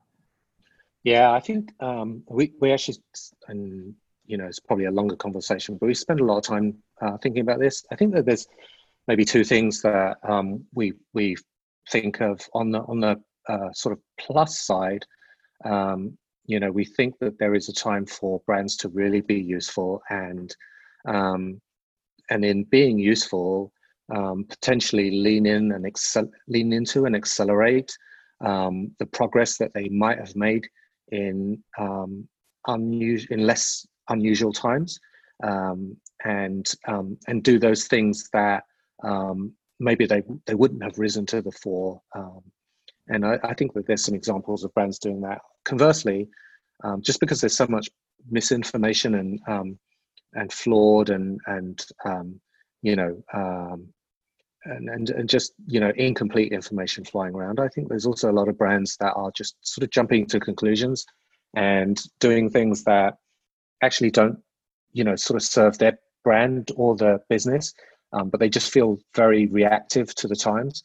Yeah, 1.03 1.31
I 1.31 1.39
think 1.39 1.73
um, 1.79 2.23
we 2.29 2.53
we 2.59 2.71
actually 2.71 2.97
and 3.47 3.93
you 4.25 4.37
know 4.37 4.45
it's 4.45 4.59
probably 4.59 4.85
a 4.85 4.91
longer 4.91 5.15
conversation, 5.15 5.77
but 5.77 5.87
we 5.87 5.93
spend 5.93 6.19
a 6.19 6.23
lot 6.23 6.37
of 6.37 6.43
time 6.43 6.75
uh, 7.01 7.17
thinking 7.17 7.41
about 7.41 7.59
this. 7.59 7.85
I 7.91 7.95
think 7.95 8.13
that 8.13 8.25
there's 8.25 8.47
maybe 9.07 9.25
two 9.25 9.43
things 9.43 9.81
that 9.81 10.17
um, 10.23 10.65
we 10.73 10.93
we 11.13 11.37
think 11.89 12.21
of 12.21 12.41
on 12.53 12.71
the 12.71 12.79
on 12.81 12.99
the 12.99 13.21
uh, 13.47 13.71
sort 13.73 13.93
of 13.93 13.99
plus 14.19 14.59
side. 14.61 15.05
Um, 15.65 16.17
you 16.47 16.59
know, 16.59 16.71
we 16.71 16.85
think 16.85 17.19
that 17.19 17.37
there 17.39 17.53
is 17.53 17.69
a 17.69 17.73
time 17.73 18.05
for 18.05 18.41
brands 18.45 18.77
to 18.77 18.89
really 18.89 19.21
be 19.21 19.39
useful, 19.39 20.01
and 20.09 20.55
um, 21.05 21.61
and 22.29 22.43
in 22.43 22.63
being 22.63 22.97
useful, 22.97 23.71
um, 24.15 24.45
potentially 24.49 25.11
lean 25.11 25.45
in 25.45 25.73
and 25.73 25.85
excel, 25.85 26.29
lean 26.47 26.73
into 26.73 27.05
and 27.05 27.15
accelerate 27.15 27.95
um, 28.43 28.91
the 28.99 29.05
progress 29.05 29.57
that 29.57 29.73
they 29.73 29.89
might 29.89 30.17
have 30.17 30.35
made 30.35 30.67
in 31.11 31.61
um, 31.77 32.27
unusual 32.67 33.33
in 33.33 33.45
less 33.45 33.85
unusual 34.09 34.53
times 34.53 34.99
um, 35.43 35.95
and 36.23 36.71
um, 36.87 37.17
and 37.27 37.43
do 37.43 37.59
those 37.59 37.85
things 37.85 38.29
that 38.31 38.63
um, 39.03 39.51
maybe 39.79 40.05
they 40.05 40.23
they 40.45 40.55
wouldn't 40.55 40.83
have 40.83 40.97
risen 40.97 41.25
to 41.25 41.41
the 41.41 41.51
fore. 41.51 42.01
Um, 43.09 43.15
and 43.15 43.25
I, 43.25 43.39
I, 43.43 43.53
think 43.53 43.73
that 43.73 43.87
there's 43.87 44.03
some 44.03 44.15
examples 44.15 44.63
of 44.63 44.73
brands 44.73 44.99
doing 44.99 45.21
that. 45.21 45.41
Conversely, 45.65 46.27
um, 46.83 47.01
just 47.01 47.19
because 47.19 47.41
there's 47.41 47.55
so 47.55 47.67
much 47.67 47.89
misinformation 48.29 49.15
and 49.15 49.39
um, 49.47 49.79
and 50.33 50.51
flawed 50.51 51.09
and 51.09 51.39
and 51.47 51.85
you 52.81 52.95
know 52.95 53.21
and, 54.67 54.89
and 54.89 55.09
and 55.09 55.29
just 55.29 55.53
you 55.67 55.79
know 55.79 55.91
incomplete 55.95 56.51
information 56.51 57.03
flying 57.03 57.33
around. 57.33 57.59
I 57.59 57.67
think 57.69 57.89
there's 57.89 58.05
also 58.05 58.31
a 58.31 58.33
lot 58.33 58.49
of 58.49 58.57
brands 58.57 58.97
that 58.99 59.13
are 59.13 59.31
just 59.35 59.55
sort 59.61 59.83
of 59.83 59.91
jumping 59.91 60.25
to 60.27 60.39
conclusions 60.39 61.05
and 61.55 62.01
doing 62.19 62.49
things 62.49 62.83
that 62.83 63.15
actually 63.81 64.11
don't 64.11 64.39
you 64.91 65.03
know 65.03 65.15
sort 65.15 65.35
of 65.35 65.43
serve 65.43 65.77
their 65.77 65.97
brand 66.23 66.71
or 66.75 66.95
the 66.95 67.19
business, 67.29 67.73
um, 68.13 68.29
but 68.29 68.39
they 68.39 68.49
just 68.49 68.71
feel 68.71 68.97
very 69.15 69.45
reactive 69.47 70.13
to 70.15 70.27
the 70.27 70.35
times. 70.35 70.83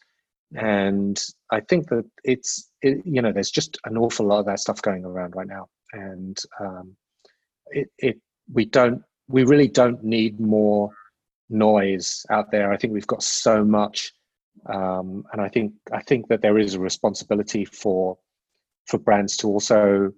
And 0.55 1.23
I 1.51 1.61
think 1.61 1.89
that 1.89 2.05
it's 2.25 2.71
it, 2.83 2.99
you 3.05 3.23
know 3.23 3.33
there's 3.33 3.51
just 3.51 3.79
an 3.85 3.97
awful 3.97 4.27
lot 4.27 4.41
of 4.41 4.47
that 4.47 4.61
stuff 4.61 4.83
going 4.83 5.05
around 5.05 5.35
right 5.35 5.47
now, 5.47 5.69
and 5.93 6.39
um, 6.61 6.97
it 7.69 7.89
it 7.99 8.21
we 8.53 8.65
don't 8.67 9.03
we 9.29 9.45
really 9.45 9.69
don't 9.69 10.03
need 10.05 10.41
more 10.41 10.91
noise 11.49 12.25
out 12.31 12.51
there. 12.51 12.73
I 12.73 12.77
think 12.77 12.93
we've 12.93 13.07
got 13.07 13.23
so 13.23 13.65
much, 13.65 14.13
um, 14.67 15.25
and 15.33 15.41
I 15.41 15.49
think 15.49 15.73
I 15.93 16.03
think 16.03 16.29
that 16.29 16.43
there 16.43 16.59
is 16.59 16.75
a 16.75 16.81
responsibility 16.81 17.65
for 17.65 18.19
for 18.87 18.99
brands 18.99 19.37
to 19.39 19.49
also 19.49 20.13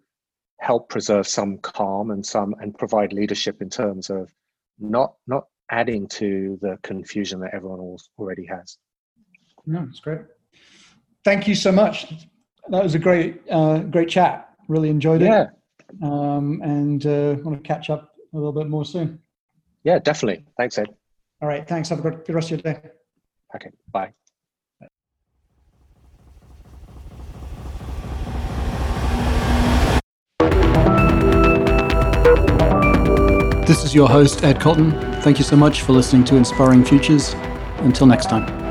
help 0.60 0.88
preserve 0.88 1.28
some 1.28 1.58
calm 1.58 2.10
and 2.10 2.24
some 2.24 2.54
and 2.60 2.76
provide 2.78 3.12
leadership 3.12 3.60
in 3.60 3.68
terms 3.68 4.10
of 4.10 4.32
not 4.78 5.14
not 5.26 5.44
adding 5.70 6.06
to 6.06 6.58
the 6.60 6.78
confusion 6.82 7.40
that 7.40 7.54
everyone 7.54 7.96
already 8.18 8.46
has. 8.46 8.78
No, 9.66 9.86
it's 9.88 10.00
great. 10.00 10.20
Thank 11.24 11.48
you 11.48 11.54
so 11.54 11.72
much. 11.72 12.12
That 12.68 12.82
was 12.82 12.94
a 12.94 12.98
great 12.98 13.42
uh, 13.50 13.78
great 13.78 14.08
chat. 14.08 14.50
Really 14.68 14.90
enjoyed 14.90 15.22
it. 15.22 15.26
Yeah. 15.26 15.46
Um, 16.02 16.60
and 16.62 17.04
uh, 17.06 17.36
want 17.42 17.62
to 17.62 17.66
catch 17.66 17.90
up 17.90 18.14
a 18.32 18.36
little 18.36 18.52
bit 18.52 18.68
more 18.68 18.84
soon. 18.84 19.20
Yeah, 19.84 19.98
definitely. 19.98 20.44
Thanks, 20.56 20.78
Ed. 20.78 20.88
All 21.40 21.48
right. 21.48 21.66
Thanks. 21.66 21.88
Have 21.90 22.04
a 22.04 22.10
good 22.10 22.28
rest 22.28 22.50
of 22.50 22.64
your 22.64 22.74
day. 22.74 22.80
Okay. 23.54 23.70
Bye. 23.92 24.12
This 33.66 33.82
is 33.82 33.94
your 33.94 34.08
host, 34.08 34.44
Ed 34.44 34.60
Cotton. 34.60 34.92
Thank 35.22 35.38
you 35.38 35.44
so 35.44 35.56
much 35.56 35.80
for 35.80 35.92
listening 35.92 36.24
to 36.24 36.36
Inspiring 36.36 36.84
Futures. 36.84 37.34
Until 37.78 38.06
next 38.06 38.26
time. 38.26 38.63